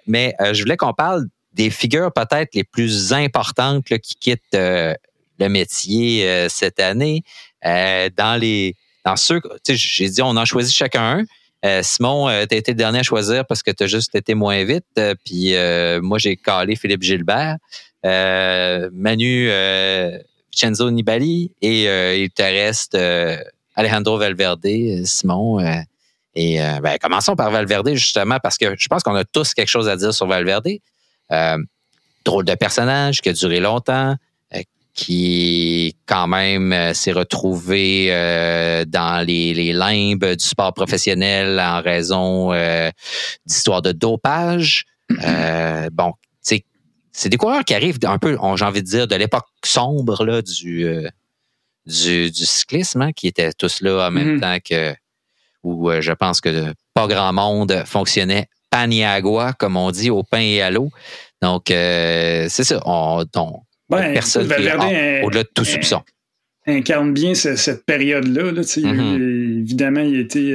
mais 0.05 0.33
je 0.53 0.61
voulais 0.61 0.77
qu'on 0.77 0.93
parle 0.93 1.25
des 1.53 1.69
figures 1.69 2.11
peut-être 2.11 2.53
les 2.55 2.63
plus 2.63 3.13
importantes 3.13 3.83
qui 3.85 4.15
quittent 4.15 4.41
le 4.53 5.49
métier 5.49 6.47
cette 6.49 6.79
année. 6.79 7.23
dans 7.63 8.39
les 8.39 8.75
dans 9.05 9.15
ceux, 9.15 9.41
j'ai 9.67 10.09
dit 10.09 10.21
on 10.21 10.35
en 10.35 10.45
choisit 10.45 10.75
chacun 10.75 11.25
un. 11.63 11.81
Simon, 11.83 12.27
tu 12.47 12.55
as 12.55 12.57
été 12.57 12.71
le 12.71 12.77
dernier 12.77 12.99
à 12.99 13.03
choisir 13.03 13.45
parce 13.45 13.63
que 13.63 13.71
tu 13.71 13.83
as 13.83 13.87
juste 13.87 14.13
été 14.15 14.35
moins 14.35 14.63
vite. 14.63 14.85
puis 15.25 15.53
moi, 16.01 16.17
j'ai 16.17 16.35
calé 16.37 16.75
Philippe 16.75 17.03
Gilbert. 17.03 17.57
Manu, 18.03 19.49
Vincenzo 20.57 20.89
Nibali 20.89 21.51
et 21.61 21.87
euh, 21.87 22.15
il 22.15 22.31
te 22.31 22.41
reste 22.41 22.95
euh, 22.95 23.37
Alejandro 23.75 24.17
Valverde, 24.17 24.65
euh, 24.65 25.05
Simon. 25.05 25.59
et 26.33 26.59
ben, 26.81 26.97
commençons 26.99 27.35
par 27.35 27.51
Valverde 27.51 27.93
justement 27.93 28.39
parce 28.41 28.57
que 28.57 28.75
je 28.77 28.87
pense 28.87 29.03
qu'on 29.03 29.15
a 29.15 29.23
tous 29.23 29.53
quelque 29.53 29.69
chose 29.69 29.87
à 29.87 29.95
dire 29.95 30.13
sur 30.13 30.27
Valverde. 30.27 30.69
drôle 32.25 32.45
de 32.45 32.55
personnage 32.55 33.21
qui 33.21 33.29
a 33.29 33.33
duré 33.33 33.59
longtemps, 33.59 34.15
qui 34.93 35.95
quand 36.07 36.27
même 36.27 36.93
s'est 36.95 37.11
retrouvé 37.11 38.07
dans 38.87 39.25
les, 39.25 39.53
les, 39.53 39.73
limbes 39.73 40.25
du 40.25 40.45
sport 40.45 40.73
professionnel 40.73 41.59
en 41.59 41.81
raison 41.81 42.51
d'histoires 43.45 43.83
de 43.83 43.91
dopage. 43.91 44.85
bon, 45.91 46.13
c'est 47.17 47.29
des 47.29 47.37
coureurs 47.37 47.65
qui 47.65 47.73
arrivent 47.73 47.97
un 48.03 48.19
peu, 48.19 48.37
j'ai 48.55 48.65
envie 48.65 48.83
de 48.83 48.87
dire, 48.87 49.07
de 49.07 49.15
l'époque 49.15 49.47
sombre 49.65 50.23
là, 50.23 50.43
du, 50.43 50.85
euh, 50.85 51.09
du, 51.87 52.31
cyclisme, 52.31 53.01
hein, 53.01 53.11
qui 53.11 53.27
étaient 53.27 53.51
tous 53.53 53.81
là 53.81 54.07
en 54.07 54.11
même 54.11 54.37
mm-hmm. 54.37 54.39
temps 54.39 54.57
que 54.63 54.93
où 55.63 55.89
euh, 55.89 55.99
je 55.99 56.11
pense 56.11 56.41
que 56.41 56.73
pas 56.93 57.07
grand 57.07 57.33
monde 57.33 57.83
fonctionnait 57.87 58.45
paniagua, 58.69 59.53
comme 59.53 59.77
on 59.77 59.89
dit, 59.89 60.11
au 60.11 60.21
pain 60.21 60.41
et 60.41 60.61
à 60.61 60.69
l'eau. 60.69 60.91
Donc, 61.41 61.71
euh, 61.71 62.45
c'est 62.49 62.63
ça. 62.63 62.81
On, 62.85 63.25
ben, 63.89 64.13
personne 64.13 64.45
au-delà 64.45 65.43
de 65.43 65.49
tout 65.55 65.65
soupçon. 65.65 66.03
Incarne 66.67 67.13
bien 67.13 67.33
cette, 67.33 67.83
période-là. 67.85 68.51
Mm-hmm. 68.51 69.61
Évidemment, 69.61 70.01
il 70.01 70.19
était 70.19 70.53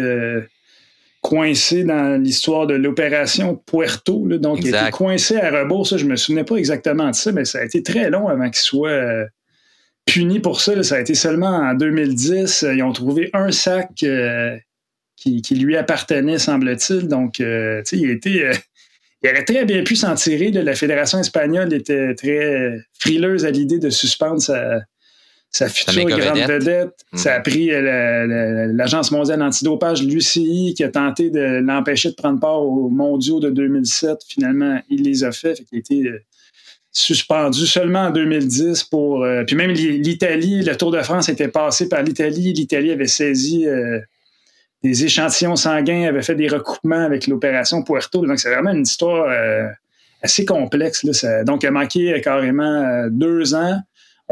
coincé 1.23 1.85
dans 1.85 2.21
l'histoire 2.21 2.67
de 2.67 2.75
l'opération 2.75 3.55
Puerto. 3.55 4.27
donc, 4.39 4.59
il 4.61 4.69
était 4.69 4.91
coincé 4.91 5.37
à 5.37 5.51
rebours. 5.51 5.87
Ça, 5.87 5.97
je 5.97 6.05
me 6.05 6.17
souvenais 6.17 6.45
pas 6.45 6.57
exactement 6.57 7.09
de 7.09 7.15
ça, 7.15 7.33
mais 7.33 7.45
ça 7.45 7.61
a 7.61 7.65
été 7.65 7.83
très 7.83 8.11
long 8.11 8.29
avant 8.29 8.51
qu'il 8.51 8.61
soit 8.61 8.91
euh, 8.91 9.25
puni 10.05 10.41
pour 10.41 10.61
ça. 10.61 10.83
Ça 10.83 10.97
a 10.97 11.01
été 11.01 11.15
seulement 11.15 11.57
en 11.57 11.75
2010. 11.75 12.67
Ils 12.75 12.83
ont 12.83 12.93
trouvé 12.93 13.31
un 13.35 13.53
sac 13.53 13.91
euh, 14.03 14.57
qui, 15.17 15.41
lui 15.55 15.77
appartenait, 15.77 16.39
semble-t-il. 16.39 17.07
Donc, 17.07 17.39
euh, 17.39 17.83
tu 17.87 17.97
sais, 17.97 18.03
il 18.03 18.11
a 18.11 18.13
été 18.13 18.51
il 19.23 19.31
aurait 19.31 19.45
très 19.45 19.65
bien 19.65 19.85
pu 19.85 19.95
s'en 19.95 20.17
tirer. 20.17 20.51
La 20.51 20.75
fédération 20.75 21.21
espagnole 21.21 21.73
était 21.73 22.17
très 22.17 22.79
frileuse 22.99 23.45
à 23.45 23.53
l'idée 23.53 23.79
de 23.79 23.91
suspendre 23.91 24.43
sa, 24.43 24.81
sa 25.53 25.69
future 25.69 26.07
grande 26.07 26.39
vedette. 26.39 27.05
Ça 27.13 27.35
a 27.35 27.39
mm. 27.39 27.43
pris 27.43 27.71
euh, 27.71 28.73
l'Agence 28.73 29.11
mondiale 29.11 29.43
antidopage, 29.43 30.03
l'UCI, 30.03 30.73
qui 30.75 30.83
a 30.83 30.89
tenté 30.89 31.31
de 31.31 31.61
l'empêcher 31.63 32.11
de 32.11 32.15
prendre 32.15 32.41
part 32.41 32.63
aux 32.63 32.89
mondiaux 32.89 33.39
de 33.39 33.51
2007. 33.51 34.21
Finalement, 34.27 34.81
il 34.89 35.03
les 35.03 35.25
a 35.25 35.33
fait. 35.33 35.63
il 35.71 35.77
a 35.77 35.79
été 35.79 36.03
euh, 36.09 36.25
suspendu 36.91 37.67
seulement 37.67 38.07
en 38.07 38.11
2010 38.11 38.85
pour. 38.85 39.25
Euh, 39.25 39.45
puis 39.45 39.55
même 39.55 39.71
l'Italie, 39.71 40.63
le 40.63 40.75
Tour 40.75 40.91
de 40.91 41.03
France 41.03 41.29
était 41.29 41.49
passé 41.49 41.87
par 41.89 42.03
l'Italie. 42.03 42.55
L'Italie 42.55 42.91
avait 42.91 43.07
saisi 43.07 43.67
des 44.83 45.05
échantillons 45.05 45.57
sanguins, 45.57 46.09
avait 46.09 46.23
fait 46.23 46.35
des 46.35 46.49
recoupements 46.49 47.05
avec 47.05 47.27
l'opération 47.27 47.83
Puerto. 47.83 48.27
Donc, 48.27 48.41
c'est 48.41 48.51
vraiment 48.51 48.73
une 48.73 48.83
histoire 48.83 49.31
assez 50.23 50.47
complexe. 50.47 51.05
Là. 51.05 51.45
donc, 51.45 51.63
il 51.63 51.67
a 51.67 51.71
manqué 51.71 52.21
carrément 52.23 53.07
deux 53.11 53.55
ans 53.55 53.81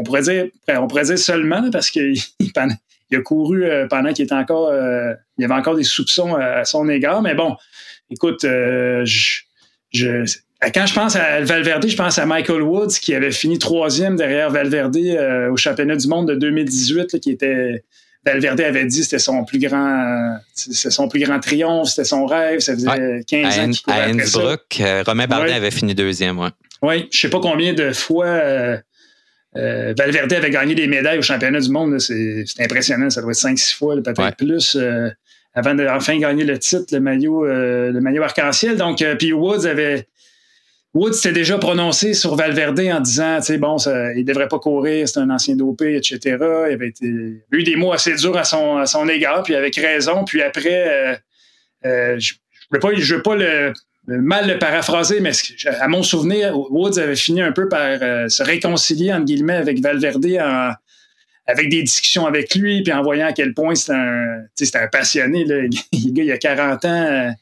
on 0.01 0.03
pourrait 0.03 0.23
dire, 0.23 0.47
on 0.69 0.87
pourrait 0.87 1.03
dire 1.03 1.19
seulement 1.19 1.69
parce 1.71 1.89
qu'il 1.91 2.15
il 2.39 3.17
a 3.17 3.21
couru 3.21 3.65
euh, 3.65 3.87
pendant 3.87 4.13
qu'il 4.13 4.25
était 4.25 4.33
encore, 4.33 4.69
euh, 4.69 5.13
il 5.37 5.41
y 5.41 5.45
avait 5.45 5.53
encore 5.53 5.75
des 5.75 5.83
soupçons 5.83 6.35
à, 6.35 6.65
son 6.65 6.89
égard. 6.89 7.21
Mais 7.21 7.35
bon, 7.35 7.55
écoute, 8.09 8.43
euh, 8.45 9.03
je, 9.05 10.25
quand 10.73 10.85
je 10.85 10.93
pense 10.93 11.15
à 11.15 11.41
Valverde, 11.41 11.87
je 11.87 11.95
pense 11.95 12.17
à 12.17 12.25
Michael 12.25 12.63
Woods 12.63 12.93
qui 13.01 13.13
avait 13.13 13.31
fini 13.31 13.59
troisième 13.59 14.15
derrière 14.15 14.49
Valverde 14.49 14.97
au 15.51 15.57
championnat 15.57 15.95
du 15.95 16.07
monde 16.07 16.29
de 16.29 16.35
2018, 16.35 17.19
qui 17.19 17.31
était 17.31 17.83
Valverde 18.25 18.61
avait 18.61 18.85
dit 18.85 18.99
que 18.99 19.03
c'était 19.03 19.19
son 19.19 19.43
plus 19.43 19.59
grand 19.59 20.37
son 20.55 21.07
plus 21.09 21.19
grand 21.19 21.39
triomphe, 21.39 21.89
c'était 21.89 22.05
son 22.05 22.25
rêve, 22.25 22.59
ça 22.59 22.73
faisait 22.73 23.23
15 23.27 23.59
ans 23.59 23.69
qu'il 23.71 23.81
courait 23.81 24.01
À 24.01 24.07
Innsbruck, 24.07 24.81
Romain 25.05 25.27
Bardet 25.27 25.53
avait 25.53 25.71
fini 25.71 25.95
deuxième, 25.95 26.39
ouais. 26.39 26.49
Oui, 26.81 27.07
je 27.11 27.19
sais 27.19 27.29
pas 27.29 27.39
combien 27.39 27.73
de 27.73 27.93
fois 27.93 28.25
euh, 28.25 28.77
Valverde 29.53 30.33
avait 30.33 30.49
gagné 30.49 30.75
des 30.75 30.87
médailles 30.87 31.19
au 31.19 31.21
championnat 31.21 31.59
du 31.59 31.69
monde. 31.69 31.99
C'est 31.99 32.45
impressionnant. 32.59 33.09
Ça 33.09 33.21
doit 33.21 33.31
être 33.31 33.37
5-6 33.37 33.75
fois, 33.75 33.95
peut-être 33.95 34.37
plus, 34.37 34.75
euh, 34.75 35.09
avant 35.53 35.75
de 35.75 35.85
enfin 35.87 36.17
gagner 36.17 36.45
le 36.45 36.57
titre, 36.57 36.93
le 36.93 36.99
maillot, 36.99 37.45
euh, 37.45 37.91
le 37.91 37.99
maillot 37.99 38.23
arc-en-ciel. 38.23 38.77
Donc, 38.77 39.03
puis 39.19 39.33
Woods 39.33 39.65
avait. 39.65 40.07
Woods 40.93 41.13
s'était 41.13 41.33
déjà 41.33 41.57
prononcé 41.57 42.13
sur 42.13 42.35
Valverde 42.35 42.81
en 42.81 42.99
disant, 42.99 43.37
tu 43.37 43.45
sais, 43.45 43.57
bon, 43.57 43.77
ça, 43.77 44.13
il 44.13 44.25
devrait 44.25 44.49
pas 44.49 44.59
courir, 44.59 45.07
c'est 45.07 45.21
un 45.21 45.29
ancien 45.29 45.55
dopé, 45.55 45.95
etc. 45.95 46.19
Il 46.25 46.73
avait 46.73 46.89
été, 46.89 47.05
eu 47.05 47.63
des 47.63 47.77
mots 47.77 47.93
assez 47.93 48.13
durs 48.15 48.35
à 48.35 48.43
son, 48.43 48.75
à 48.75 48.85
son 48.85 49.07
égard, 49.07 49.43
puis 49.43 49.55
avec 49.55 49.73
raison. 49.77 50.25
Puis 50.25 50.41
après, 50.41 51.21
je 51.83 51.89
ne 51.89 52.73
veux 52.73 52.79
pas, 52.79 52.93
je 52.93 53.15
veux 53.15 53.21
pas 53.21 53.37
le, 53.37 53.71
mal 54.07 54.47
le 54.47 54.59
paraphraser, 54.59 55.19
mais 55.19 55.31
à 55.79 55.87
mon 55.87 56.03
souvenir, 56.03 56.57
Woods 56.71 56.99
avait 56.99 57.15
fini 57.15 57.41
un 57.41 57.51
peu 57.51 57.69
par 57.69 57.99
euh, 58.01 58.27
se 58.29 58.43
réconcilier, 58.43 59.13
entre 59.13 59.25
guillemets, 59.25 59.55
avec 59.55 59.79
Valverde 59.79 60.25
avec 61.47 61.69
des 61.69 61.83
discussions 61.83 62.25
avec 62.25 62.55
lui, 62.55 62.83
puis 62.83 62.93
en 62.93 63.01
voyant 63.01 63.27
à 63.27 63.33
quel 63.33 63.53
point 63.53 63.75
c'est 63.75 63.91
un, 63.93 64.43
un 64.75 64.87
passionné. 64.87 65.43
Là. 65.43 65.55
Le 65.93 66.11
gars, 66.11 66.23
il 66.23 66.31
a 66.31 66.37
40 66.37 66.85
ans. 66.85 67.33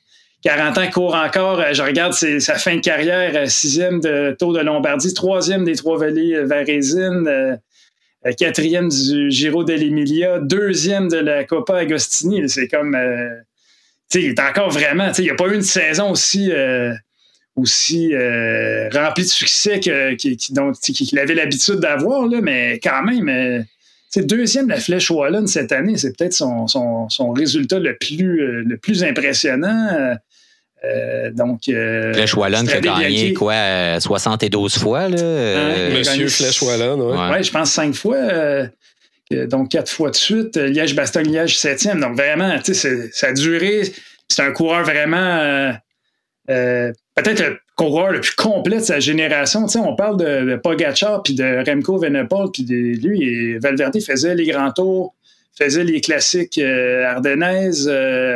40 0.41 0.77
ans, 0.77 0.89
court 0.89 1.15
encore. 1.15 1.61
Je 1.73 1.83
regarde 1.83 2.13
sa 2.13 2.55
fin 2.55 2.77
de 2.77 2.81
carrière, 2.81 3.49
sixième 3.51 3.99
de 3.99 4.35
Tour 4.39 4.53
de 4.53 4.59
Lombardie, 4.59 5.13
troisième 5.13 5.65
des 5.65 5.75
trois 5.75 5.97
vallées 5.97 6.43
Varésine, 6.43 7.27
euh, 7.27 8.31
quatrième 8.37 8.87
du 8.89 9.31
Giro 9.31 9.63
dell'Emilia, 9.65 10.39
deuxième 10.39 11.09
de 11.09 11.17
la 11.17 11.43
Coppa 11.43 11.79
Agostini. 11.79 12.47
C'est 12.47 12.69
comme 12.69 12.95
euh, 12.95 13.35
il 14.15 14.25
est 14.25 14.39
encore 14.39 14.69
vraiment, 14.69 15.11
il 15.17 15.23
n'y 15.23 15.29
a 15.29 15.35
pas 15.35 15.47
eu 15.47 15.55
une 15.55 15.61
saison 15.61 16.11
aussi, 16.11 16.51
euh, 16.51 16.93
aussi 17.55 18.13
euh, 18.13 18.89
remplie 18.89 19.23
de 19.23 19.29
succès 19.29 19.79
qu'il 19.79 21.19
avait 21.19 21.35
l'habitude 21.35 21.75
d'avoir, 21.75 22.27
mais 22.27 22.79
quand 22.81 23.03
même, 23.03 23.29
euh, 23.29 23.61
deuxième 24.23 24.69
la 24.69 24.77
Flèche 24.79 25.11
Wallonne 25.11 25.47
cette 25.47 25.71
année, 25.71 25.97
c'est 25.97 26.17
peut-être 26.17 26.33
son, 26.33 26.67
son, 26.67 27.31
résultat 27.31 27.79
le 27.79 27.95
plus, 27.97 28.63
le 28.63 28.77
plus 28.77 29.03
impressionnant. 29.03 30.15
donc, 31.33 31.65
Flèche 31.65 32.33
Wallonne 32.33 32.67
qui 32.67 32.73
a 32.73 32.81
gagné 32.81 33.33
quoi, 33.33 33.99
72 33.99 34.79
fois? 34.79 35.07
Là, 35.07 35.89
Monsieur 35.91 36.27
Flèche 36.29 36.61
Wallonne, 36.63 37.01
oui. 37.01 37.15
Ouais. 37.15 37.43
je 37.43 37.51
pense 37.51 37.71
cinq 37.71 37.93
fois 37.93 38.17
donc 39.31 39.69
quatre 39.69 39.91
fois 39.91 40.09
de 40.09 40.15
suite. 40.15 40.57
Liège-Bastogne-Liège, 40.57 41.57
septième. 41.57 41.99
Donc 41.99 42.15
vraiment, 42.15 42.57
tu 42.59 42.73
sais, 42.73 43.09
ça 43.11 43.27
a 43.27 43.33
duré. 43.33 43.83
C'est 44.27 44.43
un 44.43 44.51
coureur 44.51 44.83
vraiment 44.83 45.17
euh, 45.17 45.71
euh, 46.49 46.91
peut-être 47.15 47.43
le 47.43 47.59
coureur 47.75 48.11
le 48.11 48.21
plus 48.21 48.35
complet 48.35 48.77
de 48.77 48.83
sa 48.83 48.99
génération. 48.99 49.65
Tu 49.65 49.73
sais, 49.73 49.79
on 49.79 49.95
parle 49.95 50.17
de, 50.17 50.51
de 50.51 50.55
Pogacar 50.55 51.23
puis 51.23 51.35
de 51.35 51.63
Remco 51.67 51.97
Venepol 51.97 52.51
puis 52.51 52.63
de 52.63 53.07
lui 53.07 53.23
et 53.23 53.59
Valverde 53.59 53.99
faisait 54.01 54.35
les 54.35 54.45
grands 54.45 54.71
tours, 54.71 55.15
faisait 55.57 55.83
les 55.83 56.01
classiques 56.01 56.57
euh, 56.57 57.05
ardennaises, 57.05 57.87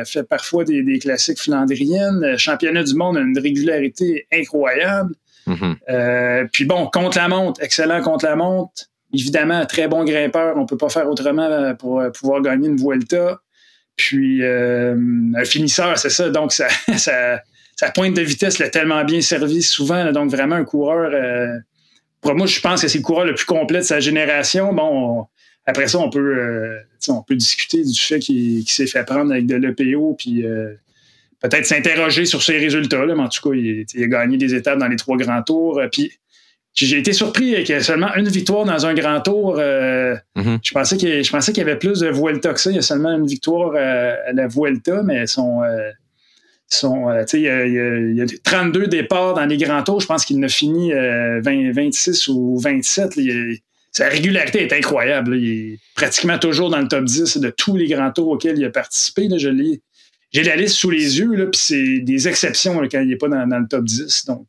fait 0.06 0.24
parfois 0.24 0.64
des, 0.64 1.00
classiques 1.00 1.40
flandriennes. 1.40 2.38
Championnat 2.38 2.84
du 2.84 2.96
monde 2.96 3.18
a 3.18 3.22
une 3.22 3.38
régularité 3.38 4.28
incroyable. 4.32 5.14
Mm-hmm. 5.46 6.48
puis 6.54 6.64
bon, 6.64 6.88
contre 6.88 7.18
la 7.18 7.28
montre, 7.28 7.62
excellent 7.62 8.02
contre 8.02 8.26
la 8.26 8.38
montre. 8.38 8.86
Évidemment, 9.14 9.66
très 9.68 9.88
bon 9.88 10.04
grimpeur. 10.04 10.58
On 10.58 10.62
ne 10.62 10.66
peut 10.66 10.78
pas 10.78 10.90
faire 10.90 11.08
autrement 11.08 11.44
euh, 11.44 11.74
pour 11.76 12.02
euh, 12.02 12.10
pouvoir 12.10 12.42
gagner 12.42 12.68
une 12.68 12.78
Vuelta. 12.78 13.40
Puis, 13.96 14.42
euh, 14.42 14.96
un 15.36 15.46
finisseur, 15.46 15.98
c'est 16.00 16.10
ça. 16.10 16.30
Donc, 16.30 16.52
sa 16.98 17.92
pointe 17.94 18.16
de 18.16 18.22
vitesse 18.22 18.58
l'a 18.58 18.70
tellement 18.70 19.04
bien 19.04 19.22
servi 19.22 19.62
souvent. 19.62 20.12
donc, 20.12 20.32
vraiment 20.32 20.56
un 20.56 20.64
coureur. 20.64 21.12
pour 22.22 22.34
moi, 22.34 22.48
je 22.48 22.60
pense 22.60 22.82
que 22.82 22.88
c'est 22.88 22.98
le 22.98 23.04
coureur 23.04 23.26
le 23.26 23.36
plus 23.36 23.46
complet 23.46 23.80
de 23.80 23.84
sa 23.84 24.00
génération. 24.00 24.74
Bon, 24.74 25.28
après 25.68 25.88
ça, 25.88 26.00
on 26.00 26.10
peut, 26.10 26.80
on 27.08 27.22
peut 27.22 27.36
discuter 27.36 27.84
du 27.84 28.00
fait 28.00 28.18
qu'il 28.18 28.68
s'est 28.68 28.88
fait 28.88 29.04
prendre 29.04 29.32
avec 29.32 29.46
de 29.46 29.56
l'EPO. 29.56 30.16
Puis, 30.18 30.44
peut-être 31.40 31.68
s'interroger 31.68 32.26
sur 32.26 32.42
ses 32.42 32.58
résultats. 32.58 33.06
mais 33.06 33.14
en 33.14 33.30
tout 33.30 33.48
cas, 33.48 33.56
il, 33.56 33.86
il, 33.94 34.04
a 34.04 34.08
gagné 34.08 34.38
des 34.38 34.56
étapes 34.56 34.80
dans 34.80 34.88
les 34.88 34.96
trois 34.96 35.18
grands 35.18 35.44
tours. 35.44 35.80
Puis, 35.92 36.14
j'ai 36.74 36.98
été 36.98 37.14
surpris 37.14 37.64
qu'il 37.64 37.76
y 37.76 37.78
ait 37.78 37.84
seulement 37.84 38.14
une 38.16 38.28
victoire 38.28 38.66
dans 38.66 38.86
un 38.86 38.94
grand 38.94 39.22
tour. 39.22 39.58
Euh, 39.60 40.16
mhm. 40.36 40.60
Je 40.64 40.72
pensais 40.74 40.98
qu'il 40.98 41.58
y 41.58 41.62
avait 41.62 41.78
plus 41.78 42.00
de 42.00 42.08
Vuelta 42.08 42.54
que 42.54 42.60
ça. 42.60 42.72
Il 42.72 42.76
y 42.76 42.80
a 42.80 42.84
seulement 42.84 43.16
une 43.16 43.28
victoire 43.28 43.74
euh, 43.76 44.16
à 44.28 44.34
la 44.34 44.48
Vuelta, 44.48 45.04
mais 45.04 45.28
son, 45.28 45.62
euh, 45.62 45.92
il, 47.34 47.40
y 47.42 47.48
a, 47.48 47.66
il, 47.66 48.16
y 48.16 48.22
a, 48.22 48.26
32 48.44 48.88
départs 48.88 49.36
dans 49.36 49.46
les 49.46 49.58
grands 49.58 49.84
tours. 49.84 50.02
Je 50.02 50.08
pense 50.08 50.26
qu'il 50.26 50.40
n'a 50.40 50.48
fini 50.48 50.92
26 50.92 52.28
ou 52.30 52.58
27. 52.58 53.20
sa 53.92 54.10
régularité 54.10 54.64
est 54.64 54.74
incroyable. 54.74 55.38
Il 55.38 55.74
est 55.74 55.80
pratiquement 55.96 56.40
toujours 56.40 56.72
dans 56.72 56.80
le 56.80 56.88
top 56.88 57.06
10 57.06 57.38
de 57.38 57.52
tous 57.52 57.78
les 57.78 57.88
grands 57.88 58.12
tours 58.12 58.30
auxquels 58.30 58.58
il 58.58 58.66
a 58.66 58.72
participé. 58.72 59.28
j'ai 59.38 60.44
la 60.44 60.56
liste 60.56 60.76
sous 60.76 60.90
les 60.90 61.20
yeux, 61.20 61.52
puis 61.52 61.62
c'est 61.62 62.00
des 62.00 62.28
exceptions 62.28 62.80
quand 62.92 63.00
il 63.00 63.10
n'est 63.10 63.16
pas 63.16 63.28
dans, 63.28 63.46
dans, 63.46 63.60
le 63.60 63.68
top 63.68 63.86
10. 63.86 64.26
Donc, 64.26 64.48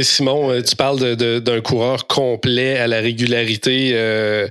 Simon, 0.00 0.50
euh, 0.50 0.62
tu 0.62 0.74
parles 0.74 1.16
d'un 1.16 1.60
coureur 1.60 2.06
complet 2.06 2.78
à 2.78 2.86
la 2.86 3.00
régularité 3.00 3.90
euh, 3.94 4.48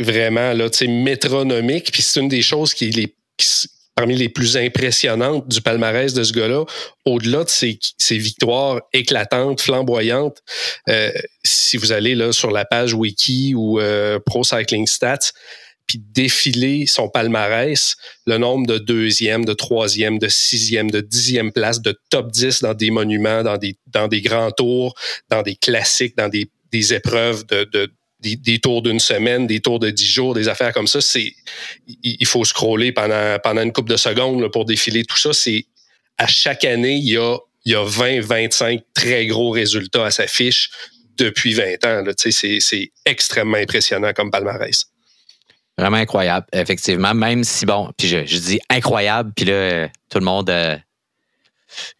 vraiment 0.00 0.52
là, 0.52 0.68
métronomique. 0.86 1.90
Puis 1.90 2.02
c'est 2.02 2.20
une 2.20 2.28
des 2.28 2.42
choses 2.42 2.74
qui 2.74 2.86
est 2.86 3.14
parmi 3.96 4.14
les 4.14 4.28
plus 4.28 4.56
impressionnantes 4.56 5.48
du 5.48 5.60
palmarès 5.60 6.14
de 6.14 6.22
ce 6.22 6.32
gars-là, 6.32 6.64
au-delà 7.04 7.42
de 7.42 7.48
ses, 7.48 7.78
victoires 8.16 8.80
éclatantes, 8.92 9.60
flamboyantes. 9.60 10.38
Euh, 10.88 11.10
si 11.44 11.76
vous 11.76 11.90
allez 11.90 12.14
là 12.14 12.30
sur 12.30 12.52
la 12.52 12.64
page 12.64 12.94
wiki 12.94 13.54
ou 13.56 13.80
Pro 14.24 14.44
Cycling 14.44 14.86
Stats, 14.86 15.32
puis 15.88 16.00
défiler 16.12 16.86
son 16.86 17.08
palmarès, 17.08 17.96
le 18.26 18.38
nombre 18.38 18.66
de 18.66 18.78
deuxième, 18.78 19.44
de 19.44 19.54
troisième, 19.54 20.18
de 20.18 20.28
sixième, 20.28 20.90
de 20.90 21.00
dixième 21.00 21.50
place, 21.50 21.80
de 21.80 21.98
top 22.10 22.30
10 22.30 22.60
dans 22.60 22.74
des 22.74 22.90
monuments, 22.90 23.42
dans 23.42 23.56
des, 23.56 23.76
dans 23.88 24.06
des 24.06 24.20
grands 24.20 24.52
tours, 24.52 24.94
dans 25.30 25.42
des 25.42 25.56
classiques, 25.56 26.16
dans 26.16 26.28
des, 26.28 26.48
des 26.70 26.94
épreuves 26.94 27.46
de, 27.46 27.64
de 27.64 27.90
des, 28.20 28.58
tours 28.58 28.82
d'une 28.82 28.98
semaine, 28.98 29.46
des 29.46 29.60
tours 29.60 29.78
de 29.78 29.90
dix 29.90 30.06
jours, 30.06 30.34
des 30.34 30.48
affaires 30.48 30.72
comme 30.72 30.88
ça, 30.88 31.00
c'est 31.00 31.32
il 32.02 32.26
faut 32.26 32.44
scroller 32.44 32.90
pendant 32.90 33.38
pendant 33.42 33.62
une 33.62 33.72
couple 33.72 33.92
de 33.92 33.96
secondes 33.96 34.50
pour 34.50 34.64
défiler 34.64 35.04
tout 35.04 35.16
ça. 35.16 35.32
C'est 35.32 35.66
à 36.18 36.26
chaque 36.26 36.64
année, 36.64 36.96
il 36.96 37.10
y 37.10 37.16
a 37.16 37.36
il 37.64 37.72
y 37.72 37.74
a 37.74 37.84
20, 37.84 38.20
25 38.22 38.80
très 38.94 39.26
gros 39.26 39.50
résultats 39.50 40.06
à 40.06 40.10
sa 40.10 40.26
fiche 40.26 40.70
depuis 41.16 41.54
20 41.54 41.84
ans. 41.84 42.04
C'est 42.16 42.90
extrêmement 43.04 43.58
impressionnant 43.58 44.12
comme 44.12 44.30
palmarès. 44.30 44.86
Vraiment 45.78 45.98
incroyable, 45.98 46.46
effectivement. 46.52 47.14
Même 47.14 47.44
si, 47.44 47.64
bon, 47.64 47.90
puis 47.96 48.08
je, 48.08 48.38
dis 48.38 48.58
incroyable, 48.68 49.30
puis 49.36 49.44
là, 49.44 49.88
tout 50.10 50.18
le 50.18 50.24
monde 50.24 50.50
euh, 50.50 50.76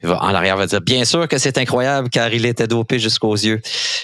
en 0.02 0.34
arrière 0.34 0.56
va 0.56 0.66
dire 0.66 0.80
bien 0.80 1.04
sûr 1.04 1.28
que 1.28 1.38
c'est 1.38 1.58
incroyable 1.58 2.08
car 2.08 2.32
il 2.32 2.44
était 2.44 2.66
dopé 2.66 2.98
jusqu'aux 2.98 3.36
yeux. 3.36 3.60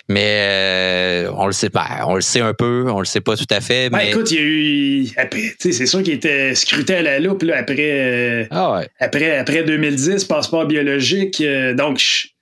Mais 0.09 1.27
euh, 1.27 1.33
on 1.37 1.47
le 1.47 1.53
sait 1.53 1.71
pas. 1.71 2.05
On 2.07 2.15
le 2.15 2.21
sait 2.21 2.41
un 2.41 2.55
peu, 2.55 2.85
on 2.89 3.01
le 3.01 3.05
sait 3.05 3.21
pas 3.21 3.37
tout 3.37 3.47
à 3.51 3.61
fait. 3.61 3.91
Ben, 3.91 3.99
mais... 3.99 4.11
écoute, 4.11 4.31
il 4.31 4.37
y 4.37 4.39
a 4.39 4.43
eu. 4.43 5.55
C'est 5.59 5.87
sûr 5.87 6.05
qu'il 6.05 6.15
était 6.15 6.55
scruté 6.55 6.95
à 6.95 7.03
la 7.03 7.19
loupe 7.19 7.43
là, 7.43 7.59
après, 7.59 7.77
euh, 7.81 8.47
ah 8.53 8.81
après, 9.01 9.39
après 9.39 9.65
2010, 9.65 10.25
passeport 10.25 10.67
biologique. 10.67 11.43
donc, 11.75 12.34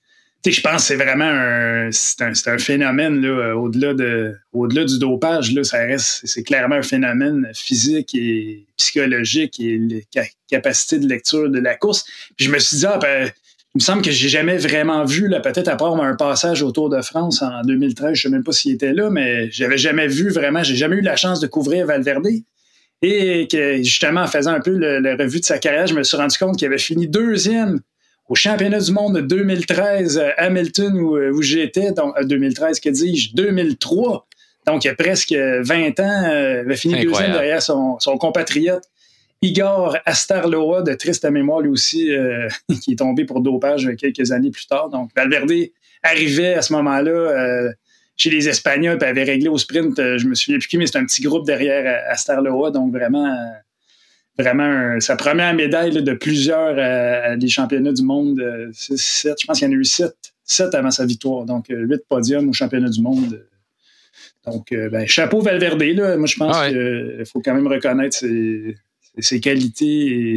je 0.51 0.61
pense 0.61 0.77
que 0.77 0.81
c'est 0.83 0.97
vraiment 0.97 1.25
un, 1.25 1.91
c'est 1.93 2.49
un, 2.49 2.59
phénomène 2.59 3.21
là, 3.21 3.55
au-delà 3.55 3.95
de, 3.95 4.35
au-delà 4.53 4.85
du 4.85 4.99
dopage 4.99 5.53
là, 5.53 5.63
ça 5.63 5.79
reste, 5.79 6.23
c'est 6.25 6.43
clairement 6.43 6.77
un 6.77 6.83
phénomène 6.83 7.49
physique 7.55 8.15
et 8.15 8.67
psychologique 8.77 9.61
et 9.61 10.05
capacité 10.49 10.99
de 10.99 11.09
lecture 11.09 11.49
de 11.49 11.61
la 11.61 11.77
course. 11.77 12.05
Puis 12.37 12.47
je 12.47 12.51
me 12.51 12.59
suis 12.59 12.79
dit, 12.79 12.87
ah, 12.87 12.99
ben, 13.01 13.31
il 13.75 13.79
me 13.79 13.81
semble 13.81 14.03
que 14.03 14.11
j'ai 14.11 14.29
jamais 14.29 14.59
vraiment 14.59 15.05
vu, 15.05 15.29
là, 15.29 15.41
peut-être 15.41 15.69
à 15.69 15.77
part 15.77 15.99
un 16.03 16.17
passage 16.17 16.63
au 16.63 16.73
Tour 16.73 16.91
de 16.91 17.01
France 17.01 17.41
en 17.41 17.63
2013, 17.63 18.15
je 18.15 18.23
sais 18.23 18.29
même 18.29 18.45
pas 18.45 18.53
s'il 18.53 18.75
était 18.75 18.93
là, 18.93 19.09
mais 19.11 19.51
j'avais 19.51 19.79
jamais 19.79 20.09
vu 20.09 20.31
vraiment, 20.31 20.63
j'ai 20.63 20.77
jamais 20.77 20.97
eu 20.97 21.01
la 21.01 21.17
chance 21.17 21.41
de 21.41 21.47
couvrir 21.47 21.87
Valverde. 21.87 22.27
Et 23.05 23.49
que 23.51 23.79
justement, 23.79 24.23
en 24.23 24.27
faisant 24.29 24.53
un 24.53 24.61
peu 24.61 24.77
la 24.77 25.17
revue 25.17 25.41
de 25.41 25.45
sa 25.45 25.59
carrière, 25.59 25.87
je 25.87 25.95
me 25.95 26.03
suis 26.05 26.17
rendu 26.17 26.37
compte 26.39 26.57
qu'il 26.57 26.67
avait 26.67 26.79
fini 26.79 27.09
deuxième 27.09 27.81
au 28.29 28.35
championnat 28.35 28.81
du 28.81 28.93
monde 28.93 29.17
de 29.17 29.21
2013 29.21 30.19
à 30.19 30.45
Hamilton 30.45 30.99
où, 30.99 31.17
euh, 31.17 31.33
où 31.33 31.43
j'étais, 31.43 31.93
donc 31.93 32.15
2013, 32.25 32.81
que 32.81 32.89
dis-je, 32.89 33.35
2003. 33.35 34.27
Donc, 34.67 34.85
il 34.85 34.89
y 34.89 34.91
a 34.91 34.95
presque 34.95 35.33
20 35.33 36.01
ans, 36.01 36.25
euh, 36.25 36.53
il 36.55 36.67
avait 36.67 36.77
fini 36.77 37.03
deuxième 37.03 37.33
derrière 37.33 37.61
son, 37.61 37.99
son, 37.99 38.17
compatriote 38.17 38.85
Igor 39.43 39.97
Astarloa, 40.07 40.83
de 40.83 40.95
triste 40.95 41.25
mémoire 41.25 41.61
lui 41.61 41.71
aussi, 41.71 42.13
euh, 42.13 42.49
qui 42.83 42.93
est 42.93 42.97
tombé 42.97 43.25
pour 43.25 43.41
dopage 43.41 43.91
quelques 43.99 44.31
années 44.31 44.51
plus 44.51 44.67
tard. 44.67 44.89
Donc, 44.89 45.11
Valverde 45.17 45.53
arrivait 46.05 46.55
à 46.55 46.63
ce 46.63 46.73
moment-là 46.75 47.73
chez 48.17 48.31
les 48.31 48.49
Espagnols, 48.49 48.99
puis 48.99 49.09
avait 49.09 49.25
réglé 49.25 49.49
au 49.49 49.59
sprint, 49.59 49.97
je 49.97 50.27
me 50.27 50.35
souviens 50.35 50.59
plus 50.59 50.69
qui, 50.69 50.79
mais 50.79 50.87
c'est 50.87 50.99
un 50.99 51.05
petit 51.05 51.23
groupe 51.23 51.47
derrière 51.47 52.05
Astarloa, 52.09 52.71
donc 52.71 52.93
vraiment 52.93 53.37
vraiment 54.39 54.99
sa 55.01 55.17
première 55.17 55.55
médaille 55.55 56.03
de 56.03 56.13
plusieurs 56.15 56.75
euh, 56.79 57.37
des 57.37 57.49
championnats 57.49 57.93
du 57.93 58.03
monde. 58.03 58.41
Euh, 58.41 58.71
je 58.73 59.47
pense 59.47 59.59
qu'il 59.59 59.69
y 59.69 59.71
en 59.71 59.75
a 59.75 59.79
eu 59.79 59.85
sept, 59.85 60.17
sept 60.45 60.75
avant 60.75 60.91
sa 60.91 61.05
victoire. 61.05 61.45
Donc, 61.45 61.71
euh, 61.71 61.85
huit 61.87 62.03
podiums 62.09 62.49
au 62.49 62.53
championnat 62.53 62.89
du 62.89 63.03
monde. 63.03 63.47
Donc, 64.47 64.75
ben, 64.75 65.07
chapeau 65.07 65.41
Valverde. 65.41 65.83
Là. 65.83 66.17
Moi, 66.17 66.27
je 66.27 66.37
pense 66.37 66.57
ah 66.57 66.69
qu'il 66.69 67.25
faut 67.27 67.41
quand 67.41 67.55
même 67.55 67.69
reconnaître 67.69 68.17
ses, 68.17 69.41
qualités 69.41 70.35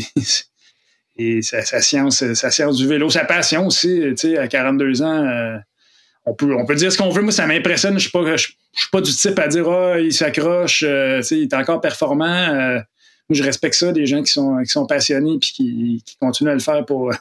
et, 1.18 1.42
sa, 1.42 1.64
science, 1.82 2.34
sa 2.34 2.52
science 2.52 2.78
du 2.78 2.88
vélo, 2.88 3.10
sa 3.10 3.26
passion 3.26 3.66
aussi. 3.66 4.04
À 4.38 4.48
42 4.48 5.02
ans, 5.02 5.60
on, 6.26 6.36
peut, 6.36 6.56
on 6.56 6.68
peut 6.68 6.76
dire 6.76 6.92
ce 6.92 7.00
qu'on 7.00 7.10
veut. 7.10 7.24
Moi, 7.24 7.32
ça 7.32 7.48
m'impressionne. 7.48 7.98
Je 7.98 8.16
ne 8.16 8.38
suis, 8.38 8.54
suis, 8.74 8.90
pas 8.92 9.02
du 9.02 9.12
type 9.12 9.40
à 9.40 9.48
dire 9.48 9.68
ah, 9.68 10.00
il 10.00 10.14
s'accroche, 10.14 10.84
il 10.84 11.42
est 11.42 11.54
encore 11.56 11.82
performant 11.82 12.84
je 13.30 13.44
respecte 13.44 13.76
ça, 13.76 13.92
des 13.92 14.06
gens 14.06 14.22
qui 14.22 14.32
sont, 14.32 14.62
qui 14.64 14.70
sont 14.70 14.86
passionnés 14.86 15.34
et 15.34 15.40
qui, 15.40 16.04
qui 16.06 16.18
continuent 16.18 16.50
à 16.50 16.54
le 16.54 16.60
faire 16.60 16.86
pour, 16.86 17.12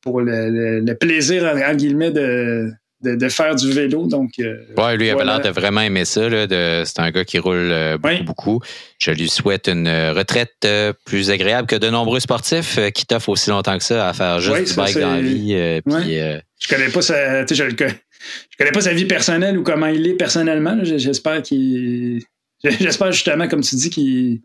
pour 0.00 0.20
le, 0.20 0.92
plaisir, 0.94 1.44
en 1.44 1.74
guillemets, 1.74 2.10
de, 2.10 2.70
de, 3.02 3.28
faire 3.28 3.54
du 3.54 3.72
vélo. 3.72 4.06
Donc, 4.06 4.32
euh, 4.38 4.56
ouais, 4.76 4.96
lui, 4.96 5.06
il 5.06 5.10
avait 5.10 5.24
l'air 5.24 5.40
de 5.40 5.48
vraiment 5.48 5.80
aimer 5.80 6.04
ça. 6.04 6.28
c'est 6.30 7.00
un 7.00 7.10
gars 7.10 7.24
qui 7.24 7.38
roule 7.38 7.70
euh, 7.72 7.98
beaucoup, 7.98 8.24
beaucoup. 8.24 8.60
Je 8.98 9.10
lui 9.10 9.28
souhaite 9.28 9.68
une 9.68 9.88
retraite 9.88 10.54
euh, 10.64 10.92
plus 11.04 11.30
agréable 11.30 11.66
que 11.66 11.76
de 11.76 11.88
nombreux 11.88 12.20
sportifs 12.20 12.78
qui 12.94 13.06
t'offrent 13.06 13.30
aussi 13.30 13.50
longtemps 13.50 13.78
que 13.78 13.84
ça 13.84 14.08
à 14.08 14.12
faire 14.12 14.40
juste 14.40 14.70
du 14.70 14.74
bike 14.74 14.98
dans 14.98 15.14
la 15.14 15.20
vie. 15.20 15.52
je 15.86 16.68
connais 16.68 16.88
pas 16.88 17.02
sa, 17.02 17.46
je, 17.46 17.54
je 17.54 18.56
connais 18.58 18.72
pas 18.72 18.80
sa 18.80 18.92
vie 18.92 19.06
personnelle 19.06 19.58
ou 19.58 19.62
comment 19.62 19.86
il 19.86 20.06
est 20.06 20.14
personnellement. 20.14 20.78
J'espère 20.82 21.42
qu'il. 21.42 22.22
J'espère 22.64 23.10
justement, 23.10 23.48
comme 23.48 23.62
tu 23.62 23.74
dis, 23.74 23.90
qu'il 23.90 24.40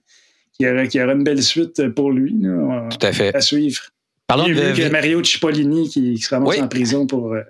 qu'il 0.58 0.68
y, 0.68 1.03
aura, 1.03 1.14
une 1.14 1.24
belle 1.24 1.43
suite 1.43 1.89
pour 1.89 2.12
lui. 2.12 2.36
Tout 2.41 3.05
à 3.05 3.12
fait. 3.12 3.36
À 3.36 3.41
suivre. 3.41 3.82
Parlons 4.28 4.49
de... 4.49 4.89
Mario 4.89 5.24
Cipollini 5.24 5.89
qui, 5.89 6.18
se 6.18 6.30
ramasse 6.30 6.60
en 6.60 6.68
prison 6.68 7.08
pour, 7.08 7.34
euh, 7.34 7.41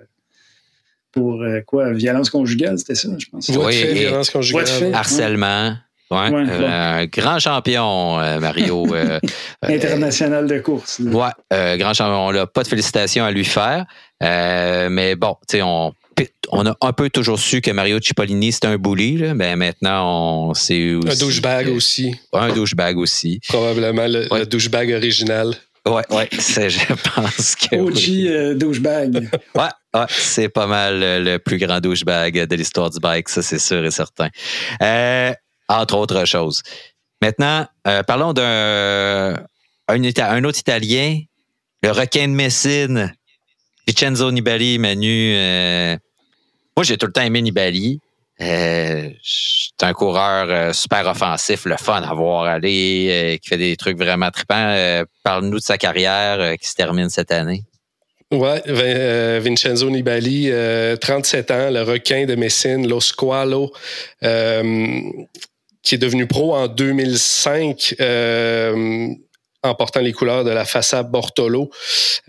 pour 1.10 1.42
euh, 1.42 1.60
quoi? 1.66 1.92
Violence 1.92 2.30
conjugale, 2.30 2.78
c'était 2.78 2.94
ça, 2.94 3.08
je 3.18 3.26
pense. 3.30 3.48
Oui, 3.48 3.84
violence 3.94 4.30
conjugale. 4.30 4.94
Harcèlement. 4.94 5.74
Ouais, 6.10 6.30
euh, 6.32 7.06
grand 7.12 7.38
champion, 7.38 8.16
Mario. 8.40 8.86
International 9.62 10.46
de 10.46 10.58
course. 10.60 11.00
Ouais, 11.00 11.76
grand 11.78 11.92
champion. 11.92 12.28
On 12.28 12.32
n'a 12.32 12.46
pas 12.46 12.62
de 12.62 12.68
félicitations 12.68 13.24
à 13.24 13.32
lui 13.32 13.44
faire. 13.44 13.84
mais 14.20 15.16
bon, 15.16 15.36
tu 15.48 15.56
sais, 15.56 15.62
on 15.62 15.92
on 16.50 16.66
a 16.66 16.76
un 16.80 16.92
peu 16.92 17.10
toujours 17.10 17.38
su 17.38 17.60
que 17.60 17.70
Mario 17.70 18.00
Cipollini, 18.00 18.52
c'était 18.52 18.68
un 18.68 18.76
bully, 18.76 19.16
mais 19.16 19.34
ben, 19.34 19.56
maintenant, 19.56 20.48
on 20.48 20.54
sait 20.54 20.94
aussi. 20.94 21.08
Un 21.10 21.16
douchebag 21.16 21.68
aussi. 21.68 22.14
un 22.32 22.52
douchebag 22.52 22.98
aussi. 22.98 23.40
Probablement 23.48 24.06
le, 24.06 24.44
douchebag 24.46 24.92
original. 24.92 25.54
Ouais, 25.86 26.02
ouais, 26.10 26.28
je 26.32 26.94
pense 27.14 27.54
que. 27.54 27.76
OG 27.76 28.26
euh, 28.26 28.54
douchebag. 28.54 29.30
ouais, 29.54 29.68
ouais, 29.94 30.06
c'est 30.08 30.48
pas 30.48 30.66
mal 30.66 31.00
le 31.00 31.38
plus 31.38 31.58
grand 31.58 31.80
douchebag 31.80 32.46
de 32.46 32.56
l'histoire 32.56 32.90
du 32.90 32.98
bike, 32.98 33.28
ça, 33.28 33.42
c'est 33.42 33.58
sûr 33.58 33.84
et 33.84 33.90
certain. 33.90 34.28
Euh, 34.82 35.32
entre 35.68 35.96
autres 35.96 36.24
choses. 36.24 36.62
Maintenant, 37.22 37.66
euh, 37.86 38.02
parlons 38.02 38.32
d'un 38.32 39.34
un, 39.88 40.44
autre 40.44 40.58
Italien, 40.58 41.20
le 41.82 41.90
requin 41.90 42.28
de 42.28 42.32
Messine, 42.34 43.14
Vincenzo 43.86 44.30
Nibali, 44.30 44.78
Manu. 44.78 45.98
Moi, 46.78 46.84
j'ai 46.84 46.96
tout 46.96 47.06
le 47.06 47.12
temps 47.12 47.22
aimé 47.22 47.42
Nibali. 47.42 47.98
Euh, 48.40 49.10
c'est 49.24 49.82
un 49.84 49.92
coureur 49.92 50.46
euh, 50.48 50.72
super 50.72 51.08
offensif, 51.08 51.64
le 51.64 51.76
fun 51.76 52.02
à 52.04 52.14
voir 52.14 52.44
aller, 52.44 53.08
euh, 53.10 53.36
qui 53.36 53.48
fait 53.48 53.56
des 53.56 53.76
trucs 53.76 53.98
vraiment 53.98 54.30
trippants. 54.30 55.02
Parle-nous 55.24 55.58
de 55.58 55.64
sa 55.64 55.76
carrière 55.76 56.56
qui 56.56 56.68
se 56.68 56.76
termine 56.76 57.10
cette 57.10 57.32
année. 57.32 57.64
Ouais, 58.30 58.62
Vincenzo 59.40 59.90
Nibali, 59.90 60.52
37 61.00 61.50
ans, 61.50 61.70
le 61.72 61.82
requin 61.82 62.26
de 62.26 62.36
Messine, 62.36 62.86
Lo 62.86 63.00
Squalo, 63.00 63.72
qui 64.20 64.28
est 64.28 65.98
devenu 65.98 66.28
pro 66.28 66.54
en 66.54 66.68
2005 66.68 67.96
en 69.68 69.74
portant 69.74 70.00
les 70.00 70.12
couleurs 70.12 70.44
de 70.44 70.50
la 70.50 70.64
façade 70.64 71.10
Bortolo. 71.10 71.70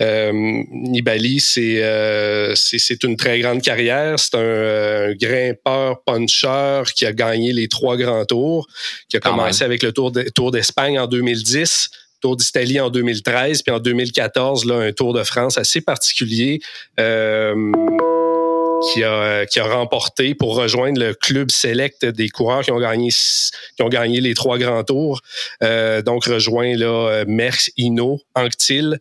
Euh, 0.01 0.31
Nibali, 0.33 1.43
euh, 1.57 2.53
c'est 2.55 3.03
une 3.03 3.17
très 3.17 3.39
grande 3.39 3.61
carrière. 3.61 4.19
C'est 4.19 4.35
un, 4.35 5.13
grimpeur 5.13 6.01
puncher 6.03 6.83
qui 6.95 7.05
a 7.05 7.13
gagné 7.13 7.53
les 7.53 7.67
trois 7.67 7.97
grands 7.97 8.25
tours, 8.25 8.67
qui 9.09 9.17
a 9.17 9.19
commencé 9.19 9.63
avec 9.63 9.83
le 9.83 9.91
Tour 9.91 10.51
d'Espagne 10.51 10.99
en 10.99 11.07
2010. 11.07 11.89
Tour 12.21 12.35
d'Italie 12.35 12.79
en 12.81 12.89
2013, 12.89 13.61
puis 13.61 13.73
en 13.73 13.79
2014, 13.79 14.65
là, 14.65 14.75
un 14.75 14.91
Tour 14.91 15.13
de 15.13 15.23
France 15.23 15.57
assez 15.57 15.79
particulier. 15.79 16.59
Euh, 16.99 17.55
qui 18.81 19.03
a, 19.03 19.45
qui 19.45 19.59
a 19.59 19.65
remporté 19.65 20.35
pour 20.35 20.55
rejoindre 20.55 20.99
le 20.99 21.13
club 21.13 21.51
select 21.51 22.05
des 22.05 22.29
coureurs 22.29 22.63
qui 22.63 22.71
ont 22.71 22.79
gagné 22.79 23.09
qui 23.09 23.81
ont 23.81 23.89
gagné 23.89 24.21
les 24.21 24.33
trois 24.33 24.57
grands 24.57 24.83
tours. 24.83 25.21
Euh, 25.63 26.01
donc 26.01 26.25
rejoint 26.25 26.75
là 26.75 27.23
Merckx, 27.25 27.71
Hino, 27.77 28.21
Anctil, 28.35 28.99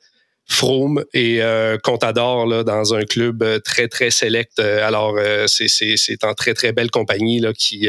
Froome 0.48 1.04
et 1.12 1.42
euh, 1.42 1.76
Contador 1.76 2.46
là, 2.46 2.64
dans 2.64 2.94
un 2.94 3.04
club 3.04 3.42
euh, 3.42 3.58
très 3.60 3.86
très 3.86 4.10
select. 4.10 4.58
Euh, 4.58 4.86
alors 4.86 5.16
euh, 5.18 5.46
c'est 5.46 6.24
en 6.24 6.32
très 6.32 6.54
très 6.54 6.72
belle 6.72 6.90
compagnie 6.90 7.38
là 7.38 7.52
qui 7.52 7.88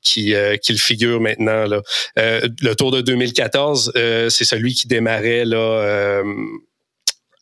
qui, 0.00 0.34
qui, 0.62 0.72
le 0.72 0.78
figure 0.78 1.20
maintenant. 1.20 1.66
Là. 1.66 1.82
le 2.16 2.74
Tour 2.74 2.92
de 2.92 3.02
2014, 3.02 3.92
c'est 3.94 4.44
celui 4.44 4.72
qui 4.72 4.88
démarrait 4.88 5.44
là, 5.44 6.22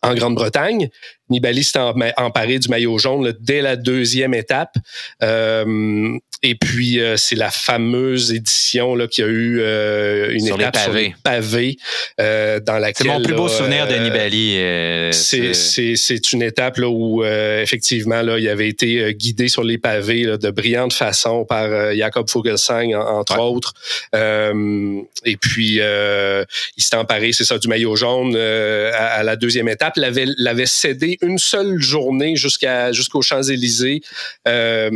en 0.02 0.14
Grande-Bretagne. 0.14 0.88
Nibali 1.28 1.64
s'est 1.64 1.78
emparé 2.16 2.58
du 2.58 2.68
maillot 2.68 2.98
jaune 2.98 3.34
dès 3.40 3.60
la 3.62 3.76
deuxième 3.76 4.34
étape. 4.34 4.76
Euh, 5.22 6.16
et 6.42 6.54
puis, 6.54 7.00
euh, 7.00 7.16
c'est 7.16 7.34
la 7.34 7.50
fameuse 7.50 8.32
édition 8.32 8.94
là, 8.94 9.08
qui 9.08 9.22
a 9.22 9.26
eu 9.26 9.58
euh, 9.60 10.30
une 10.30 10.46
sur 10.46 10.60
étape 10.60 10.92
les 10.94 11.14
pavés. 11.24 11.76
sur 12.18 12.60
dans 12.60 12.78
laquelle... 12.78 13.06
C'est 13.06 13.12
mon 13.12 13.22
plus 13.22 13.34
beau 13.34 13.48
souvenir 13.48 13.88
de 13.88 13.94
Nibali. 13.96 15.12
c'est 15.12 16.32
une 16.32 16.42
étape 16.42 16.76
là, 16.76 16.88
où, 16.88 17.24
effectivement, 17.24 18.22
là, 18.22 18.38
il 18.38 18.48
avait 18.48 18.68
été 18.68 19.14
guidé 19.14 19.48
sur 19.48 19.64
les 19.64 19.78
pavés 19.78 20.24
de 20.24 20.50
brillante 20.50 20.92
façon 20.92 21.44
par 21.44 21.94
Jacob 21.94 22.28
Fogelsang, 22.30 22.94
entre 22.94 23.40
autres. 23.40 23.74
et 24.14 25.36
puis, 25.36 25.80
il 25.80 26.84
s'est 26.84 26.96
emparé, 26.96 27.32
c'est 27.32 27.44
ça, 27.44 27.58
du 27.58 27.66
maillot 27.66 27.96
jaune 27.96 28.36
à, 28.36 29.22
la 29.22 29.36
deuxième 29.36 29.68
étape. 29.68 29.94
L'avait 29.96 30.66
cédé 30.66 31.15
une 31.22 31.38
seule 31.38 31.80
journée 31.80 32.36
jusqu'à 32.36 32.92
jusqu'aux 32.92 33.22
Champs-Élysées. 33.22 34.02
Euh, 34.46 34.90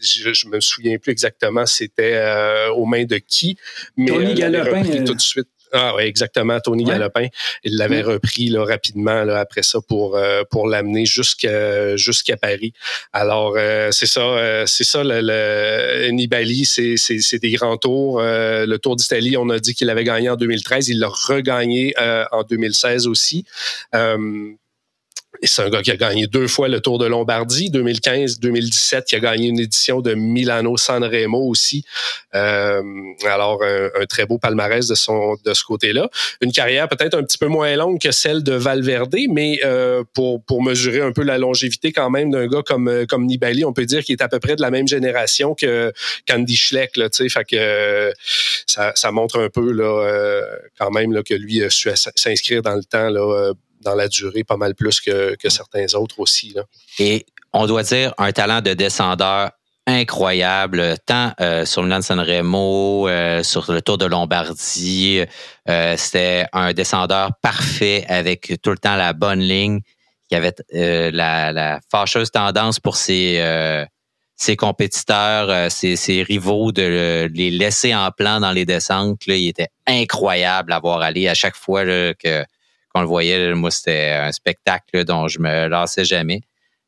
je, 0.00 0.32
je 0.32 0.46
me 0.48 0.60
souviens 0.60 0.98
plus 0.98 1.12
exactement 1.12 1.66
c'était 1.66 2.14
euh, 2.14 2.70
aux 2.70 2.86
mains 2.86 3.04
de 3.04 3.18
qui, 3.18 3.56
mais 3.96 4.10
Tony 4.10 4.34
Galopin 4.34 4.82
tout 5.04 5.14
de 5.14 5.20
suite. 5.20 5.48
Ah 5.74 5.94
oui, 5.96 6.02
exactement, 6.02 6.60
Tony 6.60 6.84
Galopin. 6.84 7.28
Il 7.64 7.78
l'avait 7.78 8.02
repris 8.02 8.50
là, 8.50 8.62
rapidement 8.62 9.24
là, 9.24 9.40
après 9.40 9.62
ça 9.62 9.78
pour 9.80 10.18
euh, 10.18 10.42
pour 10.50 10.68
l'amener 10.68 11.06
jusqu'à 11.06 11.96
jusqu'à 11.96 12.36
Paris. 12.36 12.74
Alors 13.14 13.56
c'est 13.90 14.06
ça, 14.06 14.66
c'est 14.66 14.84
ça 14.84 15.02
le, 15.02 15.20
le 15.22 16.10
Nibali, 16.10 16.66
c'est 16.66 16.96
c'est 16.98 17.38
des 17.38 17.52
grands 17.52 17.78
tours. 17.78 18.20
le 18.20 18.76
Tour 18.76 18.96
d'Italie, 18.96 19.38
on 19.38 19.48
a 19.48 19.58
dit 19.58 19.74
qu'il 19.74 19.88
avait 19.88 20.04
gagné 20.04 20.28
en 20.28 20.36
2013, 20.36 20.88
il 20.88 20.98
l'a 20.98 21.08
regagné 21.08 21.94
en 21.98 22.42
2016 22.42 23.06
aussi. 23.06 23.46
C'est 25.42 25.62
un 25.62 25.70
gars 25.70 25.82
qui 25.82 25.90
a 25.90 25.96
gagné 25.96 26.26
deux 26.26 26.46
fois 26.46 26.68
le 26.68 26.80
Tour 26.80 26.98
de 26.98 27.06
Lombardie, 27.06 27.70
2015-2017, 27.70 29.04
qui 29.04 29.16
a 29.16 29.20
gagné 29.20 29.48
une 29.48 29.58
édition 29.58 30.00
de 30.00 30.14
Milano 30.14 30.76
Sanremo 30.76 31.38
aussi. 31.48 31.84
Euh, 32.34 32.82
alors, 33.24 33.62
un, 33.62 34.06
très 34.06 34.26
beau 34.26 34.38
palmarès 34.38 34.86
de, 34.86 34.94
son, 34.94 35.36
de 35.44 35.54
ce 35.54 35.64
côté-là. 35.64 36.08
Une 36.40 36.52
carrière 36.52 36.88
peut-être 36.88 37.14
un 37.14 37.22
petit 37.22 37.38
peu 37.38 37.46
moins 37.46 37.74
longue 37.76 38.00
que 38.00 38.12
celle 38.12 38.42
de 38.42 38.52
Valverde, 38.52 39.16
mais 39.30 39.60
euh, 39.64 40.04
pour, 40.14 40.44
pour 40.44 40.62
mesurer 40.62 41.00
un 41.00 41.12
peu 41.12 41.22
la 41.22 41.38
longévité 41.38 41.92
quand 41.92 42.10
même 42.10 42.30
d'un 42.30 42.46
gars 42.46 42.62
comme, 42.64 43.06
comme 43.08 43.26
Nibali, 43.26 43.64
on 43.64 43.72
peut 43.72 43.86
dire 43.86 44.04
qu'il 44.04 44.14
est 44.14 44.22
à 44.22 44.28
peu 44.28 44.38
près 44.38 44.56
de 44.56 44.62
la 44.62 44.70
même 44.70 44.88
génération 44.88 45.54
que 45.54 45.92
Candy 46.28 46.56
Schleck. 46.56 46.96
Là, 46.96 47.08
fait 47.12 47.44
que 47.44 48.12
ça, 48.66 48.92
ça, 48.94 49.10
montre 49.12 49.40
un 49.40 49.48
peu 49.48 49.72
là, 49.72 49.84
euh, 49.84 50.42
quand 50.78 50.90
même 50.90 51.12
là, 51.12 51.22
que 51.22 51.34
lui 51.34 51.62
a 51.62 51.70
su 51.70 51.90
s'inscrire 51.94 52.62
dans 52.62 52.74
le 52.74 52.84
temps 52.84 53.08
là, 53.08 53.52
dans 53.82 53.94
la 53.94 54.08
durée 54.08 54.44
pas 54.44 54.56
mal 54.56 54.74
plus 54.74 55.00
que, 55.00 55.36
certains 55.48 55.94
autres 55.94 56.20
aussi. 56.20 56.54
Et 56.98 57.26
on 57.52 57.66
doit 57.66 57.82
dire 57.82 58.14
un 58.18 58.32
talent 58.32 58.60
de 58.60 58.74
descendeur 58.74 59.50
incroyable, 59.86 60.96
tant 61.06 61.32
euh, 61.40 61.64
sur 61.64 61.82
Milan 61.82 62.02
San 62.02 62.20
Remo, 62.20 63.08
euh, 63.08 63.42
sur 63.42 63.70
le 63.70 63.82
Tour 63.82 63.98
de 63.98 64.06
Lombardie. 64.06 65.24
Euh, 65.68 65.94
c'était 65.96 66.46
un 66.52 66.72
descendeur 66.72 67.30
parfait 67.42 68.04
avec 68.08 68.60
tout 68.62 68.70
le 68.70 68.78
temps 68.78 68.96
la 68.96 69.12
bonne 69.12 69.40
ligne, 69.40 69.80
qui 70.28 70.36
avait 70.36 70.54
la, 70.72 71.80
fâcheuse 71.90 72.30
tendance 72.30 72.78
pour 72.78 72.96
ses, 72.96 73.42
ses 74.36 74.56
compétiteurs, 74.56 75.70
ses, 75.70 76.22
rivaux 76.22 76.72
de, 76.72 77.28
les 77.34 77.50
laisser 77.50 77.94
en 77.94 78.10
plan 78.12 78.40
dans 78.40 78.52
les 78.52 78.64
descentes. 78.64 79.26
il 79.26 79.48
était 79.48 79.68
incroyable 79.86 80.72
à 80.72 80.78
voir 80.78 81.02
aller 81.02 81.28
à 81.28 81.34
chaque 81.34 81.56
fois 81.56 81.84
que 81.84 82.44
qu'on 82.92 83.00
le 83.00 83.06
voyait, 83.06 83.54
moi, 83.54 83.70
c'était 83.70 84.10
un 84.10 84.32
spectacle 84.32 85.04
dont 85.04 85.28
je 85.28 85.38
me 85.38 85.68
lassais 85.68 86.04
jamais. 86.04 86.40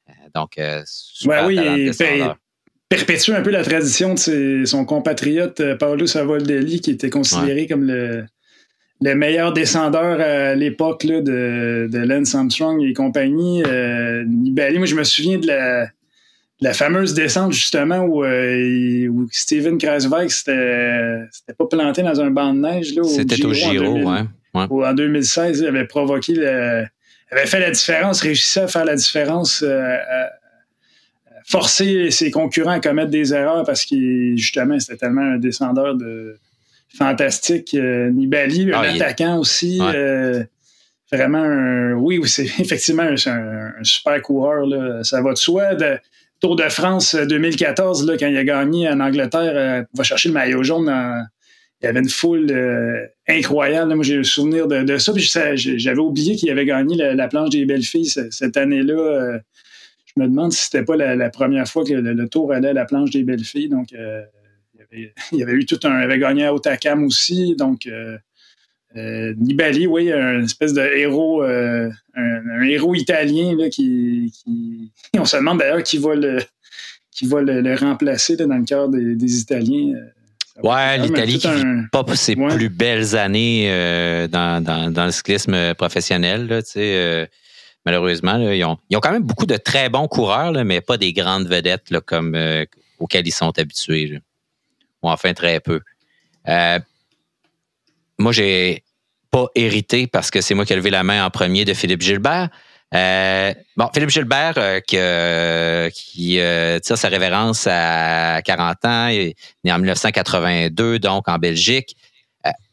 Euh, 0.08 0.12
donc, 0.34 0.58
euh, 0.58 0.82
super 0.86 1.46
oui, 1.46 1.58
il 1.58 1.92
perpétue 2.88 3.32
un 3.32 3.42
peu 3.42 3.50
la 3.50 3.64
tradition 3.64 4.14
de 4.14 4.64
son 4.66 4.84
compatriote 4.84 5.60
euh, 5.60 5.76
Paolo 5.76 6.06
Savoldelli, 6.06 6.80
qui 6.80 6.90
était 6.90 7.10
considéré 7.10 7.66
comme 7.66 7.84
le, 7.84 8.24
le 9.00 9.14
meilleur 9.14 9.52
descendeur 9.52 10.20
à 10.20 10.54
l'époque 10.54 11.06
de, 11.06 11.88
de 11.90 11.98
Lance 11.98 12.34
Armstrong 12.34 12.82
et 12.82 12.92
compagnie. 12.92 13.62
Nibali, 14.26 14.78
moi, 14.78 14.86
je 14.86 14.94
me 14.94 15.04
souviens 15.04 15.38
de 15.38 15.46
la, 15.46 15.88
la 16.60 16.74
fameuse 16.74 17.14
descente, 17.14 17.52
justement, 17.52 18.04
où, 18.04 18.22
Steven 19.32 19.78
Kreiswijk 19.78 20.30
s'était 20.30 21.54
pas 21.58 21.66
planté 21.66 22.02
dans 22.02 22.20
un 22.20 22.30
banc 22.30 22.52
de 22.52 22.60
neige. 22.60 22.94
C'était 23.04 23.44
au 23.44 23.52
Giro, 23.52 23.98
en 24.54 24.94
2016, 24.94 25.60
il 25.60 25.66
avait 25.66 25.86
provoqué 25.86 26.34
le, 26.34 26.86
avait 27.30 27.46
fait 27.46 27.60
la 27.60 27.70
différence, 27.70 28.20
réussissait 28.20 28.60
à 28.60 28.68
faire 28.68 28.84
la 28.84 28.94
différence, 28.94 29.62
euh, 29.66 29.96
forcer 31.46 32.10
ses 32.10 32.30
concurrents 32.30 32.72
à 32.72 32.80
commettre 32.80 33.10
des 33.10 33.34
erreurs 33.34 33.64
parce 33.64 33.84
qu'il 33.84 34.36
justement 34.38 34.78
c'était 34.78 34.96
tellement 34.96 35.34
un 35.34 35.38
descendeur 35.38 35.94
de 35.94 36.38
fantastique. 36.96 37.74
Euh, 37.74 38.10
Nibali, 38.10 38.72
un 38.72 38.82
ah, 38.82 38.92
attaquant 38.92 39.38
aussi. 39.38 39.78
Euh, 39.82 40.44
vraiment 41.12 41.42
un, 41.42 41.92
oui, 41.94 42.20
c'est 42.26 42.44
effectivement 42.58 43.04
un, 43.04 43.82
super 43.82 44.22
coureur. 44.22 44.66
Ça 45.04 45.20
va 45.20 45.32
de 45.32 45.38
soi. 45.38 45.74
De, 45.74 45.98
Tour 46.40 46.56
de 46.56 46.68
France 46.68 47.14
2014, 47.14 48.06
là, 48.06 48.16
quand 48.18 48.26
il 48.26 48.36
a 48.36 48.44
gagné 48.44 48.88
en 48.88 49.00
Angleterre, 49.00 49.86
il 49.94 49.96
va 49.96 50.04
chercher 50.04 50.28
le 50.28 50.34
maillot 50.34 50.62
jaune 50.62 50.90
en, 50.90 51.24
il 51.84 51.86
y 51.86 51.90
avait 51.90 52.00
une 52.00 52.08
foule 52.08 52.50
euh, 52.50 53.06
incroyable. 53.28 53.94
Moi, 53.94 54.04
j'ai 54.04 54.16
le 54.16 54.24
souvenir 54.24 54.66
de, 54.66 54.96
ça. 54.96 55.54
j'avais 55.54 55.98
oublié 55.98 56.34
qu'il 56.34 56.48
avait 56.50 56.64
gagné 56.64 56.96
la, 56.96 57.28
planche 57.28 57.50
des 57.50 57.66
belles 57.66 57.82
filles 57.82 58.08
cette 58.08 58.56
année-là. 58.56 58.94
Euh, 58.94 59.38
je 60.06 60.22
me 60.22 60.26
demande 60.26 60.52
si 60.52 60.64
c'était 60.64 60.84
pas 60.84 60.96
la, 60.96 61.28
première 61.28 61.68
fois 61.68 61.84
que 61.84 61.92
le, 61.92 62.28
tour 62.28 62.52
allait 62.54 62.68
à 62.68 62.72
la 62.72 62.86
planche 62.86 63.10
des 63.10 63.22
belles 63.22 63.44
filles. 63.44 63.68
Donc, 63.68 63.92
euh, 63.92 64.22
il, 64.92 65.12
y 65.32 65.42
avait, 65.42 65.52
eu 65.52 65.66
tout 65.66 65.78
un. 65.84 66.00
Il 66.00 66.04
avait 66.04 66.18
gagné 66.18 66.46
à 66.46 66.54
Otakam 66.54 67.04
aussi. 67.04 67.54
Donc, 67.54 67.86
Nibali, 68.94 69.86
oui, 69.86 70.10
un 70.10 70.42
espèce 70.42 70.72
de 70.72 70.80
héros, 70.80 71.42
un, 71.42 72.62
héros 72.62 72.94
italien 72.94 73.68
qui, 73.68 74.32
On 75.18 75.26
se 75.26 75.36
demande 75.36 75.58
d'ailleurs 75.58 75.82
qui 75.82 75.98
va 75.98 76.14
le, 76.14 76.38
qui 77.10 77.26
va 77.26 77.42
le, 77.42 77.74
remplacer 77.74 78.36
dans 78.38 78.56
le 78.56 78.64
cœur 78.64 78.88
des 78.88 79.38
Italiens. 79.38 79.92
Ouais, 80.62 80.98
l'Italie 80.98 81.38
qui 81.38 81.48
vit 81.48 81.64
pas 81.90 82.04
ses 82.14 82.36
plus 82.36 82.68
belles 82.68 83.16
années 83.16 83.66
euh, 83.68 84.28
dans, 84.28 84.62
dans, 84.62 85.04
le 85.04 85.10
cyclisme 85.10 85.74
professionnel. 85.74 86.46
Là, 86.46 86.60
euh, 86.76 87.26
malheureusement, 87.84 88.36
ils, 88.36 88.64
ont, 88.64 88.78
ils, 88.88 88.96
ont, 88.96 89.00
quand 89.00 89.10
même 89.10 89.24
beaucoup 89.24 89.46
de 89.46 89.56
très 89.56 89.88
bons 89.88 90.06
coureurs, 90.06 90.52
là, 90.52 90.62
mais 90.62 90.80
pas 90.80 90.96
des 90.96 91.12
grandes 91.12 91.48
vedettes 91.48 91.90
là, 91.90 92.00
comme 92.00 92.36
euh, 92.36 92.64
auxquelles 93.00 93.26
ils 93.26 93.32
sont 93.32 93.58
habitués. 93.58 94.20
Ou 95.02 95.10
enfin 95.10 95.34
très 95.34 95.58
peu. 95.58 95.80
moi, 98.18 98.32
j'ai 98.32 98.84
pas 99.32 99.48
hérité 99.56 100.06
parce 100.06 100.30
que 100.30 100.40
c'est 100.40 100.54
moi 100.54 100.64
qui 100.64 100.72
ai 100.72 100.76
levé 100.76 100.90
la 100.90 101.02
main 101.02 101.26
en 101.26 101.30
premier 101.30 101.64
de 101.64 101.74
Philippe 101.74 102.02
Gilbert. 102.02 102.48
Euh, 102.94 103.52
bon, 103.76 103.88
Philippe 103.92 104.10
Gilbert, 104.10 104.54
euh, 104.56 104.80
qui 105.90 106.38
euh, 106.38 106.78
tire 106.78 106.96
sa 106.96 107.08
révérence 107.08 107.66
à 107.68 108.40
40 108.44 108.84
ans, 108.84 109.08
est 109.08 109.34
né 109.64 109.72
en 109.72 109.78
1982, 109.78 110.98
donc 110.98 111.28
en 111.28 111.38
Belgique. 111.38 111.96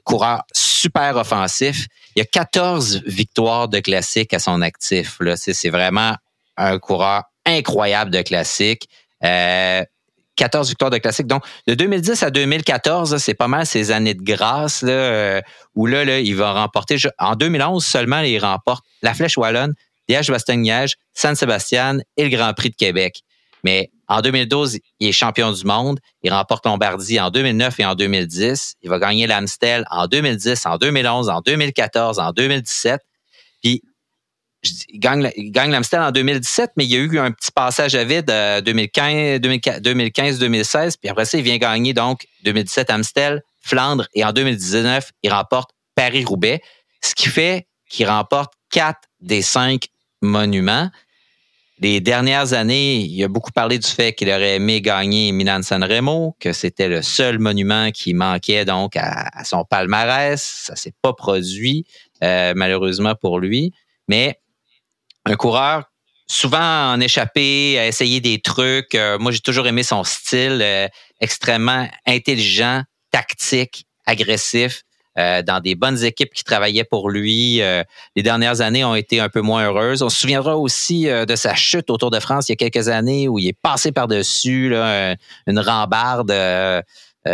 coureur 0.03 0.43
super 0.53 1.15
offensif. 1.15 1.87
Il 2.15 2.21
a 2.21 2.25
14 2.25 3.03
victoires 3.05 3.67
de 3.67 3.79
classique 3.79 4.33
à 4.33 4.39
son 4.39 4.61
actif. 4.61 5.19
C'est, 5.35 5.69
vraiment 5.69 6.15
un 6.57 6.79
coureur 6.79 7.23
incroyable 7.45 8.11
de 8.11 8.21
classique. 8.21 8.89
14 9.21 10.69
victoires 10.69 10.89
de 10.89 10.97
classique. 10.97 11.27
Donc, 11.27 11.43
de 11.67 11.75
2010 11.75 12.23
à 12.23 12.31
2014, 12.31 13.17
c'est 13.17 13.35
pas 13.35 13.47
mal 13.47 13.65
ces 13.65 13.91
années 13.91 14.15
de 14.15 14.23
grâce 14.23 14.81
là, 14.81 15.41
où 15.75 15.85
là, 15.85 16.03
là, 16.03 16.19
il 16.19 16.35
va 16.35 16.53
remporter. 16.53 16.97
En 17.19 17.35
2011 17.35 17.85
seulement, 17.85 18.19
il 18.21 18.39
remporte 18.39 18.83
la 19.03 19.13
Flèche 19.13 19.37
Wallonne, 19.37 19.75
Liège-Bastogne-Liège, 20.09 20.95
San-Sébastien 21.13 21.99
et 22.17 22.23
le 22.23 22.29
Grand 22.29 22.53
Prix 22.53 22.69
de 22.69 22.75
Québec. 22.75 23.21
Mais 23.63 23.91
en 24.07 24.21
2012, 24.21 24.79
il 24.99 25.07
est 25.07 25.11
champion 25.11 25.51
du 25.51 25.63
monde. 25.65 25.99
Il 26.23 26.33
remporte 26.33 26.65
Lombardie 26.65 27.19
en 27.19 27.29
2009 27.29 27.79
et 27.79 27.85
en 27.85 27.95
2010. 27.95 28.75
Il 28.81 28.89
va 28.89 28.99
gagner 28.99 29.27
l'Amstel 29.27 29.85
en 29.89 30.07
2010, 30.07 30.65
en 30.65 30.77
2011, 30.77 31.29
en 31.29 31.41
2014, 31.41 32.19
en 32.19 32.31
2017. 32.31 32.99
Puis, 33.61 33.81
il 34.89 34.99
gagne, 34.99 35.31
l'Amstel 35.71 36.01
en 36.01 36.11
2017, 36.11 36.71
mais 36.75 36.85
il 36.85 36.91
y 36.91 36.95
a 36.95 36.99
eu 36.99 37.19
un 37.19 37.31
petit 37.31 37.51
passage 37.51 37.95
à 37.95 38.03
vide 38.03 38.31
2015, 38.63 39.39
2016. 40.39 40.97
Puis 40.97 41.09
après 41.09 41.25
ça, 41.25 41.37
il 41.37 41.43
vient 41.43 41.57
gagner 41.57 41.93
donc 41.93 42.27
2017 42.43 42.89
Amstel, 42.89 43.41
Flandre 43.61 44.07
et 44.13 44.23
en 44.23 44.33
2019, 44.33 45.11
il 45.23 45.31
remporte 45.31 45.71
Paris-Roubaix. 45.95 46.61
Ce 47.01 47.15
qui 47.15 47.29
fait 47.29 47.67
qu'il 47.89 48.07
remporte 48.07 48.53
quatre 48.69 49.01
des 49.21 49.41
cinq 49.41 49.87
monuments. 50.21 50.89
Les 51.79 51.99
dernières 51.99 52.53
années, 52.53 52.97
il 52.97 53.23
a 53.23 53.27
beaucoup 53.27 53.51
parlé 53.51 53.79
du 53.79 53.87
fait 53.87 54.13
qu'il 54.13 54.29
aurait 54.29 54.57
aimé 54.57 54.81
gagner 54.81 55.31
Milan 55.31 55.63
San 55.63 55.83
Remo, 55.83 56.35
que 56.39 56.53
c'était 56.53 56.87
le 56.87 57.01
seul 57.01 57.39
monument 57.39 57.89
qui 57.91 58.13
manquait 58.13 58.65
donc 58.65 58.95
à, 58.95 59.43
son 59.43 59.63
palmarès. 59.63 60.41
Ça 60.41 60.75
s'est 60.75 60.93
pas 61.01 61.13
produit, 61.13 61.85
euh, 62.23 62.53
malheureusement 62.55 63.15
pour 63.15 63.39
lui. 63.39 63.73
Mais 64.07 64.39
un 65.25 65.35
coureur 65.35 65.91
souvent 66.31 66.93
en 66.93 66.99
échappé, 67.01 67.77
à 67.77 67.87
essayer 67.87 68.21
des 68.21 68.39
trucs. 68.39 68.95
Euh, 68.95 69.19
moi, 69.19 69.31
j'ai 69.31 69.41
toujours 69.41 69.67
aimé 69.67 69.83
son 69.83 70.03
style 70.03 70.59
euh, 70.61 70.87
extrêmement 71.19 71.87
intelligent, 72.07 72.83
tactique, 73.11 73.85
agressif. 74.05 74.83
Euh, 75.19 75.41
dans 75.41 75.59
des 75.59 75.75
bonnes 75.75 76.01
équipes 76.05 76.33
qui 76.33 76.45
travaillaient 76.45 76.85
pour 76.85 77.09
lui. 77.09 77.61
Euh, 77.61 77.83
les 78.15 78.23
dernières 78.23 78.61
années 78.61 78.85
ont 78.85 78.95
été 78.95 79.19
un 79.19 79.27
peu 79.27 79.41
moins 79.41 79.65
heureuses. 79.65 80.01
On 80.03 80.09
se 80.09 80.21
souviendra 80.21 80.57
aussi 80.57 81.09
euh, 81.09 81.25
de 81.25 81.35
sa 81.35 81.53
chute 81.53 81.89
autour 81.89 82.11
de 82.11 82.19
France 82.21 82.47
il 82.47 82.53
y 82.53 82.53
a 82.53 82.55
quelques 82.55 82.87
années 82.87 83.27
où 83.27 83.37
il 83.37 83.49
est 83.49 83.57
passé 83.61 83.91
par-dessus 83.91 84.73
une 84.73 85.59
rambarde. 85.59 86.33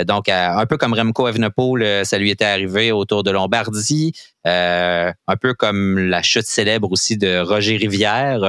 donc, 0.05 0.29
un 0.29 0.65
peu 0.65 0.77
comme 0.77 0.93
Remco 0.93 1.27
Evenepoel, 1.27 2.05
ça 2.05 2.17
lui 2.17 2.31
était 2.31 2.45
arrivé 2.45 2.91
autour 2.91 3.21
de 3.21 3.29
Lombardie. 3.29 4.13
un 4.43 5.35
peu 5.39 5.53
comme 5.53 5.99
la 5.99 6.23
chute 6.23 6.47
célèbre 6.47 6.91
aussi 6.91 7.17
de 7.17 7.39
Roger 7.39 7.77
Rivière 7.77 8.39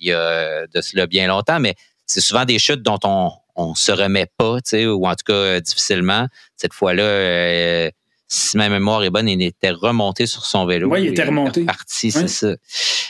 il 0.00 0.08
y 0.08 0.12
a 0.12 0.66
de 0.66 0.80
cela 0.80 1.06
bien 1.06 1.28
longtemps, 1.28 1.60
mais 1.60 1.76
c'est 2.06 2.20
souvent 2.20 2.44
des 2.44 2.58
chutes 2.58 2.82
dont 2.82 2.98
on 3.04 3.30
on 3.58 3.74
se 3.74 3.90
remet 3.90 4.26
pas, 4.36 4.58
ou 4.72 5.06
en 5.06 5.14
tout 5.14 5.24
cas 5.32 5.60
difficilement. 5.60 6.26
Cette 6.56 6.74
fois-là, 6.74 7.90
si 8.28 8.56
ma 8.56 8.68
mémoire 8.68 9.04
est 9.04 9.10
bonne, 9.10 9.28
il 9.28 9.42
était 9.42 9.70
remonté 9.70 10.26
sur 10.26 10.44
son 10.46 10.66
vélo. 10.66 10.88
Oui, 10.90 11.04
il 11.04 11.08
était 11.08 11.24
remonté. 11.24 11.64
Parti, 11.64 12.10
c'est 12.10 12.28
ça. 12.28 12.54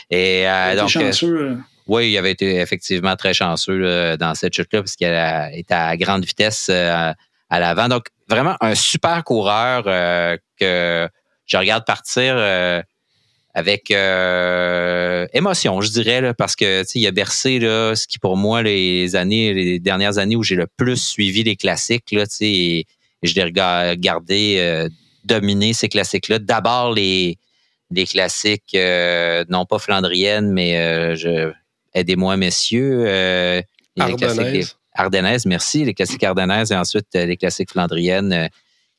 Et 0.09 0.47
euh, 0.47 0.75
donc, 0.75 0.95
euh, 0.95 1.05
chanceux. 1.07 1.41
Euh. 1.41 1.55
oui, 1.87 2.11
il 2.11 2.17
avait 2.17 2.31
été 2.31 2.57
effectivement 2.57 3.15
très 3.15 3.33
chanceux 3.33 4.15
dans 4.17 4.35
cette 4.35 4.53
chute-là 4.53 4.81
parce 4.81 4.95
qu'il 4.95 5.07
était 5.07 5.73
à 5.73 5.97
grande 5.97 6.23
vitesse 6.23 6.69
à 6.69 7.15
l'avant. 7.49 7.87
Donc, 7.87 8.05
vraiment 8.29 8.55
un 8.61 8.75
super 8.75 9.23
coureur 9.23 9.83
que 10.59 11.09
je 11.45 11.57
regarde 11.57 11.85
partir 11.85 12.37
avec 13.55 13.89
émotion, 13.89 15.81
je 15.81 15.89
dirais, 15.89 16.21
là, 16.21 16.33
parce 16.35 16.55
que 16.55 16.83
il 16.93 17.07
a 17.07 17.11
bercé 17.11 17.57
là, 17.57 17.95
ce 17.95 18.05
qui 18.05 18.19
pour 18.19 18.37
moi 18.37 18.61
les 18.61 19.15
années, 19.15 19.53
les 19.53 19.79
dernières 19.79 20.19
années 20.19 20.35
où 20.35 20.43
j'ai 20.43 20.55
le 20.55 20.67
plus 20.77 20.97
suivi 20.97 21.43
les 21.43 21.55
classiques, 21.55 22.11
là, 22.11 22.25
et, 22.41 22.79
et 22.81 22.87
je 23.23 23.33
l'ai 23.33 23.43
regardé 23.45 24.87
dominer 25.27 25.73
ces 25.73 25.89
classiques-là. 25.89 26.39
D'abord 26.39 26.93
les 26.93 27.37
les 27.91 28.05
classiques, 28.05 28.75
euh, 28.75 29.45
non 29.49 29.65
pas 29.65 29.79
flandriennes, 29.79 30.51
mais 30.51 30.77
euh, 30.77 31.15
je, 31.15 31.51
aidez-moi, 31.93 32.37
messieurs. 32.37 33.05
Euh, 33.07 33.61
Ardennaises. 34.93 35.45
merci. 35.45 35.85
Les 35.85 35.93
classiques 35.93 36.23
ardennaises 36.23 36.71
et 36.71 36.75
ensuite 36.75 37.07
les 37.13 37.37
classiques 37.37 37.71
flandriennes 37.71 38.49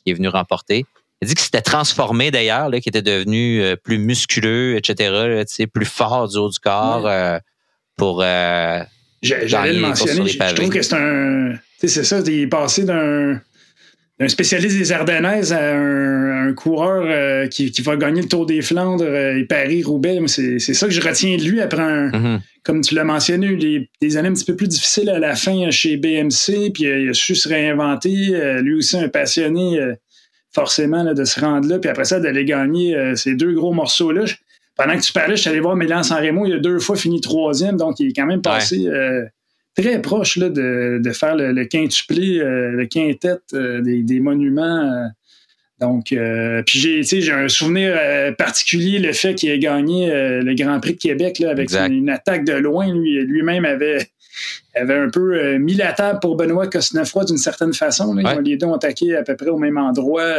qui 0.04 0.12
est 0.12 0.14
venu 0.14 0.28
remporter. 0.28 0.86
Il 1.20 1.26
dit 1.26 1.34
que 1.34 1.40
c'était 1.40 1.60
transformé 1.60 2.30
d'ailleurs, 2.30 2.70
qui 2.70 2.88
était 2.88 3.02
devenu 3.02 3.62
plus 3.82 3.98
musculeux, 3.98 4.76
etc., 4.76 5.44
plus 5.72 5.86
fort 5.86 6.28
du 6.28 6.36
haut 6.36 6.48
du 6.48 6.58
corps 6.60 7.40
pour. 7.96 8.20
J'allais 9.22 9.72
le 9.72 9.80
mentionner. 9.80 10.28
Je, 10.28 10.54
trouve 10.54 10.68
que 10.68 10.82
c'est 10.82 10.94
un. 10.94 11.54
C'est 11.78 12.04
ça, 12.04 12.20
il 12.20 12.42
est 12.42 12.46
passé 12.46 12.84
d'un 12.84 13.40
un 14.20 14.28
spécialiste 14.28 14.76
des 14.76 14.92
Ardennaises 14.92 15.52
à 15.52 15.76
un, 15.76 16.52
coureur 16.54 17.04
euh, 17.06 17.46
qui, 17.46 17.70
va 17.82 17.96
gagner 17.96 18.22
le 18.22 18.28
Tour 18.28 18.46
des 18.46 18.62
Flandres 18.62 19.04
euh, 19.04 19.38
et 19.38 19.44
Paris-Roubaix. 19.44 20.20
C'est 20.26 20.58
ça 20.58 20.86
que 20.86 20.92
je 20.92 21.00
retiens 21.00 21.36
de 21.36 21.42
lui 21.42 21.60
après, 21.60 21.82
mm-hmm. 21.82 22.40
comme 22.64 22.80
tu 22.80 22.94
l'as 22.94 23.04
mentionné, 23.04 23.88
des 24.00 24.16
années 24.16 24.28
un 24.28 24.32
petit 24.32 24.46
peu 24.46 24.56
plus 24.56 24.66
difficiles 24.66 25.10
à 25.10 25.18
la 25.18 25.36
fin 25.36 25.70
chez 25.70 25.96
BMC, 25.96 26.72
puis 26.72 26.86
euh, 26.86 27.02
il 27.02 27.10
a 27.10 27.14
su 27.14 27.34
se 27.36 27.48
réinventer. 27.48 28.60
lui 28.62 28.74
aussi, 28.74 28.96
un 28.96 29.08
passionné, 29.08 29.78
forcément, 30.52 31.04
de 31.12 31.24
se 31.24 31.38
rendre 31.38 31.68
là, 31.68 31.78
puis 31.78 31.90
après 31.90 32.04
ça, 32.04 32.18
d'aller 32.18 32.44
gagner 32.44 32.96
ces 33.14 33.34
deux 33.34 33.52
gros 33.52 33.72
morceaux-là. 33.72 34.24
Pendant 34.74 34.96
que 34.96 35.02
tu 35.02 35.12
parlais, 35.12 35.36
je 35.36 35.42
suis 35.42 35.50
allé 35.50 35.60
voir 35.60 35.76
Mélan-San 35.76 36.24
Remo, 36.24 36.46
il 36.46 36.54
a 36.54 36.58
deux 36.58 36.78
fois 36.78 36.96
fini 36.96 37.20
troisième, 37.20 37.76
donc 37.76 38.00
il 38.00 38.08
est 38.08 38.12
quand 38.12 38.26
même 38.26 38.42
passé 38.42 38.88
très 39.80 40.02
proche 40.02 40.36
là, 40.36 40.48
de, 40.48 40.98
de, 41.02 41.10
faire 41.12 41.36
le, 41.36 41.52
le 41.52 41.64
quintuplé, 41.64 42.38
euh, 42.38 42.72
le 42.72 42.86
quintet 42.86 43.38
euh, 43.54 43.80
des, 43.80 44.02
des, 44.02 44.20
monuments. 44.20 44.62
Euh. 44.62 45.06
donc, 45.80 46.06
puis 46.66 46.78
j'ai, 46.78 47.02
j'ai 47.02 47.32
un 47.32 47.48
souvenir 47.48 47.96
particulier, 48.36 48.98
le 48.98 49.12
fait 49.12 49.34
qu'il 49.34 49.50
ait 49.50 49.58
gagné 49.58 50.10
le 50.10 50.54
Grand 50.54 50.80
Prix 50.80 50.94
de 50.94 50.98
Québec 50.98 51.38
là, 51.38 51.50
avec 51.50 51.72
une, 51.72 52.10
attaque 52.10 52.44
de 52.44 52.54
loin. 52.54 52.92
Lui, 52.92 53.20
lui-même 53.22 53.64
avait, 53.64 54.08
avait 54.74 54.96
un 54.96 55.08
peu 55.08 55.56
mis 55.58 55.74
la 55.74 55.92
table 55.92 56.18
pour 56.20 56.36
Benoît 56.36 56.66
Cosnefroy 56.66 57.24
d'une 57.24 57.38
certaine 57.38 57.72
façon. 57.72 58.12
Là. 58.14 58.40
Les 58.40 58.56
deux 58.56 58.66
ont 58.66 58.74
attaqué 58.74 59.14
à 59.14 59.22
peu 59.22 59.36
près 59.36 59.50
au 59.50 59.58
même 59.58 59.78
endroit. 59.78 60.34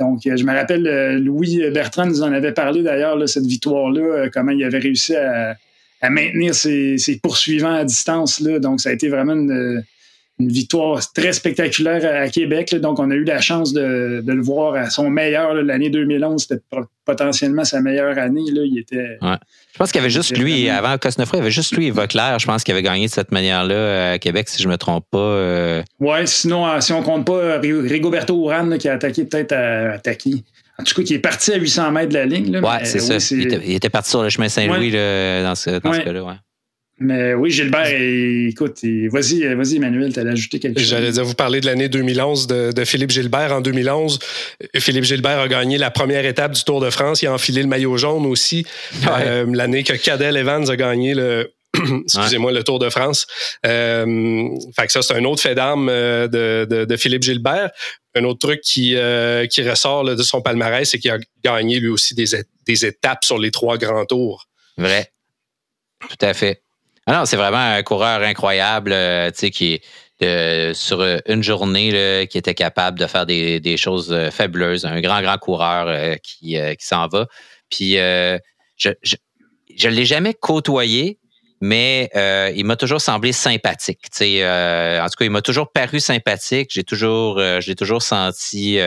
donc, 0.00 0.20
je 0.24 0.44
me 0.44 0.54
rappelle, 0.54 1.18
Louis 1.22 1.70
Bertrand 1.70 2.06
nous 2.06 2.22
en 2.22 2.32
avait 2.32 2.52
parlé 2.52 2.82
d'ailleurs, 2.82 3.28
cette 3.28 3.46
victoire-là, 3.46 4.30
comment 4.32 4.52
il 4.52 4.64
avait 4.64 4.78
réussi 4.78 5.14
à, 5.14 5.56
à 6.00 6.10
maintenir 6.10 6.54
ses, 6.54 7.20
poursuivants 7.22 7.74
à 7.74 7.84
distance. 7.84 8.40
Là. 8.40 8.58
Donc, 8.58 8.80
ça 8.80 8.90
a 8.90 8.92
été 8.92 9.08
vraiment 9.08 9.34
une, 9.34 9.82
victoire 10.40 11.00
très 11.12 11.32
spectaculaire 11.32 12.22
à 12.22 12.28
Québec. 12.28 12.72
Donc, 12.76 13.00
on 13.00 13.10
a 13.10 13.14
eu 13.14 13.24
la 13.24 13.40
chance 13.40 13.72
de, 13.72 14.22
le 14.24 14.40
voir 14.40 14.76
à 14.76 14.88
son 14.88 15.10
meilleur. 15.10 15.52
L'année 15.54 15.90
2011, 15.90 16.40
c'était 16.40 16.62
potentiellement 17.04 17.64
sa 17.64 17.80
meilleure 17.80 18.16
année. 18.18 18.48
Là. 18.52 18.62
Il 18.64 18.78
était. 18.78 19.18
Je 19.20 19.78
pense 19.78 19.90
qu'il 19.90 20.00
y 20.00 20.02
avait 20.02 20.10
juste 20.10 20.36
lui, 20.36 20.68
avant 20.68 20.96
Cosnefroy, 20.96 21.38
il 21.38 21.40
y 21.40 21.42
avait 21.42 21.50
juste 21.50 21.76
lui 21.76 21.86
et 21.86 21.90
Vauclair, 21.90 22.38
je 22.38 22.46
pense, 22.46 22.62
qu'il 22.62 22.72
avait 22.72 22.82
gagné 22.82 23.06
de 23.06 23.10
cette 23.10 23.32
manière-là 23.32 24.12
à 24.12 24.18
Québec, 24.18 24.48
si 24.48 24.62
je 24.62 24.68
ne 24.68 24.72
me 24.72 24.78
trompe 24.78 25.04
pas. 25.10 25.18
Euh. 25.18 25.82
Oui, 25.98 26.18
sinon, 26.26 26.68
euh, 26.68 26.80
si 26.80 26.92
on 26.92 27.00
ne 27.00 27.04
compte 27.04 27.26
pas 27.26 27.58
Rigoberto 27.58 28.36
Urán, 28.44 28.78
qui 28.78 28.88
a 28.88 28.94
attaqué 28.94 29.24
peut-être 29.24 29.52
à 29.52 29.92
attaquer 29.94 30.44
en 30.80 30.84
tout 30.84 30.94
cas, 30.94 31.02
qui 31.02 31.14
est 31.14 31.18
parti 31.18 31.52
à 31.52 31.56
800 31.56 31.90
mètres 31.90 32.10
de 32.10 32.14
la 32.14 32.26
ligne. 32.26 32.60
Oui, 32.62 32.70
c'est 32.84 33.00
ça. 33.00 33.16
il, 33.34 33.72
était, 33.74 33.90
parti 33.90 34.10
sur 34.10 34.22
le 34.22 34.28
chemin 34.28 34.48
Saint-Louis 34.48 34.92
dans 34.92 35.54
ce, 35.54 35.80
dans 35.80 35.92
ce 35.92 36.00
cas-là. 36.00 36.22
Ouais. 36.22 36.34
Mais 37.00 37.32
oui, 37.34 37.50
Gilbert, 37.50 37.86
écoute, 37.86 38.80
vas-y, 38.82 39.54
vas-y, 39.54 39.76
Emmanuel, 39.76 40.12
tu 40.12 40.18
allais 40.18 40.32
ajouter 40.32 40.58
quelque 40.58 40.80
chose. 40.80 40.88
J'allais 40.88 41.12
dire, 41.12 41.24
vous 41.24 41.34
parler 41.34 41.60
de 41.60 41.66
l'année 41.66 41.88
2011 41.88 42.48
de, 42.48 42.84
Philippe 42.84 43.10
Gilbert. 43.10 43.52
En 43.52 43.60
2011, 43.60 44.18
Philippe 44.76 45.04
Gilbert 45.04 45.38
a 45.38 45.48
gagné 45.48 45.78
la 45.78 45.92
première 45.92 46.24
étape 46.24 46.52
du 46.52 46.64
Tour 46.64 46.80
de 46.80 46.90
France. 46.90 47.22
Il 47.22 47.28
a 47.28 47.32
enfilé 47.32 47.62
le 47.62 47.68
maillot 47.68 47.96
jaune 47.96 48.26
aussi. 48.26 48.66
Euh, 49.08 49.46
l'année 49.52 49.84
que 49.84 49.92
Cadel 49.92 50.36
Evans 50.36 50.68
a 50.68 50.74
gagné 50.74 51.14
le, 51.14 51.52
excusez-moi, 52.04 52.50
le 52.50 52.64
Tour 52.64 52.80
de 52.80 52.90
France. 52.90 53.26
Euh, 53.64 54.48
fait 54.74 54.86
que 54.86 54.92
ça, 54.92 55.02
c'est 55.02 55.14
un 55.14 55.24
autre 55.24 55.40
fait 55.40 55.54
d'armes 55.54 55.88
euh, 55.88 56.26
de, 56.26 56.84
de, 56.84 56.96
Philippe 56.96 57.22
Gilbert. 57.22 57.70
Un 58.18 58.24
autre 58.24 58.38
truc 58.38 58.60
qui, 58.60 58.96
euh, 58.96 59.46
qui 59.46 59.68
ressort 59.68 60.04
de 60.04 60.22
son 60.22 60.42
palmarès, 60.42 60.88
c'est 60.88 60.98
qu'il 60.98 61.10
a 61.10 61.18
gagné 61.44 61.78
lui 61.78 61.88
aussi 61.88 62.14
des, 62.14 62.26
des 62.66 62.86
étapes 62.86 63.24
sur 63.24 63.38
les 63.38 63.50
trois 63.50 63.78
grands 63.78 64.04
tours. 64.04 64.46
Vrai. 64.76 65.12
Tout 66.08 66.26
à 66.26 66.34
fait. 66.34 66.62
Ah 67.06 67.24
c'est 67.24 67.36
vraiment 67.36 67.56
un 67.58 67.82
coureur 67.82 68.22
incroyable, 68.22 68.90
tu 68.90 69.38
sais, 69.38 69.50
qui 69.50 69.80
est 70.20 70.74
sur 70.74 71.00
une 71.26 71.42
journée 71.42 72.26
qui 72.28 72.38
était 72.38 72.54
capable 72.54 72.98
de 72.98 73.06
faire 73.06 73.24
des, 73.24 73.60
des, 73.60 73.76
choses 73.76 74.14
fabuleuses. 74.30 74.84
Un 74.84 75.00
grand, 75.00 75.22
grand 75.22 75.38
coureur 75.38 76.18
qui, 76.22 76.56
qui 76.78 76.86
s'en 76.86 77.08
va. 77.08 77.26
Puis, 77.70 77.96
je 79.78 79.88
ne 79.88 79.94
l'ai 79.94 80.04
jamais 80.04 80.34
côtoyé, 80.34 81.18
mais 81.60 82.10
euh, 82.14 82.52
il 82.54 82.64
m'a 82.64 82.76
toujours 82.76 83.00
semblé 83.00 83.32
sympathique. 83.32 84.06
Euh, 84.20 85.00
en 85.00 85.06
tout 85.06 85.16
cas, 85.18 85.24
il 85.24 85.30
m'a 85.30 85.42
toujours 85.42 85.72
paru 85.72 86.00
sympathique. 86.00 86.70
J'ai 86.72 86.84
toujours, 86.84 87.38
euh, 87.38 87.60
je 87.60 87.68
l'ai 87.68 87.74
toujours 87.74 88.02
senti 88.02 88.78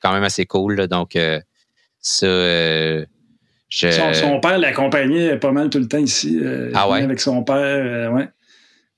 quand 0.00 0.12
même 0.12 0.24
assez 0.24 0.46
cool. 0.46 0.86
donc, 0.88 1.18
ça. 2.00 2.26
Je... 3.70 3.90
Son, 3.90 4.38
père 4.38 4.58
l'accompagnait 4.58 5.36
pas 5.36 5.50
mal 5.50 5.68
tout 5.68 5.80
le 5.80 5.88
temps 5.88 5.98
ici. 5.98 6.40
ah 6.74 6.88
ouais? 6.88 7.02
Avec 7.02 7.18
son 7.18 7.42
père, 7.42 8.12
ouais. 8.12 8.28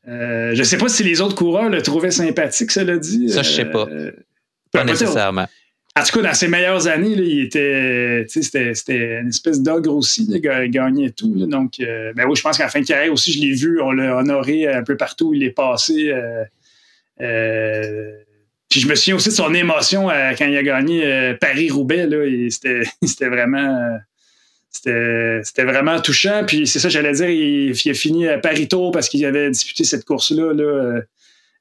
je 0.07 0.63
sais 0.63 0.77
pas 0.77 0.89
si 0.89 1.03
les 1.03 1.23
autres 1.23 1.35
coureurs 1.35 1.71
le 1.71 1.81
trouvaient 1.81 2.11
sympathique, 2.11 2.71
cela 2.71 2.99
dit. 2.99 3.31
Ça, 3.31 3.43
je 3.43 3.51
sais 3.53 3.65
pas. 3.65 3.87
pas 4.73 4.85
nécessairement. 4.85 5.47
En 5.97 6.03
tout 6.03 6.18
cas, 6.18 6.28
dans 6.28 6.34
ses 6.34 6.49
meilleures 6.49 6.88
années, 6.88 7.12
il 7.12 7.40
était, 7.44 8.26
c'était, 8.28 9.20
une 9.20 9.28
espèce 9.28 9.62
d'ogre 9.62 9.94
aussi. 9.94 10.28
il 10.28 10.40
gagnait 10.70 11.11
tout. 11.11 11.47
donc, 11.47 11.80
euh, 11.80 12.12
ben 12.14 12.26
oui, 12.28 12.36
je 12.36 12.42
pense 12.42 12.59
qu'en 12.59 12.68
fin 12.68 12.82
de 12.82 12.86
carrière 12.86 13.11
aussi, 13.11 13.32
je 13.32 13.40
l'ai 13.40 13.55
vu. 13.55 13.80
On 13.80 13.92
l'a 13.92 14.14
honoré 14.18 14.68
un 14.68 14.82
peu 14.82 14.99
partout 14.99 15.28
où 15.28 15.34
il 15.34 15.42
est 15.42 15.51
passé. 15.51 16.11
Euh, 16.11 16.44
euh, 17.22 18.12
puis 18.68 18.80
je 18.80 18.88
me 18.88 18.94
souviens 18.94 19.16
aussi 19.16 19.30
de 19.30 19.34
son 19.34 19.55
émotion 19.55 20.09
quand 20.09 20.47
il 20.47 20.57
a 20.59 20.62
gagné 20.62 21.34
Paris-Roubaix. 21.40 22.07
c'était, 22.51 22.82
c'était 23.03 23.28
vraiment. 23.28 23.99
C'était, 24.70 25.64
vraiment 25.64 25.99
touchant. 26.03 26.44
Puis 26.47 26.66
c'est 26.66 26.78
ça, 26.78 26.90
j'allais 26.90 27.12
dire, 27.12 27.30
il, 27.30 27.90
a 27.90 27.94
fini 27.94 28.28
à 28.28 28.36
Paris-Tour 28.36 28.92
parce 28.92 29.09
qu'il 29.09 29.24
avait 29.24 29.49
disputé 29.51 29.84
cette 29.84 30.05
course-là. 30.05 30.53
Là, 30.53 31.01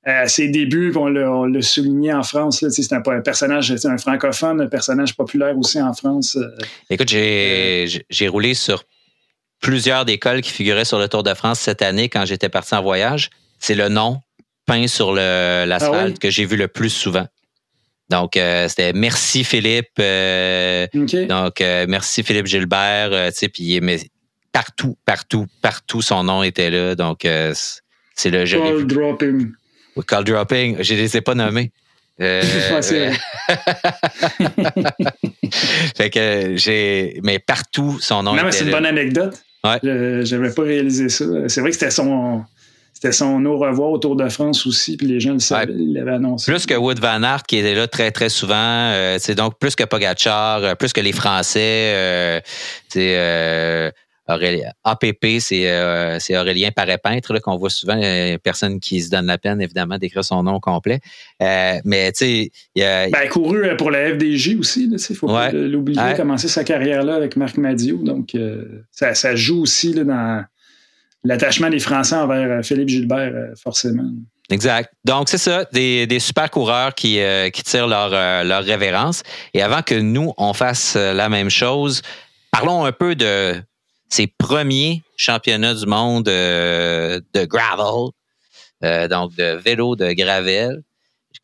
à 0.05 0.27
ses 0.27 0.49
débuts, 0.49 0.93
on 0.95 1.07
l'a 1.07 1.61
souligné 1.61 2.13
en 2.13 2.21
France. 2.21 2.63
C'est 2.69 2.93
un, 2.93 3.01
un, 3.05 3.21
personnage, 3.21 3.73
un 3.85 3.97
francophone, 3.97 4.61
un 4.61 4.67
personnage 4.67 5.15
populaire 5.15 5.57
aussi 5.57 5.81
en 5.81 5.93
France. 5.93 6.35
Euh. 6.35 6.47
Écoute, 6.91 7.09
j'ai 7.09 8.27
roulé 8.27 8.53
sur 8.53 8.83
plusieurs 9.61 10.05
d'écoles 10.05 10.41
qui 10.41 10.51
figuraient 10.51 10.85
sur 10.85 10.99
le 10.99 11.07
Tour 11.07 11.23
de 11.23 11.33
France 11.33 11.59
cette 11.59 11.81
année 11.81 12.07
quand 12.07 12.23
j'étais 12.25 12.49
parti 12.49 12.75
en 12.75 12.83
voyage. 12.83 13.31
C'est 13.59 13.73
le 13.73 13.89
nom 13.89 14.19
peint 14.67 14.87
sur 14.87 15.11
l'asphalte 15.13 16.15
ah 16.17 16.19
que 16.19 16.29
j'ai 16.29 16.45
vu 16.45 16.55
le 16.55 16.67
plus 16.67 16.89
souvent. 16.89 17.27
Donc, 18.09 18.37
euh, 18.37 18.67
c'était 18.67 18.93
merci 18.93 19.43
Philippe. 19.43 19.89
Euh, 19.99 20.85
donc, 20.93 21.61
merci 21.87 22.21
Philippe 22.21 22.45
Gilbert. 22.45 23.31
tu 23.31 23.39
sais, 23.39 23.49
puis 23.49 23.79
mais 23.81 23.99
partout, 24.51 24.97
partout, 25.03 25.47
partout, 25.63 26.03
son 26.03 26.23
nom 26.23 26.43
était 26.43 26.69
là. 26.69 26.93
Donc, 26.93 27.27
c'est 28.15 28.29
le 28.29 28.83
dropping. 28.83 29.51
Call 30.03 30.23
dropping, 30.23 30.77
je 30.81 30.93
ne 30.93 30.99
les 30.99 31.17
ai 31.17 31.21
pas 31.21 31.35
nommés. 31.35 31.71
Euh, 32.21 32.41
fait 35.97 36.09
que 36.09 36.53
j'ai. 36.55 37.19
Mais 37.23 37.39
partout, 37.39 37.97
son 37.99 38.23
nom. 38.23 38.35
Non, 38.35 38.43
mais 38.45 38.51
c'est 38.51 38.63
une 38.65 38.71
bonne 38.71 38.85
anecdote. 38.85 39.35
Ouais. 39.63 39.79
Je 39.83 40.35
n'avais 40.35 40.53
pas 40.53 40.63
réalisé 40.63 41.09
ça. 41.09 41.25
C'est 41.47 41.59
vrai 41.61 41.71
que 41.71 41.75
c'était 41.75 41.91
son. 41.91 42.43
C'était 42.93 43.11
son 43.11 43.45
au 43.45 43.57
revoir 43.57 43.89
au 43.89 43.97
Tour 43.97 44.15
de 44.15 44.29
France 44.29 44.65
aussi, 44.65 44.95
puis 44.95 45.05
les 45.05 45.19
gens 45.19 45.33
le 45.33 45.39
savaient, 45.39 45.73
il 45.73 45.91
l'avaient 45.93 46.13
annoncé. 46.13 46.49
Plus 46.49 46.65
que 46.65 46.75
Wood 46.75 47.01
Van 47.01 47.21
Aert, 47.23 47.43
qui 47.43 47.57
était 47.57 47.75
là 47.75 47.87
très, 47.87 48.09
très 48.11 48.29
souvent. 48.29 48.89
c'est 49.19 49.31
euh, 49.31 49.35
donc 49.35 49.59
plus 49.59 49.75
que 49.75 49.83
Pogachar, 49.83 50.63
euh, 50.63 50.75
plus 50.75 50.93
que 50.93 51.01
les 51.01 51.11
Français. 51.11 52.41
c'est 52.87 53.91
APP, 54.27 55.25
euh, 55.51 56.17
c'est 56.19 56.37
Aurélien 56.37 56.71
Paré-Peintre 56.71 57.39
qu'on 57.39 57.57
voit 57.57 57.69
souvent, 57.69 57.95
une 57.95 58.39
personne 58.39 58.79
qui 58.79 59.01
se 59.01 59.09
donne 59.09 59.27
la 59.27 59.37
peine, 59.37 59.61
évidemment, 59.61 59.97
d'écrire 59.97 60.23
son 60.23 60.41
nom 60.43 60.59
complet. 60.59 60.99
Euh, 61.41 61.79
mais 61.85 62.11
tu 62.11 62.17
sais, 62.25 62.51
il 62.73 62.83
a. 62.83 63.09
Ben, 63.09 63.29
couru 63.29 63.63
euh, 63.63 63.75
pour 63.75 63.91
la 63.91 64.13
FDJ 64.13 64.57
aussi, 64.59 64.89
il 64.91 65.15
faut 65.15 65.27
pas 65.27 65.51
l'oublier, 65.51 66.01
ouais. 66.01 66.15
commencer 66.15 66.47
sa 66.47 66.63
carrière-là 66.63 67.15
avec 67.15 67.35
Marc 67.35 67.57
Madio. 67.57 67.97
Donc, 67.97 68.35
ça, 68.91 69.35
joue 69.35 69.61
aussi 69.61 69.93
dans 69.93 70.43
l'attachement 71.23 71.69
des 71.69 71.79
Français 71.79 72.15
envers 72.15 72.63
Philippe 72.65 72.89
Gilbert, 72.89 73.33
forcément. 73.61 74.09
Exact. 74.49 74.91
Donc, 75.05 75.29
c'est 75.29 75.39
ça, 75.39 75.65
des, 75.71 76.19
super 76.19 76.49
coureurs 76.49 76.95
qui, 76.95 77.19
qui 77.53 77.63
tirent 77.63 77.87
leur, 77.87 78.09
leur 78.43 78.63
révérence. 78.63 79.21
Et 79.53 79.61
avant 79.61 79.83
que 79.83 79.95
nous, 79.95 80.33
on 80.37 80.53
fasse 80.53 80.95
la 80.95 81.29
même 81.29 81.49
chose, 81.49 82.01
parlons 82.51 82.85
un 82.85 82.91
peu 82.91 83.15
de 83.15 83.55
ses 84.09 84.27
premiers 84.27 85.01
championnats 85.17 85.73
du 85.73 85.85
monde 85.85 86.25
de 86.25 87.45
gravel, 87.45 88.11
donc 89.09 89.35
de 89.35 89.57
vélo 89.57 89.95
de 89.95 90.13
gravel. 90.13 90.81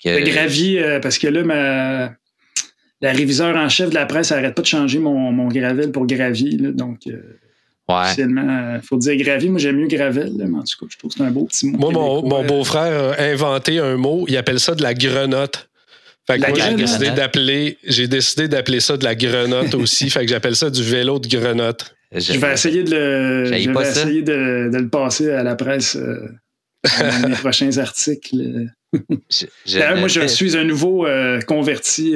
Que... 0.04 0.20
De 0.20 0.26
gravier, 0.26 1.00
parce 1.02 1.20
que 1.20 1.28
là, 1.28 1.44
ma, 1.44 2.12
la 3.02 3.12
réviseur 3.12 3.56
en 3.56 3.68
chef 3.68 3.90
de 3.90 3.96
la 3.96 4.06
presse 4.06 4.32
n'arrête 4.32 4.56
pas 4.56 4.62
de 4.62 4.68
changer 4.68 5.00
mon, 5.00 5.32
mon 5.32 5.48
gravel 5.48 5.92
pour 5.92 6.06
gravier. 6.06 6.58
donc, 6.58 7.00
euh, 7.08 7.40
ouais. 7.90 8.14
il 8.18 8.38
euh, 8.38 8.82
faut 8.82 8.98
dire 8.98 9.16
gravier. 9.18 9.50
Moi, 9.50 9.60
j'aime 9.60 9.78
mieux 9.78 9.88
gravel, 9.88 10.32
mais 10.38 10.58
en 10.58 10.64
tout 10.64 10.78
cas, 10.80 10.86
je 10.88 10.98
trouve 10.98 11.12
que 11.12 11.18
c'est 11.18 11.24
un 11.24 11.32
beau 11.32 11.46
petit 11.46 11.68
mot. 11.68 11.78
Moi, 11.80 11.92
mon, 11.92 12.28
mon 12.28 12.46
beau-frère 12.46 13.20
a 13.20 13.24
inventé 13.24 13.80
un 13.80 13.98
mot, 13.98 14.26
il 14.28 14.38
appelle 14.38 14.60
ça 14.60 14.76
de 14.76 14.84
la 14.84 14.94
grenotte. 14.94 15.70
Fait 16.28 16.38
que 16.38 16.48
moi, 16.48 16.60
j'ai 16.60 16.76
décidé 16.76 17.10
d'appeler, 17.10 17.78
j'ai 17.84 18.08
décidé 18.08 18.48
d'appeler 18.48 18.80
ça 18.80 18.98
de 18.98 19.04
la 19.04 19.16
grenotte 19.16 19.74
aussi. 19.74 20.10
fait 20.12 20.24
que 20.26 20.30
j'appelle 20.30 20.56
ça 20.56 20.70
du 20.70 20.84
vélo 20.84 21.18
de 21.18 21.28
grenotte. 21.28 21.96
Je 22.14 22.38
vais 22.38 22.54
essayer 22.54 22.84
de 22.84 22.92
le, 22.92 23.46
je 23.46 23.70
vais 23.70 23.90
essayer 23.90 24.22
de, 24.22 24.70
de, 24.72 24.78
le 24.78 24.90
passer 24.90 25.32
à 25.32 25.44
la 25.44 25.56
presse 25.56 25.96
euh, 25.96 26.28
dans 27.00 27.30
mes 27.30 27.36
prochains 27.40 27.78
articles. 27.78 28.68
moi, 28.94 30.08
je 30.08 30.28
suis 30.28 30.58
un 30.58 30.66
nouveau 30.66 31.06
euh, 31.06 31.40
converti 31.42 32.16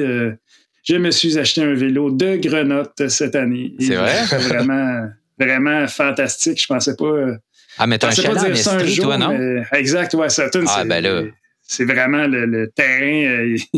je 0.86 0.96
me 0.96 1.10
suis 1.10 1.38
acheté 1.38 1.62
un 1.62 1.74
vélo 1.74 2.10
de 2.10 2.36
Grenotte 2.36 3.08
cette 3.08 3.34
année. 3.34 3.74
C'est 3.80 3.96
vrai? 3.96 4.24
Vraiment, 4.24 5.08
vraiment 5.38 5.86
fantastique. 5.88 6.62
Je 6.62 6.66
pensais 6.66 6.94
pas. 6.94 7.38
Ah, 7.78 7.86
mais 7.86 7.98
t'as 7.98 8.08
un 8.08 8.10
chalet 8.12 8.38
en 8.38 8.44
Estrie, 8.44 8.96
toi, 8.96 9.18
non? 9.18 9.64
exact, 9.72 10.14
ouais, 10.14 10.30
Sutton. 10.30 10.64
Ah, 10.68 10.84
ben 10.84 11.02
là. 11.02 11.22
C'est 11.62 11.84
vraiment 11.84 12.26
le, 12.26 12.70
terrain. 12.74 13.56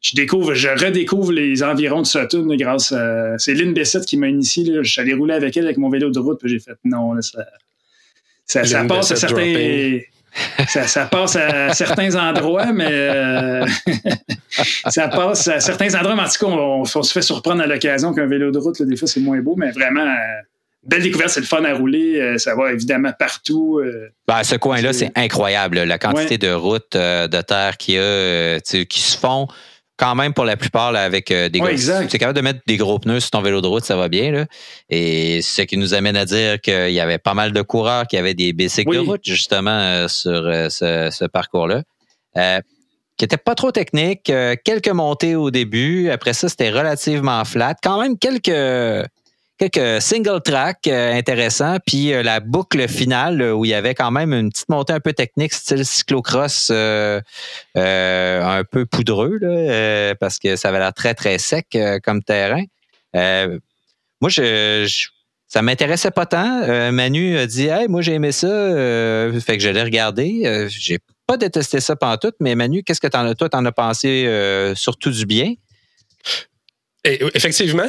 Je 0.00 0.14
découvre, 0.14 0.54
je 0.54 0.68
redécouvre 0.68 1.32
les 1.32 1.62
environs 1.62 2.02
de 2.02 2.06
Sutton 2.06 2.46
grâce 2.56 2.92
à. 2.92 3.36
C'est 3.38 3.54
Lynn 3.54 3.74
Bessette 3.74 4.06
qui 4.06 4.16
m'a 4.16 4.28
initié. 4.28 4.64
Là. 4.64 4.82
Je 4.82 4.90
suis 4.90 5.00
allé 5.00 5.12
rouler 5.12 5.34
avec 5.34 5.56
elle 5.56 5.64
avec 5.64 5.76
mon 5.76 5.88
vélo 5.88 6.10
de 6.10 6.18
route, 6.18 6.38
puis 6.38 6.48
j'ai 6.48 6.60
fait 6.60 6.76
non, 6.84 7.20
ça. 7.20 7.44
Ça, 8.46 8.64
ça 8.64 8.84
passe 8.84 9.10
à 9.10 9.16
certains 9.16 10.00
ça, 10.68 11.06
passe 11.06 11.36
à 11.36 11.72
certains 11.72 12.14
endroits, 12.14 12.72
mais 12.72 12.88
euh, 12.90 13.66
ça 14.88 15.08
passe 15.08 15.48
à 15.48 15.60
certains 15.60 15.94
endroits. 15.94 16.14
Mais 16.14 16.22
en 16.22 16.28
tout 16.28 16.46
cas, 16.46 16.52
on, 16.52 16.84
se 16.84 17.12
fait 17.12 17.22
surprendre 17.22 17.62
à 17.62 17.66
l'occasion 17.66 18.12
qu'un 18.12 18.26
vélo 18.26 18.50
de 18.50 18.58
route, 18.58 18.80
des 18.82 18.96
fois, 18.96 19.08
c'est 19.08 19.20
moins 19.20 19.40
beau, 19.40 19.54
mais 19.56 19.70
vraiment, 19.70 20.06
euh, 20.06 20.42
belle 20.84 21.02
découverte, 21.02 21.30
c'est 21.30 21.40
le 21.40 21.46
fun 21.46 21.64
à 21.64 21.74
rouler. 21.74 22.20
Euh, 22.20 22.38
ça 22.38 22.54
va 22.54 22.72
évidemment 22.72 23.12
partout. 23.18 23.80
Ben, 24.26 24.42
ce 24.44 24.56
coin-là, 24.56 24.92
c'est 24.92 25.10
incroyable. 25.14 25.82
La 25.82 25.98
quantité 25.98 26.38
de 26.38 26.52
routes 26.52 26.94
de 26.94 27.40
terre 27.42 27.76
qu'il 27.76 27.94
y 27.94 27.98
a, 27.98 28.60
qui 28.60 29.00
se 29.00 29.16
font 29.16 29.48
quand 29.98 30.14
même 30.14 30.32
pour 30.32 30.44
la 30.44 30.56
plupart 30.56 30.94
avec 30.94 31.30
euh, 31.30 31.48
des 31.48 31.60
ouais, 31.60 31.74
gros. 31.74 32.06
Tu 32.08 32.16
es 32.16 32.18
capable 32.18 32.36
de 32.36 32.42
mettre 32.42 32.60
des 32.66 32.76
gros 32.76 32.98
pneus 32.98 33.20
sur 33.20 33.30
ton 33.32 33.42
vélo 33.42 33.60
de 33.60 33.66
route, 33.66 33.84
ça 33.84 33.96
va 33.96 34.08
bien. 34.08 34.30
Là. 34.30 34.46
Et 34.88 35.42
ce 35.42 35.62
qui 35.62 35.76
nous 35.76 35.92
amène 35.92 36.16
à 36.16 36.24
dire 36.24 36.60
qu'il 36.60 36.92
y 36.92 37.00
avait 37.00 37.18
pas 37.18 37.34
mal 37.34 37.52
de 37.52 37.60
coureurs 37.62 38.06
qui 38.06 38.16
avaient 38.16 38.34
des 38.34 38.52
bicycles 38.52 38.94
de 38.94 38.98
route 38.98 39.20
justement 39.24 39.70
euh, 39.70 40.08
sur 40.08 40.30
euh, 40.30 40.68
ce, 40.70 41.10
ce 41.12 41.24
parcours-là. 41.24 41.82
qui 42.34 43.24
n'était 43.24 43.36
pas 43.36 43.56
trop 43.56 43.72
technique, 43.72 44.32
quelques 44.64 44.88
montées 44.88 45.34
au 45.34 45.50
début. 45.50 46.08
Après 46.10 46.32
ça, 46.32 46.48
c'était 46.48 46.70
relativement 46.70 47.44
flat. 47.44 47.74
Quand 47.82 48.00
même 48.00 48.16
quelques 48.16 49.08
quelques 49.58 50.00
single 50.00 50.40
track 50.40 50.86
euh, 50.86 51.12
intéressants, 51.12 51.78
puis 51.84 52.12
euh, 52.12 52.22
la 52.22 52.40
boucle 52.40 52.88
finale 52.88 53.42
où 53.42 53.64
il 53.64 53.70
y 53.70 53.74
avait 53.74 53.94
quand 53.94 54.10
même 54.10 54.32
une 54.32 54.50
petite 54.50 54.68
montée 54.68 54.92
un 54.92 55.00
peu 55.00 55.12
technique, 55.12 55.52
style 55.52 55.84
cyclocross, 55.84 56.70
euh, 56.70 57.20
un 57.74 58.64
peu 58.64 58.86
poudreux, 58.86 59.38
là, 59.40 60.14
parce 60.14 60.38
que 60.38 60.56
ça 60.56 60.68
avait 60.68 60.78
l'air 60.78 60.94
très, 60.94 61.14
très 61.14 61.38
sec 61.38 61.76
comme 62.04 62.22
terrain. 62.22 62.64
moi, 63.14 64.30
je, 64.30 64.86
je 64.88 65.08
ça 65.50 65.62
m'intéressait 65.62 66.10
pas 66.10 66.26
tant. 66.26 66.92
Manu 66.92 67.38
a 67.38 67.46
dit 67.46 67.68
Hey, 67.68 67.88
moi 67.88 68.02
j'ai 68.02 68.12
aimé 68.12 68.32
ça. 68.32 68.46
fait 69.40 69.56
que 69.56 69.62
je 69.62 69.70
l'ai 69.70 69.82
regardé. 69.82 70.68
j'ai 70.68 70.98
pas 71.26 71.38
détesté 71.38 71.80
ça 71.80 71.96
pendant 71.96 72.18
tout, 72.18 72.32
mais 72.38 72.54
Manu, 72.54 72.82
qu'est-ce 72.82 73.00
que 73.00 73.06
t'en, 73.06 73.32
toi, 73.32 73.48
t'en 73.48 73.64
as 73.64 73.72
pensé 73.72 74.28
surtout 74.74 75.10
du 75.10 75.24
bien? 75.24 75.54
Effectivement, 77.04 77.86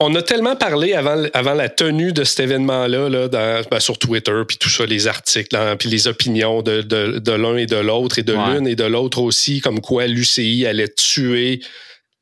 on 0.00 0.14
a 0.14 0.22
tellement 0.22 0.56
parlé 0.56 0.94
avant, 0.94 1.24
avant 1.34 1.52
la 1.52 1.68
tenue 1.68 2.12
de 2.12 2.24
cet 2.24 2.40
événement-là 2.40 3.08
là, 3.10 3.28
ben, 3.70 3.80
sur 3.80 3.98
Twitter, 3.98 4.42
puis 4.48 4.56
tout 4.56 4.70
ça, 4.70 4.86
les 4.86 5.06
articles, 5.06 5.54
hein, 5.54 5.76
puis 5.76 5.90
les 5.90 6.08
opinions 6.08 6.62
de, 6.62 6.80
de, 6.80 7.32
l'un 7.32 7.56
et 7.56 7.66
de 7.66 7.76
l'autre, 7.76 8.18
et 8.18 8.22
de 8.22 8.32
l'une 8.32 8.66
et 8.66 8.76
de 8.76 8.84
l'autre 8.84 9.20
aussi, 9.20 9.60
comme 9.60 9.80
quoi 9.80 10.06
l'UCI 10.06 10.64
allait 10.66 10.88
tuer 10.88 11.60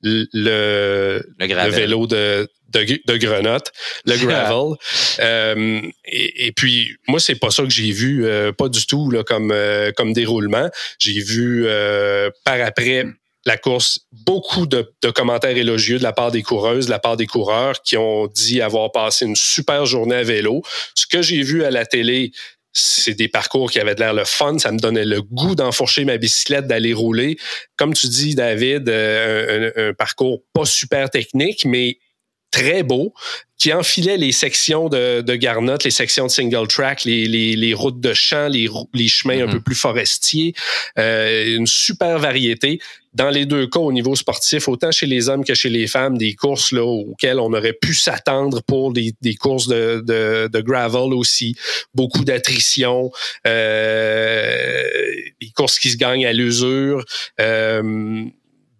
le, 0.02 1.22
le, 1.38 1.70
vélo 1.70 2.08
de, 2.08 2.48
de, 2.70 3.00
de 3.06 3.16
Grenotte, 3.16 3.72
le 4.04 4.16
gravel. 4.26 4.76
euh, 5.20 5.80
et, 6.04 6.52
puis, 6.52 6.96
moi, 7.06 7.20
c'est 7.20 7.36
pas 7.36 7.50
ça 7.50 7.62
que 7.62 7.70
j'ai 7.70 7.92
vu, 7.92 8.26
euh, 8.26 8.52
pas 8.52 8.68
du 8.68 8.86
tout 8.86 9.10
là, 9.10 9.22
comme, 9.22 9.52
euh, 9.52 9.92
comme 9.96 10.12
déroulement. 10.12 10.68
J'ai 10.98 11.20
vu 11.20 11.66
par 12.44 12.60
après 12.60 13.06
la 13.48 13.56
course, 13.56 14.00
beaucoup 14.12 14.66
de, 14.66 14.92
commentaires 15.14 15.56
élogieux 15.56 15.96
de 15.96 16.02
la 16.02 16.12
part 16.12 16.30
des 16.30 16.42
coureuses, 16.42 16.84
de 16.84 16.90
la 16.90 16.98
part 16.98 17.16
des 17.16 17.26
coureurs 17.26 17.80
qui 17.82 17.96
ont 17.96 18.26
dit 18.26 18.60
avoir 18.60 18.92
passé 18.92 19.24
une 19.24 19.36
super 19.36 19.86
journée 19.86 20.16
à 20.16 20.22
vélo. 20.22 20.62
Ce 20.94 21.06
que 21.06 21.22
j'ai 21.22 21.40
vu 21.40 21.64
à 21.64 21.70
la 21.70 21.86
télé, 21.86 22.32
c'est 22.74 23.14
des 23.14 23.28
parcours 23.28 23.70
qui 23.70 23.80
avaient 23.80 23.94
l'air 23.94 24.12
le 24.12 24.26
fun. 24.26 24.58
Ça 24.58 24.70
me 24.70 24.78
donnait 24.78 25.06
le 25.06 25.22
goût 25.22 25.54
d'enfourcher 25.54 26.04
ma 26.04 26.18
bicyclette, 26.18 26.66
d'aller 26.66 26.92
rouler. 26.92 27.38
Comme 27.76 27.94
tu 27.94 28.08
dis, 28.08 28.34
David, 28.34 28.86
euh, 28.90 29.72
un, 29.74 29.88
un, 29.88 29.94
parcours 29.94 30.42
pas 30.52 30.66
super 30.66 31.08
technique, 31.08 31.64
mais 31.64 31.96
très 32.50 32.82
beau, 32.82 33.12
qui 33.58 33.72
enfilait 33.72 34.16
les 34.16 34.32
sections 34.32 34.88
de, 34.88 35.20
de 35.20 35.84
les 35.84 35.90
sections 35.90 36.26
de 36.26 36.30
single 36.30 36.68
track, 36.68 37.04
les, 37.04 37.26
les, 37.26 37.56
les 37.56 37.74
routes 37.74 38.00
de 38.00 38.14
champs, 38.14 38.48
les, 38.48 38.68
les 38.94 39.08
chemins 39.08 39.42
un 39.42 39.46
mhm. 39.46 39.54
peu 39.54 39.60
plus 39.60 39.74
forestiers, 39.74 40.54
euh, 40.98 41.56
une 41.56 41.66
super 41.66 42.18
variété. 42.18 42.80
Dans 43.14 43.30
les 43.30 43.46
deux 43.46 43.66
cas, 43.66 43.80
au 43.80 43.92
niveau 43.92 44.14
sportif, 44.14 44.68
autant 44.68 44.92
chez 44.92 45.06
les 45.06 45.28
hommes 45.28 45.44
que 45.44 45.54
chez 45.54 45.70
les 45.70 45.88
femmes, 45.88 46.16
des 46.16 46.34
courses 46.34 46.70
là, 46.70 46.84
auxquelles 46.84 47.40
on 47.40 47.52
aurait 47.52 47.72
pu 47.72 47.94
s'attendre 47.94 48.62
pour 48.62 48.92
des, 48.92 49.12
des 49.22 49.34
courses 49.34 49.66
de, 49.66 50.04
de, 50.06 50.48
de, 50.52 50.60
gravel 50.60 51.12
aussi, 51.14 51.56
beaucoup 51.94 52.24
d'attrition, 52.24 53.10
euh, 53.46 54.84
des 55.40 55.50
courses 55.50 55.80
qui 55.80 55.90
se 55.90 55.96
gagnent 55.96 56.26
à 56.26 56.32
l'usure. 56.32 57.04
Euh, 57.40 58.24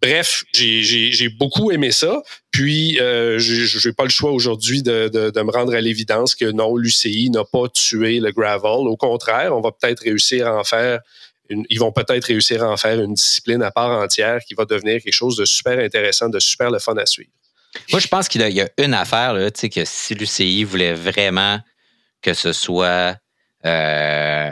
Bref, 0.01 0.45
j'ai 0.53 1.29
beaucoup 1.29 1.71
aimé 1.71 1.91
ça. 1.91 2.23
Puis, 2.51 3.01
euh, 3.01 3.39
je 3.39 3.89
n'ai 3.89 3.95
pas 3.95 4.05
le 4.05 4.11
choix 4.11 4.31
aujourd'hui 4.31 4.83
de, 4.83 5.11
me 5.43 5.51
rendre 5.51 5.75
à 5.75 5.81
l'évidence 5.81 6.35
que 6.35 6.51
non, 6.51 6.77
l'UCI 6.77 7.31
n'a 7.31 7.45
pas 7.45 7.69
tué 7.69 8.21
le 8.21 8.31
gravel. 8.31 8.87
Au 8.87 8.97
contraire, 8.97 9.57
on 9.57 9.61
va 9.61 9.73
peut-être 9.73 10.01
réussir 10.01 10.47
à 10.47 10.59
en 10.59 10.65
faire 10.65 11.01
ils 11.51 11.79
vont 11.79 11.93
peut-être 11.93 12.25
réussir 12.25 12.63
à 12.63 12.71
en 12.71 12.77
faire 12.77 13.01
une 13.01 13.15
discipline 13.15 13.63
à 13.63 13.71
part 13.71 13.91
entière 14.03 14.41
qui 14.47 14.55
va 14.55 14.65
devenir 14.65 15.03
quelque 15.03 15.15
chose 15.15 15.37
de 15.37 15.45
super 15.45 15.79
intéressant, 15.79 16.29
de 16.29 16.39
super 16.39 16.71
le 16.71 16.79
fun 16.79 16.95
à 16.97 17.07
suivre. 17.07 17.31
Moi, 17.91 18.01
je 18.01 18.09
pense 18.09 18.29
qu'il 18.29 18.43
y 18.43 18.61
a 18.61 18.69
une 18.79 18.95
affaire, 18.95 19.35
là, 19.35 19.51
que 19.51 19.85
si 19.85 20.15
l'UCI 20.15 20.65
voulait 20.65 20.95
vraiment 20.95 21.59
que 22.21 22.35
ce 22.35 22.53
soit 22.53 23.17
euh, 23.65 24.51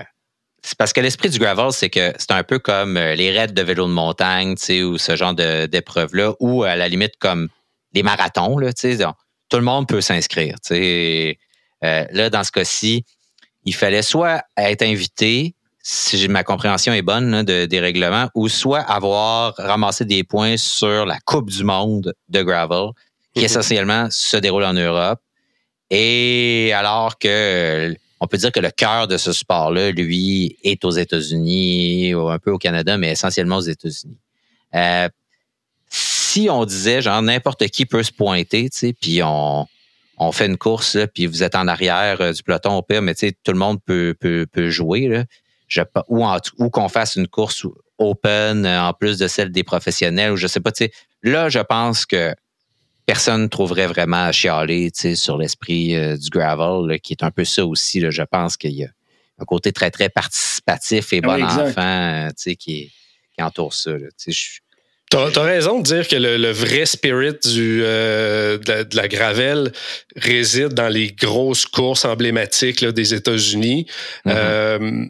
c'est 0.67 0.77
parce 0.77 0.93
que 0.93 1.01
l'esprit 1.01 1.31
du 1.31 1.39
gravel, 1.39 1.71
c'est 1.71 1.91
que 1.91 2.13
c'est 2.19 2.33
un 2.33 2.43
peu 2.43 2.59
comme 2.59 2.97
euh, 2.97 3.15
les 3.15 3.31
raids 3.31 3.47
de 3.53 3.63
vélo 3.63 3.87
de 3.87 3.93
montagne, 3.93 4.57
tu 4.57 4.65
sais, 4.65 4.83
ou 4.83 4.99
ce 4.99 5.15
genre 5.15 5.33
d'épreuves-là, 5.33 6.35
ou 6.41 6.65
à 6.65 6.75
la 6.75 6.89
limite 6.89 7.13
comme 7.21 7.49
les 7.93 8.03
marathons, 8.03 8.59
là, 8.59 8.73
tu 8.73 8.97
sais, 8.97 9.05
tout 9.49 9.57
le 9.59 9.63
monde 9.63 9.87
peut 9.87 10.01
s'inscrire, 10.01 10.57
tu 10.57 10.75
sais. 10.75 11.39
Euh, 11.85 12.05
là, 12.11 12.31
dans 12.31 12.43
ce 12.43 12.51
cas-ci, 12.51 13.05
il 13.65 13.77
fallait 13.77 14.03
soit 14.03 14.43
être 14.57 14.83
invité, 14.83 15.55
si 15.85 16.27
ma 16.27 16.43
compréhension 16.43 16.93
est 16.93 17.03
bonne 17.03 17.45
de, 17.45 17.67
des 17.67 17.79
règlements, 17.79 18.29
ou 18.35 18.49
soit 18.49 18.81
avoir 18.81 19.55
ramassé 19.59 20.05
des 20.05 20.25
points 20.25 20.57
sur 20.57 21.07
la 21.07 21.21
Coupe 21.21 21.49
du 21.49 21.63
monde 21.63 22.13
de 22.29 22.43
gravel, 22.43 22.89
qui 23.35 23.43
mm-hmm. 23.43 23.45
essentiellement 23.45 24.09
se 24.11 24.37
déroule 24.37 24.65
en 24.65 24.75
Europe. 24.75 25.21
Et 25.91 26.73
alors 26.75 27.19
que 27.19 27.95
on 28.21 28.27
peut 28.27 28.39
dire 28.39 28.53
que 28.53 28.61
le 28.61 28.71
cœur 28.71 29.09
de 29.09 29.17
ce 29.17 29.33
sport-là, 29.33 29.91
lui, 29.91 30.57
est 30.63 30.85
aux 30.85 30.91
États-Unis, 30.91 32.13
un 32.13 32.39
peu 32.39 32.51
au 32.51 32.59
Canada, 32.59 32.97
mais 32.97 33.11
essentiellement 33.11 33.57
aux 33.57 33.61
États-Unis. 33.61 34.19
Euh, 34.75 35.09
si 35.89 36.49
on 36.51 36.65
disait, 36.65 37.03
genre, 37.03 37.23
n'importe 37.23 37.67
qui 37.69 37.87
peut 37.87 38.03
se 38.03 38.13
pointer, 38.13 38.69
tu 38.71 38.79
sais, 38.79 38.93
puis 38.93 39.23
on, 39.23 39.67
on 40.19 40.33
fait 40.33 40.47
une 40.47 40.57
course, 40.57 40.99
puis 41.15 41.27
vous 41.27 41.43
êtes 41.43 41.55
en 41.55 41.69
arrière 41.69 42.21
euh, 42.21 42.33
du 42.33 42.43
peloton 42.43 42.77
au 42.77 42.83
pire, 42.83 43.03
mais 43.03 43.15
tu 43.15 43.29
sais, 43.29 43.37
tout 43.43 43.53
le 43.53 43.59
monde 43.59 43.79
peut, 43.85 44.15
peut, 44.19 44.47
peut 44.51 44.71
jouer, 44.71 45.09
là. 45.09 45.25
Ou, 46.09 46.25
ou 46.59 46.71
qu'on 46.71 46.89
fasse 46.89 47.17
une 47.17 47.27
course 47.27 47.67
open 47.99 48.65
euh, 48.65 48.83
en 48.83 48.93
plus 48.93 49.19
de 49.19 49.27
celle 49.27 49.51
des 49.51 49.65
professionnels, 49.65 50.33
ou 50.33 50.37
je 50.37 50.47
sais 50.47 50.61
pas, 50.61 50.73
tu 50.73 50.85
sais. 50.85 50.93
Là, 51.23 51.49
je 51.49 51.59
pense 51.59 52.07
que 52.07 52.35
personne 53.07 53.49
trouverait 53.49 53.87
vraiment 53.87 54.25
à 54.25 54.33
chialer 54.33 54.91
sur 54.93 55.39
l'esprit 55.39 55.95
euh, 55.95 56.17
du 56.17 56.29
gravel, 56.29 57.01
qui 57.01 57.13
est 57.13 57.23
un 57.23 57.31
peu 57.31 57.45
ça 57.45 57.65
aussi. 57.65 58.01
Là, 58.01 58.11
je 58.11 58.23
pense 58.23 58.57
qu'il 58.57 58.73
y 58.73 58.85
a 58.85 58.89
un 59.39 59.45
côté 59.45 59.73
très, 59.73 59.91
très 59.91 60.09
participatif 60.09 61.13
et 61.13 61.21
bon 61.21 61.43
enfant 61.43 62.27
euh, 62.27 62.31
qui, 62.43 62.55
qui 62.57 63.43
entoure 63.43 63.73
ça. 63.73 63.93
Tu 65.09 65.17
as, 65.17 65.43
raison 65.43 65.79
de 65.79 65.85
dire 65.85 66.09
que 66.09 66.17
le, 66.17 66.51
vrai 66.51 66.85
spirit 66.85 67.37
du, 67.45 67.81
euh, 67.85 68.59
de, 68.59 68.97
la, 68.97 69.07
Gravel 69.07 69.71
réside 70.17 70.75
dans 70.75 70.89
les 70.89 71.13
grosses 71.13 71.65
courses 71.65 72.05
emblématiques 72.05 72.85
des 72.85 73.15
États-Unis. 73.15 73.87
Mm-hmm. 74.27 74.33
Euh, 74.35 75.07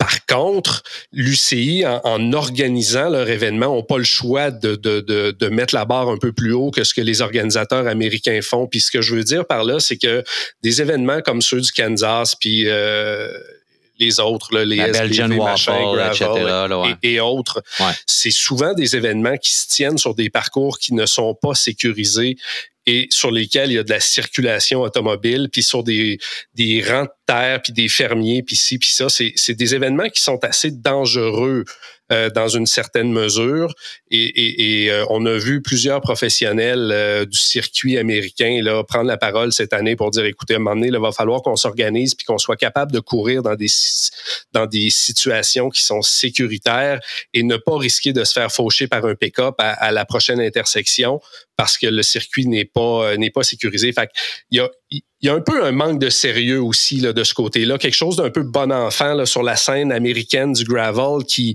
par 0.00 0.24
contre, 0.24 0.82
l'UCI, 1.12 1.84
en, 1.86 2.32
organisant 2.32 3.10
leur 3.10 3.28
événement, 3.28 3.66
n'ont 3.66 3.82
pas 3.82 3.98
le 3.98 4.04
choix 4.04 4.50
de, 4.50 4.74
de, 4.74 5.00
de, 5.00 5.36
de, 5.38 5.48
mettre 5.48 5.74
la 5.74 5.84
barre 5.84 6.08
un 6.08 6.16
peu 6.16 6.32
plus 6.32 6.54
haut 6.54 6.70
que 6.70 6.84
ce 6.84 6.94
que 6.94 7.02
les 7.02 7.20
organisateurs 7.20 7.86
américains 7.86 8.40
font. 8.40 8.66
Puis 8.66 8.80
ce 8.80 8.90
que 8.90 9.02
je 9.02 9.14
veux 9.14 9.24
dire 9.24 9.46
par 9.46 9.62
là, 9.62 9.78
c'est 9.78 9.98
que 9.98 10.24
des 10.62 10.80
événements 10.80 11.20
comme 11.20 11.42
ceux 11.42 11.60
du 11.60 11.70
Kansas, 11.70 12.34
puis 12.34 12.64
euh, 12.66 13.30
les 13.98 14.20
autres, 14.20 14.54
là, 14.54 14.64
les 14.64 14.76
la 14.76 14.88
Belgian 14.88 15.30
Waffle, 15.32 15.70
et, 17.02 17.20
autres. 17.20 17.62
C'est 18.06 18.30
souvent 18.30 18.72
des 18.72 18.96
événements 18.96 19.36
qui 19.36 19.52
se 19.52 19.68
tiennent 19.68 19.98
sur 19.98 20.14
des 20.14 20.30
parcours 20.30 20.78
qui 20.78 20.94
ne 20.94 21.04
sont 21.04 21.34
pas 21.34 21.54
sécurisés 21.54 22.38
et 22.86 23.08
sur 23.10 23.30
lesquels 23.30 23.70
il 23.70 23.74
y 23.74 23.78
a 23.78 23.82
de 23.82 23.90
la 23.90 24.00
circulation 24.00 24.80
automobile, 24.80 25.48
puis 25.52 25.62
sur 25.62 25.82
des, 25.82 26.18
des 26.54 26.82
rangs 26.82 27.04
de 27.04 27.10
terre, 27.26 27.60
puis 27.62 27.72
des 27.72 27.88
fermiers, 27.88 28.42
puis 28.42 28.56
ci, 28.56 28.78
puis 28.78 28.88
ça. 28.88 29.08
C'est 29.08 29.54
des 29.54 29.74
événements 29.74 30.08
qui 30.08 30.22
sont 30.22 30.42
assez 30.44 30.70
dangereux 30.70 31.64
euh, 32.12 32.28
dans 32.28 32.48
une 32.48 32.66
certaine 32.66 33.12
mesure. 33.12 33.72
Et, 34.10 34.82
et, 34.84 34.90
euh, 34.90 35.04
on 35.10 35.24
a 35.26 35.38
vu 35.38 35.62
plusieurs 35.62 36.00
professionnels 36.00 36.90
euh, 36.92 37.24
du 37.24 37.38
circuit 37.38 37.98
américain 37.98 38.58
là, 38.64 38.82
prendre 38.82 39.06
la 39.06 39.16
parole 39.16 39.52
cette 39.52 39.72
année 39.72 39.94
pour 39.94 40.10
dire, 40.10 40.24
écoutez, 40.24 40.54
à 40.54 40.56
un 40.56 40.58
moment 40.58 40.74
donné, 40.74 40.88
il 40.88 40.98
va 40.98 41.12
falloir 41.12 41.40
qu'on 41.42 41.54
s'organise 41.54 42.16
puis 42.16 42.26
qu'on 42.26 42.38
soit 42.38 42.56
capable 42.56 42.90
de 42.90 42.98
courir 42.98 43.44
dans 43.44 43.54
des, 43.54 43.68
dans 44.50 44.66
des 44.66 44.90
situations 44.90 45.70
qui 45.70 45.84
sont 45.84 46.02
sécuritaires 46.02 46.98
et 47.32 47.44
ne 47.44 47.56
pas 47.56 47.78
risquer 47.78 48.12
de 48.12 48.24
se 48.24 48.32
faire 48.32 48.50
faucher 48.50 48.88
par 48.88 49.04
un 49.04 49.14
pick-up 49.14 49.54
à, 49.58 49.70
à 49.70 49.92
la 49.92 50.04
prochaine 50.04 50.40
intersection 50.40 51.20
parce 51.60 51.76
que 51.76 51.86
le 51.86 52.02
circuit 52.02 52.46
n'est 52.46 52.64
pas 52.64 53.18
n'est 53.18 53.30
pas 53.30 53.42
sécurisé. 53.42 53.92
Fait 53.92 54.08
il 54.50 54.56
y 54.56 54.60
a 54.60 54.70
il 54.90 55.02
y 55.20 55.28
a 55.28 55.34
un 55.34 55.40
peu 55.40 55.62
un 55.62 55.72
manque 55.72 55.98
de 55.98 56.08
sérieux 56.08 56.62
aussi 56.62 56.96
là, 57.00 57.12
de 57.12 57.22
ce 57.22 57.34
côté-là, 57.34 57.76
quelque 57.76 57.92
chose 57.94 58.16
d'un 58.16 58.30
peu 58.30 58.42
bon 58.42 58.72
enfant 58.72 59.12
là, 59.12 59.26
sur 59.26 59.42
la 59.42 59.56
scène 59.56 59.92
américaine 59.92 60.54
du 60.54 60.64
gravel 60.64 61.24
qui 61.28 61.54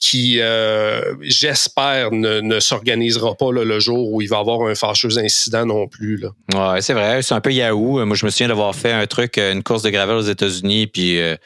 qui, 0.00 0.40
euh, 0.40 1.14
j'espère, 1.20 2.10
ne, 2.10 2.58
s'organisera 2.58 3.36
pas 3.36 3.52
le 3.52 3.78
jour 3.78 4.12
où 4.12 4.20
il 4.20 4.28
va 4.28 4.38
y 4.38 4.40
avoir 4.40 4.62
un 4.62 4.74
fâcheux 4.74 5.16
incident 5.18 5.64
non 5.64 5.86
plus. 5.86 6.16
Là. 6.16 6.30
Ouais, 6.54 6.80
c'est 6.80 6.92
vrai, 6.92 7.22
c'est 7.22 7.34
un 7.34 7.40
peu 7.40 7.52
Yahoo. 7.52 8.04
Moi, 8.04 8.16
je 8.16 8.24
me 8.24 8.30
souviens 8.30 8.48
d'avoir 8.48 8.74
fait 8.74 8.90
un 8.90 9.06
truc, 9.06 9.38
une 9.38 9.62
course 9.62 9.82
de 9.82 9.90
gravel 9.90 10.16
aux 10.16 10.22
États-Unis, 10.22 10.88
puis 10.88 11.20
euh, 11.20 11.36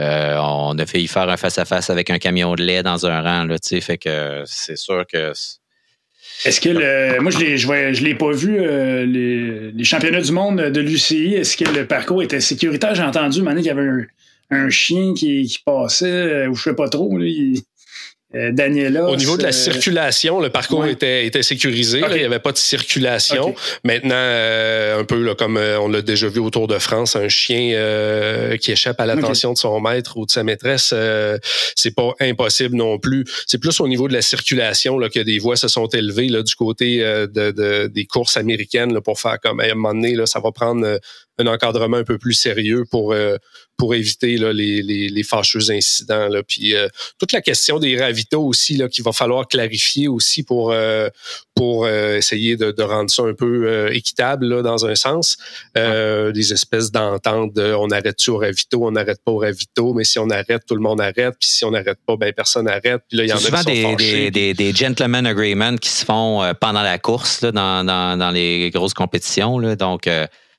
euh, 0.00 0.36
on 0.40 0.76
a 0.76 0.86
fait 0.86 1.00
y 1.00 1.06
faire 1.06 1.28
un 1.28 1.36
face-à-face 1.36 1.88
avec 1.88 2.10
un 2.10 2.18
camion 2.18 2.56
de 2.56 2.64
lait 2.64 2.82
dans 2.82 3.06
un 3.06 3.20
rang, 3.22 3.44
là, 3.44 3.58
fait 3.62 3.98
que 3.98 4.42
c'est 4.44 4.76
sûr 4.76 5.04
que... 5.06 5.32
Est-ce 6.44 6.60
que 6.60 6.68
le, 6.68 7.20
moi 7.20 7.30
je 7.30 7.38
l'ai 7.38 7.56
je, 7.56 8.04
l'ai 8.04 8.14
pas 8.14 8.32
vu 8.32 8.58
les, 8.58 9.84
championnats 9.84 10.20
du 10.20 10.32
monde 10.32 10.60
de 10.60 10.80
l'UCI, 10.80 11.34
est-ce 11.34 11.56
que 11.56 11.64
le 11.64 11.86
parcours 11.86 12.22
était 12.22 12.40
sécuritaire? 12.40 12.94
J'ai 12.94 13.02
entendu 13.02 13.42
maintenant 13.42 13.60
qu'il 13.60 13.68
y 13.68 13.70
avait 13.70 14.06
un, 14.50 14.70
chien 14.70 15.14
qui, 15.14 15.58
passait 15.64 16.46
ou 16.46 16.54
je 16.54 16.62
sais 16.62 16.74
pas 16.74 16.88
trop. 16.88 17.16
Là, 17.16 17.24
euh, 17.24 17.54
Daniela. 18.34 19.08
Au 19.08 19.16
niveau 19.16 19.36
de 19.36 19.42
la 19.42 19.52
circulation, 19.52 20.40
le 20.40 20.50
parcours 20.50 20.86
était, 20.86 21.26
était 21.26 21.42
sécurisé. 21.42 22.02
il 22.10 22.16
n'y 22.16 22.24
avait 22.24 22.38
pas 22.38 22.52
de 22.52 22.58
circulation. 22.58 23.54
Maintenant, 23.84 24.14
euh, 24.14 25.00
un 25.00 25.04
peu 25.04 25.34
comme 25.34 25.56
euh, 25.56 25.78
on 25.80 25.88
l'a 25.88 26.02
déjà 26.02 26.28
vu 26.28 26.40
autour 26.40 26.66
de 26.66 26.78
France, 26.78 27.16
un 27.16 27.28
chien 27.28 27.74
qui 28.60 28.72
échappe 28.72 29.00
à 29.00 29.06
l'attention 29.06 29.52
de 29.52 29.58
son 29.58 29.80
maître 29.80 30.16
ou 30.16 30.26
de 30.26 30.30
sa 30.30 30.42
maîtresse, 30.42 30.94
c'est 31.76 31.94
pas 31.94 32.12
impossible 32.20 32.76
non 32.76 32.98
plus. 32.98 33.24
C'est 33.46 33.58
plus 33.58 33.80
au 33.80 33.88
niveau 33.88 34.08
de 34.08 34.12
la 34.12 34.22
circulation 34.22 34.98
là, 34.98 35.08
que 35.08 35.20
des 35.20 35.38
voix 35.38 35.56
se 35.56 35.68
sont 35.68 35.86
élevées 35.86 36.28
là, 36.28 36.42
du 36.42 36.54
côté 36.54 36.98
de, 36.98 37.86
des 37.86 38.04
courses 38.04 38.36
américaines 38.36 38.92
là, 38.92 39.00
pour 39.00 39.20
faire 39.20 39.38
comme 39.40 39.60
à 39.60 39.64
un 39.64 39.74
moment 39.74 39.94
donné, 39.94 40.14
là, 40.14 40.26
ça 40.26 40.40
va 40.40 40.52
prendre 40.52 40.98
un 41.38 41.46
encadrement 41.46 41.96
un 41.96 42.04
peu 42.04 42.18
plus 42.18 42.34
sérieux 42.34 42.84
pour 42.90 43.14
pour 43.76 43.94
éviter 43.94 44.36
là, 44.36 44.52
les, 44.52 44.82
les, 44.82 45.08
les, 45.08 45.22
fâcheux 45.22 45.70
incidents. 45.70 46.28
Là. 46.28 46.42
Puis 46.42 46.74
euh, 46.74 46.88
toute 47.18 47.32
la 47.32 47.40
question 47.40 47.78
des 47.78 48.00
ravitaux 48.00 48.42
aussi, 48.42 48.76
là, 48.76 48.88
qu'il 48.88 49.04
va 49.04 49.12
falloir 49.12 49.48
clarifier 49.48 50.06
aussi 50.06 50.42
pour, 50.42 50.70
euh, 50.70 51.08
pour 51.54 51.84
euh, 51.84 52.16
essayer 52.16 52.56
de, 52.56 52.70
de, 52.70 52.82
rendre 52.82 53.10
ça 53.10 53.22
un 53.22 53.34
peu 53.34 53.92
équitable 53.92 54.46
là, 54.46 54.62
dans 54.62 54.86
un 54.86 54.94
sens. 54.94 55.36
Des 55.74 56.52
espèces 56.52 56.90
d'entente 56.90 57.54
de 57.54 57.72
on 57.74 57.90
arrête-tu 57.90 58.30
au 58.30 58.38
ravito, 58.38 58.86
on 58.86 58.92
n'arrête 58.92 59.20
pas 59.24 59.32
au 59.32 59.38
ravito, 59.38 59.94
mais 59.94 60.04
si 60.04 60.18
on 60.18 60.30
arrête, 60.30 60.62
tout 60.66 60.74
le 60.74 60.80
monde 60.80 61.00
arrête. 61.00 61.34
Puis 61.40 61.48
si 61.48 61.64
on 61.64 61.70
n'arrête 61.70 61.98
pas, 62.06 62.16
ben 62.16 62.32
personne 62.32 62.66
n'arrête. 62.66 63.02
Puis 63.08 63.18
là, 63.18 63.24
il 63.24 63.28
y 63.28 63.32
en 63.32 63.36
a 63.36 63.40
souvent 63.40 63.62
qui 63.62 63.82
sont 63.82 63.94
des, 63.94 64.30
des, 64.30 64.54
des, 64.54 64.72
gentlemen 64.72 65.26
agreements 65.26 65.76
qui 65.76 65.88
se 65.88 66.04
font 66.04 66.52
pendant 66.60 66.82
la 66.82 66.98
course 66.98 67.40
là, 67.40 67.52
dans, 67.52 67.84
dans, 67.84 68.18
dans 68.18 68.30
les 68.30 68.70
grosses 68.70 68.94
compétitions. 68.94 69.58
Là. 69.58 69.76
Donc, 69.76 70.08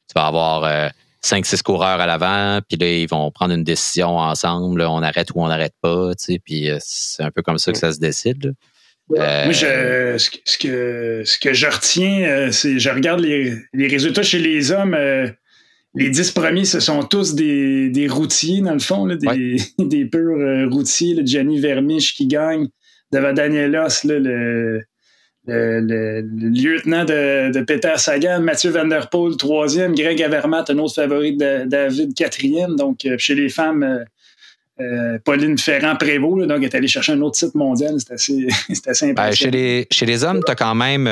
tu 0.08 0.14
vas 0.16 0.28
avoir 0.28 0.92
5-6 1.26 1.64
coureurs 1.64 2.00
à 2.00 2.06
l'avant, 2.06 2.60
puis 2.68 2.78
là, 2.78 2.88
ils 2.88 3.08
vont 3.08 3.32
prendre 3.32 3.54
une 3.54 3.64
décision 3.64 4.18
ensemble, 4.18 4.82
on 4.82 5.02
arrête 5.02 5.32
ou 5.34 5.42
on 5.42 5.48
n'arrête 5.48 5.74
pas, 5.82 6.14
tu 6.16 6.26
sais, 6.26 6.40
puis 6.44 6.70
euh, 6.70 6.78
c'est 6.80 7.24
un 7.24 7.32
peu 7.32 7.42
comme 7.42 7.58
ça 7.58 7.72
que 7.72 7.78
ça 7.78 7.92
se 7.92 8.00
décide. 8.00 8.54
Moi, 9.10 9.52
je, 9.52 10.18
ce, 10.18 10.58
que, 10.58 11.24
ce 11.26 11.40
que 11.40 11.54
je 11.54 11.68
retiens, 11.68 12.24
euh, 12.28 12.52
c'est 12.52 12.80
je 12.80 12.90
regarde 12.90 13.20
les, 13.22 13.54
les, 13.74 13.88
résultats 13.88 14.24
chez 14.24 14.40
les 14.40 14.72
hommes. 14.72 14.96
Euh, 14.96 15.28
les 15.94 16.10
10 16.10 16.32
premiers, 16.32 16.66
ce 16.66 16.80
sont 16.80 17.04
tous 17.04 17.36
des, 17.36 17.90
des 17.90 18.08
routiers, 18.08 18.62
dans 18.62 18.74
le 18.74 18.80
fond, 18.80 19.06
là, 19.06 19.16
des, 19.16 19.58
des 19.80 20.06
purs 20.06 20.70
routiers. 20.72 21.22
Gianni 21.24 21.60
Vermiche 21.60 22.16
qui 22.16 22.28
gagne 22.28 22.68
devant 23.12 23.32
Danielos, 23.32 24.06
là, 24.06 24.20
le, 24.20 24.84
le, 25.48 26.22
lieutenant 26.22 27.06
de, 27.06 27.62
Peter 27.62 27.94
Sagan, 27.98 28.42
Mathieu 28.42 28.72
Van 28.72 28.86
Der 28.86 29.10
Poel, 29.10 29.38
troisième, 29.38 29.96
Greg 29.96 30.22
Avermaet, 30.22 30.70
un 30.70 30.78
autre 30.80 30.96
favori 30.96 31.36
de 31.36 31.66
David, 31.66 32.14
quatrième. 32.16 32.76
Donc, 32.76 33.06
euh, 33.06 33.16
chez 33.18 33.36
les 33.36 33.50
femmes, 33.50 33.84
euh, 33.84 34.04
euh, 34.82 35.20
Pauline 35.24 35.58
Ferrand-Prévot, 35.58 36.46
donc, 36.46 36.64
est 36.64 36.76
allée 36.76 36.88
chercher 36.88 37.14
un 37.14 37.22
autre 37.22 37.38
titre 37.38 37.58
mondial. 37.58 37.96
C'est 38.00 38.14
assez, 38.14 38.48
assez 38.88 39.14
ben, 39.14 39.32
chez, 39.32 39.52
les, 39.52 39.88
chez 39.92 40.06
les 40.06 40.24
hommes, 40.24 40.42
tu 40.46 40.52
as 40.52 40.56
quand 40.56 40.76
même 40.76 41.10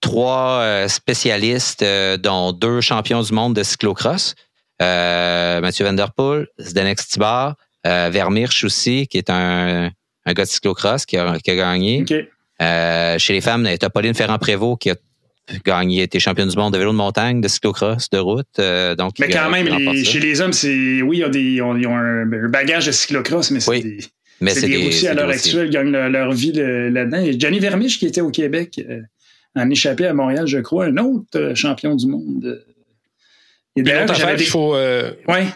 trois 0.00 0.88
spécialistes, 0.88 1.84
dont 2.20 2.52
deux 2.52 2.80
champions 2.80 3.22
du 3.22 3.32
monde 3.32 3.54
de 3.54 3.62
cyclocross. 3.62 4.34
Mathieu 4.80 5.84
Van 5.84 5.92
Der 5.92 6.12
Poel, 6.12 6.48
Zdenek 6.60 7.00
Stibar, 7.00 7.56
Vermirch 7.84 8.64
aussi, 8.64 9.06
qui 9.06 9.18
est 9.18 9.30
un, 9.30 9.90
un 10.24 10.32
gars 10.32 10.44
de 10.44 10.48
cyclocross 10.48 11.06
qui 11.06 11.16
a, 11.16 11.38
gagné. 11.44 12.04
Euh, 12.60 13.18
chez 13.18 13.32
les 13.32 13.40
femmes, 13.40 13.68
tu 13.78 13.84
as 13.84 13.90
Pauline 13.90 14.14
Ferrand-Prévot 14.14 14.76
qui 14.76 14.90
a 14.90 14.96
gagné, 15.64 16.02
été 16.02 16.20
championne 16.20 16.48
du 16.48 16.56
monde 16.56 16.72
de 16.72 16.78
vélo 16.78 16.92
de 16.92 16.96
montagne, 16.96 17.40
de 17.40 17.48
cyclocross, 17.48 18.10
de 18.10 18.18
route. 18.18 18.46
Euh, 18.58 18.94
donc, 18.94 19.14
mais 19.18 19.28
quand 19.28 19.50
même, 19.50 19.68
chez 20.04 20.20
les 20.20 20.40
hommes, 20.40 20.52
c'est 20.52 21.02
oui, 21.02 21.24
ils 21.34 21.62
ont, 21.62 21.96
un, 21.96 22.26
bagage 22.48 22.86
de 22.86 22.92
cyclocross, 22.92 23.50
mais 23.50 23.60
c'est 23.60 23.80
des, 23.80 23.98
mais 24.40 24.54
c'est 24.54 24.68
des, 24.68 24.84
routiers 24.84 25.08
à 25.08 25.14
l'heure 25.14 25.28
actuelle 25.28 25.70
gagnent 25.70 25.90
leur, 25.90 26.32
vie 26.32 26.52
là-dedans. 26.52 27.24
Johnny 27.38 27.58
Vermiche, 27.58 27.98
qui 27.98 28.06
était 28.06 28.20
au 28.20 28.30
Québec, 28.30 28.80
euh, 28.88 29.00
en 29.56 29.68
échappé 29.68 30.06
à 30.06 30.14
Montréal, 30.14 30.46
je 30.46 30.58
crois, 30.58 30.86
un 30.86 30.96
autre 30.98 31.54
champion 31.54 31.94
du 31.96 32.06
monde. 32.06 32.64
Et 33.74 33.82
d'ailleurs, 33.82 34.14
j'avais 34.14 34.36
des... 34.36 34.44
faut. 34.44 34.74
Ouais. 34.74 35.46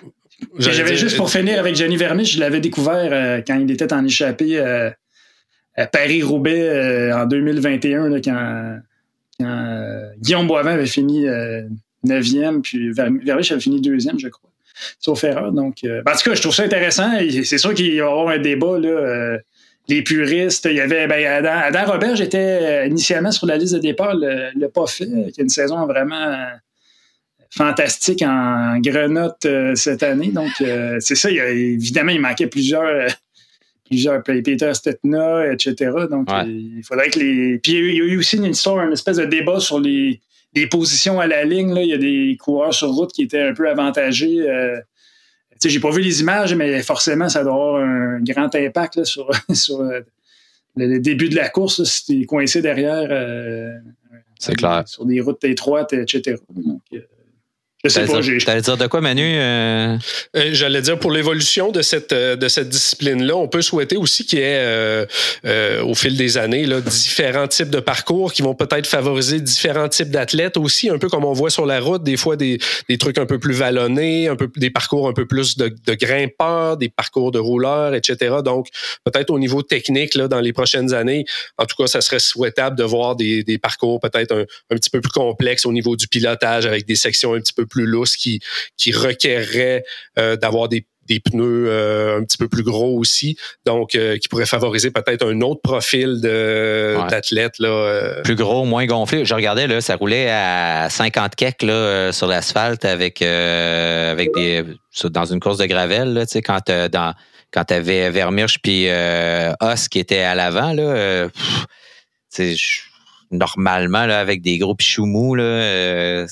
J'avais 0.59 0.97
juste 0.97 1.17
pour 1.17 1.31
finir 1.31 1.59
avec 1.59 1.77
Johnny 1.77 1.97
Vermiche, 1.97 2.35
je 2.35 2.41
l'avais 2.41 2.61
découvert 2.61 3.43
quand 3.47 3.59
il 3.59 3.71
était 3.71 3.93
en 3.93 4.05
échappé 4.05 4.61
Paris-Roubaix 5.85 6.69
euh, 6.69 7.17
en 7.17 7.27
2021, 7.27 8.09
là, 8.09 8.21
quand, 8.25 8.79
euh, 9.43 10.11
Guillaume 10.19 10.47
Boivin 10.47 10.73
avait 10.73 10.87
fini 10.87 11.27
9e, 12.07 12.57
euh, 12.57 12.61
puis 12.63 12.93
Verviche 12.93 13.53
avait 13.53 13.61
fini 13.61 13.81
2e, 13.81 14.19
je 14.19 14.29
crois. 14.29 14.51
Sauf 14.99 15.25
erreur. 15.25 15.53
Donc, 15.53 15.79
en 15.85 16.13
tout 16.13 16.31
cas, 16.31 16.35
je 16.35 16.43
trouve 16.43 16.55
ça 16.55 16.65
intéressant. 16.65 17.11
C'est 17.45 17.59
sûr 17.59 17.73
qu'il 17.73 17.95
y 17.95 18.01
aura 18.03 18.35
un 18.35 18.39
débat. 18.39 18.79
Là, 18.79 19.39
les 19.89 20.03
puristes, 20.03 20.67
il 20.71 20.77
y 20.77 20.81
avait 20.81 21.07
ben, 21.07 21.25
Adam, 21.47 21.93
Robert, 21.93 22.15
j'étais 22.15 22.87
initialement 22.87 23.31
sur 23.31 23.47
la 23.47 23.57
liste 23.57 23.73
de 23.75 23.79
départ, 23.79 24.15
le, 24.15 24.51
le 24.55 24.69
pas 24.69 24.87
fait, 24.87 25.07
qui 25.33 25.41
a 25.41 25.43
une 25.43 25.49
saison 25.49 25.87
vraiment 25.87 26.47
fantastique 27.49 28.21
en 28.21 28.79
grenotte 28.81 29.47
cette 29.77 30.03
année. 30.03 30.31
Donc, 30.31 30.51
c'est 31.01 31.15
ça. 31.15 31.31
évidemment, 31.31 32.13
il 32.13 32.21
manquait 32.21 32.49
plusieurs, 32.49 33.09
plusieurs 33.89 34.23
Peter 34.23 34.73
Stetna, 34.75 35.53
etc. 35.53 35.93
Donc, 36.11 36.29
il 36.47 36.83
faudrait 36.85 37.11
que 37.11 37.19
les. 37.19 37.59
Puis 37.59 37.73
il 37.73 37.97
y 37.97 38.01
a 38.01 38.05
eu 38.05 38.19
aussi 38.19 38.37
une 38.37 38.45
histoire, 38.45 38.85
une 38.85 38.93
espèce 38.93 39.17
de 39.17 39.25
débat 39.25 39.61
sur 39.61 39.81
les, 39.81 40.21
les 40.55 40.67
positions 40.67 41.21
à 41.21 41.27
la 41.27 41.45
ligne. 41.45 41.73
Là. 41.75 41.83
Il 41.83 41.89
y 41.89 41.95
a 41.95 41.99
des 41.99 42.37
coureurs 42.41 42.75
sur 42.75 42.91
route 42.91 43.13
qui 43.13 43.23
étaient 43.23 43.43
un 43.43 43.55
peu 43.55 43.69
avantagés. 43.69 44.41
Euh, 44.41 44.79
tu 45.53 45.57
sais, 45.61 45.69
j'ai 45.71 45.81
pas 45.81 45.91
vu 45.91 46.03
les 46.03 46.21
images, 46.21 46.55
mais 46.55 46.83
forcément, 46.83 47.29
ça 47.29 47.43
doit 47.43 47.53
avoir 47.53 47.77
un 47.83 48.21
grand 48.21 48.55
impact 48.55 48.97
là, 48.97 49.05
sur, 49.05 49.31
sur 49.53 49.81
euh, 49.81 50.01
le 50.77 50.99
début 50.99 51.29
de 51.29 51.37
la 51.37 51.49
course, 51.49 51.83
si 51.85 52.05
tu 52.05 52.21
es 52.23 52.25
coincé 52.25 52.61
derrière. 52.61 53.09
Euh, 53.11 53.73
C'est 54.39 54.55
clair. 54.55 54.87
Sur 54.87 55.07
des 55.07 55.21
routes 55.21 55.43
étroites, 55.45 55.93
etc. 55.93 56.37
Donc, 56.51 56.83
Je 57.89 57.93
sais 57.93 58.05
pas. 58.05 58.21
T'allais 58.45 58.61
dire 58.61 58.77
de 58.77 58.87
quoi, 58.87 59.01
Manu? 59.01 59.23
Euh? 59.23 59.97
Euh, 60.37 60.51
j'allais 60.53 60.83
dire 60.83 60.99
pour 60.99 61.11
l'évolution 61.11 61.71
de 61.71 61.83
cette, 61.83 62.13
euh, 62.13 62.37
de 62.37 62.49
cette 62.49 62.69
discipline-là, 62.69 63.37
on 63.37 63.49
peut 63.49 63.63
souhaiter 63.63 63.97
aussi 63.97 64.27
qu'il 64.27 64.41
y 64.41 64.43
ait, 64.43 65.07
au 65.83 65.95
fil 65.95 66.17
des 66.17 66.39
années, 66.39 66.67
là, 66.67 66.81
différents 66.81 67.49
types 67.49 67.71
de 67.71 67.81
parcours 67.81 68.33
qui 68.33 68.43
vont 68.43 68.55
peut-être 68.55 68.87
favoriser 68.87 69.41
différents 69.41 69.89
types 69.89 70.11
d'athlètes 70.11 70.57
aussi, 70.57 70.91
un 70.91 70.99
peu 70.99 71.09
comme 71.09 71.25
on 71.25 71.33
voit 71.33 71.51
sur 71.51 71.67
la 71.67 71.81
route, 71.81 72.03
des 72.03 72.17
fois 72.17 72.37
des, 72.37 72.59
des 72.89 72.99
trucs 72.99 73.19
un 73.19 73.27
peu 73.27 73.39
plus 73.39 73.55
vallonnés, 73.55 74.29
un 74.29 74.37
peu, 74.37 74.51
des 74.57 74.71
parcours 74.71 75.09
un 75.09 75.13
peu 75.13 75.27
plus 75.27 75.57
de, 75.57 75.75
de 75.87 75.95
grimpeurs, 75.95 76.77
des 76.77 76.89
parcours 76.89 77.31
de 77.31 77.39
rouleurs, 77.39 77.95
etc. 77.95 78.37
Donc, 78.45 78.69
peut-être 79.05 79.31
au 79.31 79.39
niveau 79.39 79.63
technique, 79.63 80.15
là, 80.15 80.29
dans 80.29 80.41
les 80.41 80.53
prochaines 80.53 80.93
années, 80.95 81.25
en 81.59 81.67
tout 81.67 81.77
cas, 81.77 81.87
ça 81.87 82.01
serait 82.01 82.19
souhaitable 82.19 82.77
de 82.77 82.85
voir 82.85 83.17
des, 83.17 83.45
des 83.45 83.59
parcours 83.59 84.01
peut-être 84.01 84.33
un, 84.33 84.45
un 84.71 84.77
petit 84.77 84.91
peu 84.91 85.01
plus 85.01 85.13
complexes 85.13 85.67
au 85.67 85.73
niveau 85.73 85.97
du 85.97 86.09
pilotage 86.09 86.67
avec 86.67 86.87
des 86.87 86.97
sections 86.97 87.35
un 87.35 87.41
petit 87.41 87.53
peu 87.53 87.67
plus 87.67 87.76
lousses 87.85 88.17
qui, 88.17 88.41
qui 88.77 88.93
requerraient 88.93 89.85
euh, 90.19 90.37
d'avoir 90.37 90.69
des 90.69 90.87
des 91.09 91.21
pneus 91.21 91.69
euh, 91.69 92.19
un 92.19 92.25
petit 92.25 92.37
peu 92.37 92.49
plus 92.49 92.65
gros 92.65 92.99
aussi, 92.99 93.37
donc 93.65 93.95
euh, 93.95 94.19
qui 94.19 94.27
pourrait 94.27 94.45
favoriser 94.45 94.91
peut-être 94.91 95.25
un 95.25 95.41
autre 95.41 95.61
profil 95.63 96.21
de 96.21 96.97
d'athlète 97.09 97.61
là. 97.61 98.23
Plus 98.25 98.35
gros, 98.35 98.65
moins 98.65 98.87
gonflé. 98.87 99.25
Je 99.25 99.33
regardais 99.33 99.69
là, 99.69 99.81
ça 99.81 99.95
roulait 99.95 100.29
à 100.29 100.89
50 100.91 101.37
kek 101.37 101.63
là 101.63 102.11
sur 102.11 102.27
l'asphalte 102.27 102.85
avec 102.85 103.23
avec 103.23 104.35
des 104.35 104.65
dans 105.05 105.27
une 105.27 105.39
course 105.39 105.59
de 105.59 105.67
gravel 105.67 106.13
là, 106.13 106.27
tu 106.27 106.33
sais 106.33 106.43
quand 106.43 106.73
dans 106.91 107.15
quand 107.53 107.63
t'avais 107.63 108.11
Vermirch 108.11 108.59
puis 108.61 108.89
Os 109.61 109.87
qui 109.89 110.01
était 110.01 110.23
à 110.23 110.35
l'avant 110.35 110.73
là, 110.73 111.29
normalement, 113.31 114.07
là, 114.07 114.21
avec 114.21 114.43
des 114.43 114.59
gros 114.59 114.75
pichous 114.75 115.07
mous, 115.07 115.35
là, 115.35 116.27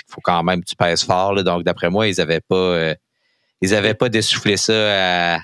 euh, 0.00 0.04
il 0.08 0.12
faut 0.12 0.20
quand 0.22 0.42
même 0.42 0.60
que 0.60 0.68
tu 0.68 0.76
pèses 0.76 1.04
fort. 1.04 1.34
Là, 1.34 1.42
donc, 1.42 1.64
d'après 1.64 1.90
moi, 1.90 2.08
ils 2.08 2.16
n'avaient 2.18 2.40
pas, 2.40 2.54
euh, 2.54 2.94
ils 3.60 3.74
avaient 3.74 3.94
pas 3.94 4.08
dessoufflé 4.08 4.56
ça 4.56 5.34
à, 5.34 5.40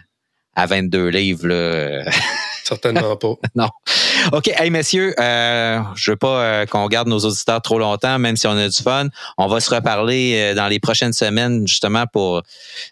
à 0.55 0.67
22 0.67 1.09
livres. 1.09 1.47
Là. 1.49 2.05
Certainement 2.65 3.17
pas. 3.17 3.35
non. 3.55 3.69
OK. 4.33 4.49
Hey, 4.49 4.71
messieurs, 4.71 5.15
euh, 5.21 5.81
je 5.95 6.11
veux 6.11 6.17
pas 6.17 6.43
euh, 6.43 6.67
qu'on 6.67 6.89
garde 6.89 7.07
nos 7.07 7.21
auditeurs 7.21 7.63
trop 7.63 7.79
longtemps, 7.79 8.19
même 8.19 8.37
si 8.37 8.49
on 8.49 8.57
a 8.57 8.69
du 8.69 8.83
fun. 8.83 9.07
On 9.39 9.47
va 9.47 9.61
se 9.61 9.73
reparler 9.73 10.53
dans 10.55 10.67
les 10.67 10.81
prochaines 10.81 11.13
semaines, 11.13 11.67
justement, 11.69 12.07
pour 12.13 12.43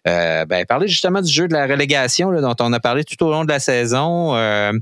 ben, 0.05 0.65
parler 0.69 0.87
justement 0.87 1.23
du 1.23 1.33
jeu 1.33 1.49
de 1.49 1.55
la 1.55 1.67
relégation 1.67 2.31
là, 2.31 2.41
dont 2.41 2.55
on 2.61 2.73
a 2.73 2.79
parlé 2.79 3.03
tout 3.03 3.21
au 3.25 3.31
long 3.33 3.45
de 3.45 3.49
la 3.49 3.59
saison. 3.59 4.37
je 4.37 4.79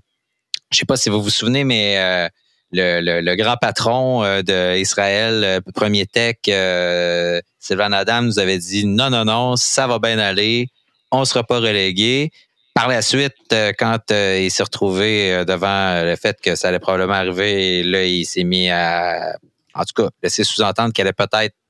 sais 0.76 0.84
pas 0.84 0.96
si 0.96 1.08
vous 1.08 1.22
vous 1.22 1.30
souvenez, 1.30 1.64
mais 1.64 2.30
le, 2.72 3.34
grand 3.36 3.56
patron 3.56 4.24
euh, 4.24 4.42
d'Israël, 4.42 5.44
euh, 5.44 5.60
Premier 5.74 6.06
Tech, 6.06 6.36
euh, 6.48 7.40
Sylvain 7.58 7.92
Adam, 7.92 8.22
nous 8.22 8.38
avait 8.38 8.58
dit 8.58 8.86
non, 8.86 9.10
non, 9.10 9.24
non, 9.24 9.56
ça 9.56 9.86
va 9.86 9.98
bien 9.98 10.18
aller, 10.18 10.68
on 11.10 11.20
ne 11.20 11.24
sera 11.24 11.44
pas 11.44 11.58
relégué. 11.58 12.30
Par 12.74 12.88
la 12.88 13.02
suite, 13.02 13.54
quand 13.78 13.98
il 14.10 14.50
s'est 14.50 14.62
retrouvé 14.62 15.44
devant 15.46 16.02
le 16.04 16.16
fait 16.16 16.40
que 16.40 16.54
ça 16.54 16.68
allait 16.68 16.78
probablement 16.78 17.12
arriver, 17.12 17.82
là, 17.82 18.02
il 18.06 18.24
s'est 18.24 18.44
mis 18.44 18.70
à, 18.70 19.36
en 19.74 19.84
tout 19.84 20.02
cas, 20.02 20.08
laisser 20.22 20.44
sous-entendre 20.44 20.92
qu'elle 20.92 21.06
allait 21.06 21.12
peut-être 21.12 21.54
euh, 21.54 21.61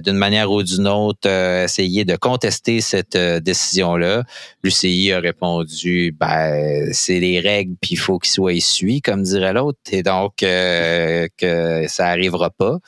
d'une 0.00 0.16
manière 0.16 0.50
ou 0.50 0.62
d'une 0.62 0.88
autre, 0.88 1.28
euh, 1.28 1.64
essayer 1.64 2.04
de 2.04 2.16
contester 2.16 2.80
cette 2.80 3.16
euh, 3.16 3.40
décision-là. 3.40 4.22
L'UCI 4.62 5.12
a 5.12 5.20
répondu, 5.20 6.14
ben, 6.18 6.92
c'est 6.92 7.20
les 7.20 7.40
règles, 7.40 7.74
puis 7.80 7.92
il 7.92 7.96
faut 7.96 8.18
qu'ils 8.18 8.32
soient 8.32 8.52
issus, 8.52 9.00
comme 9.02 9.22
dirait 9.22 9.52
l'autre, 9.52 9.78
et 9.90 10.02
donc 10.02 10.34
que 10.38 11.84
ça 11.88 12.06
arrivera 12.06 12.50
pas. 12.50 12.78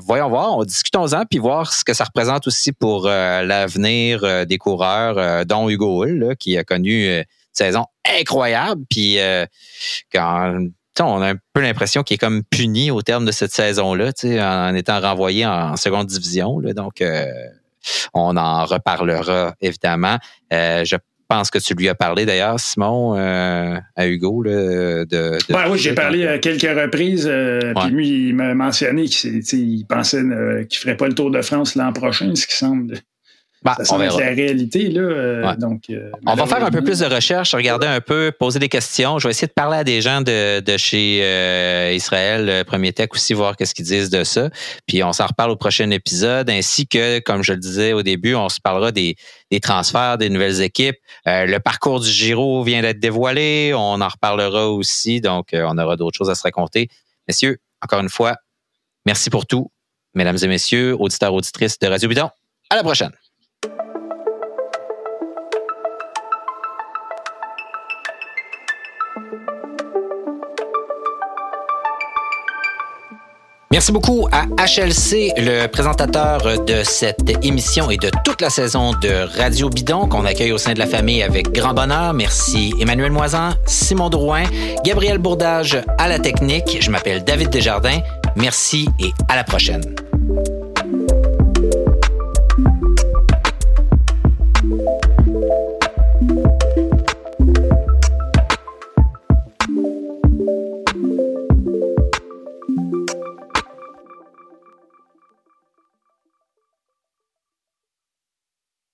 voyons 0.00 0.28
voir, 0.28 0.58
on 0.58 0.64
discutons-en, 0.64 1.24
puis 1.26 1.38
voir 1.38 1.72
ce 1.72 1.84
que 1.84 1.94
ça 1.94 2.04
représente 2.04 2.46
aussi 2.46 2.72
pour 2.72 3.06
l'avenir 3.06 4.46
des 4.46 4.58
coureurs, 4.58 5.44
dont 5.46 5.68
Hugo 5.68 6.04
Hull, 6.04 6.34
qui 6.38 6.56
a 6.56 6.64
connu 6.64 7.18
une 7.18 7.24
saison 7.52 7.86
incroyable, 8.18 8.82
puis 8.88 9.18
quand 10.12 10.68
on 11.00 11.20
a 11.22 11.32
un 11.32 11.36
peu 11.52 11.60
l'impression 11.60 12.02
qu'il 12.02 12.14
est 12.14 12.18
comme 12.18 12.42
puni 12.44 12.90
au 12.90 13.02
terme 13.02 13.24
de 13.24 13.32
cette 13.32 13.52
saison-là, 13.52 14.12
en 14.24 14.74
étant 14.74 15.00
renvoyé 15.00 15.46
en, 15.46 15.76
seconde 15.76 16.06
division. 16.06 16.60
donc, 16.60 17.00
euh, 17.00 17.26
on 18.14 18.36
en 18.36 18.64
reparlera 18.64 19.54
évidemment. 19.60 20.18
Euh, 20.52 20.84
je 20.84 20.96
pense 21.28 21.50
que 21.50 21.58
tu 21.58 21.74
lui 21.74 21.88
as 21.88 21.94
parlé 21.94 22.26
d'ailleurs, 22.26 22.60
Simon, 22.60 23.16
euh, 23.16 23.76
à 23.96 24.06
Hugo. 24.06 24.44
de, 24.44 25.38
oui, 25.70 25.78
j'ai 25.78 25.94
parlé 25.94 26.26
à 26.26 26.38
quelques 26.38 26.62
reprises. 26.62 27.30
Puis 27.76 27.90
lui, 27.90 28.28
il 28.28 28.34
m'a 28.34 28.54
mentionné 28.54 29.04
qu'il 29.06 29.86
pensait 29.86 30.20
qu'il 30.20 30.28
ne 30.28 30.66
ferait 30.70 30.96
pas 30.96 31.08
le 31.08 31.14
Tour 31.14 31.30
de 31.30 31.42
France 31.42 31.74
l'an 31.74 31.92
prochain, 31.92 32.34
ce 32.34 32.46
qui 32.46 32.54
semble 32.54 32.98
bah, 33.64 33.76
ça 33.82 33.94
on 33.94 33.98
la 33.98 34.10
réalité. 34.10 34.90
Là, 34.90 35.00
euh, 35.00 35.56
donc, 35.56 35.84
euh, 35.88 36.10
on 36.26 36.34
va 36.34 36.46
faire 36.46 36.62
un 36.62 36.70
peu 36.70 36.84
plus 36.84 36.98
de 36.98 37.06
recherche, 37.06 37.54
regarder 37.54 37.86
un 37.86 38.02
peu, 38.02 38.30
poser 38.38 38.58
des 38.58 38.68
questions. 38.68 39.18
Je 39.18 39.26
vais 39.26 39.30
essayer 39.30 39.48
de 39.48 39.54
parler 39.54 39.78
à 39.78 39.84
des 39.84 40.02
gens 40.02 40.20
de, 40.20 40.60
de 40.60 40.76
chez 40.76 41.20
euh, 41.22 41.90
Israël, 41.94 42.64
Premier 42.66 42.92
Tech 42.92 43.08
aussi, 43.12 43.32
voir 43.32 43.56
qu'est-ce 43.56 43.74
qu'ils 43.74 43.86
disent 43.86 44.10
de 44.10 44.22
ça. 44.22 44.50
Puis 44.86 45.02
on 45.02 45.14
s'en 45.14 45.26
reparle 45.26 45.50
au 45.50 45.56
prochain 45.56 45.90
épisode, 45.90 46.50
ainsi 46.50 46.86
que, 46.86 47.20
comme 47.20 47.42
je 47.42 47.52
le 47.54 47.58
disais 47.58 47.94
au 47.94 48.02
début, 48.02 48.34
on 48.34 48.50
se 48.50 48.60
parlera 48.60 48.92
des, 48.92 49.16
des 49.50 49.60
transferts, 49.60 50.18
des 50.18 50.28
nouvelles 50.28 50.60
équipes. 50.60 50.98
le 51.24 51.58
parcours 51.58 52.00
du 52.00 52.10
Giro 52.10 52.62
vient 52.64 52.82
d'être 52.82 53.00
dévoilé, 53.00 53.72
on 53.74 54.00
en 54.02 54.08
reparlera 54.08 54.68
aussi, 54.68 55.22
donc 55.22 55.48
on 55.54 55.78
aura 55.78 55.96
d'autres 55.96 56.18
choses 56.18 56.30
à 56.30 56.34
se 56.34 56.42
raconter. 56.42 56.88
Messieurs, 57.28 57.56
encore 57.82 58.00
une 58.00 58.10
fois, 58.10 58.36
merci 59.06 59.30
pour 59.30 59.46
tout. 59.46 59.70
Mesdames 60.14 60.38
et 60.42 60.48
messieurs, 60.48 60.94
auditeurs, 60.98 61.32
auditrices 61.32 61.78
de 61.78 61.86
Radio 61.86 62.08
Bidon, 62.10 62.28
à 62.68 62.76
la 62.76 62.82
prochaine. 62.82 63.12
Merci 73.74 73.90
beaucoup 73.90 74.28
à 74.30 74.44
HLC, 74.44 75.32
le 75.36 75.66
présentateur 75.66 76.64
de 76.64 76.84
cette 76.84 77.44
émission 77.44 77.90
et 77.90 77.96
de 77.96 78.08
toute 78.24 78.40
la 78.40 78.48
saison 78.48 78.92
de 78.92 79.26
Radio 79.36 79.68
Bidon 79.68 80.06
qu'on 80.06 80.24
accueille 80.24 80.52
au 80.52 80.58
sein 80.58 80.74
de 80.74 80.78
la 80.78 80.86
famille 80.86 81.24
avec 81.24 81.50
grand 81.50 81.74
bonheur. 81.74 82.14
Merci 82.14 82.72
Emmanuel 82.80 83.10
Moisan, 83.10 83.50
Simon 83.66 84.10
Drouin, 84.10 84.44
Gabriel 84.84 85.18
Bourdage 85.18 85.76
à 85.98 86.06
la 86.06 86.20
technique. 86.20 86.78
Je 86.80 86.88
m'appelle 86.88 87.24
David 87.24 87.50
Desjardins. 87.50 87.98
Merci 88.36 88.88
et 89.00 89.10
à 89.26 89.34
la 89.34 89.42
prochaine. 89.42 89.82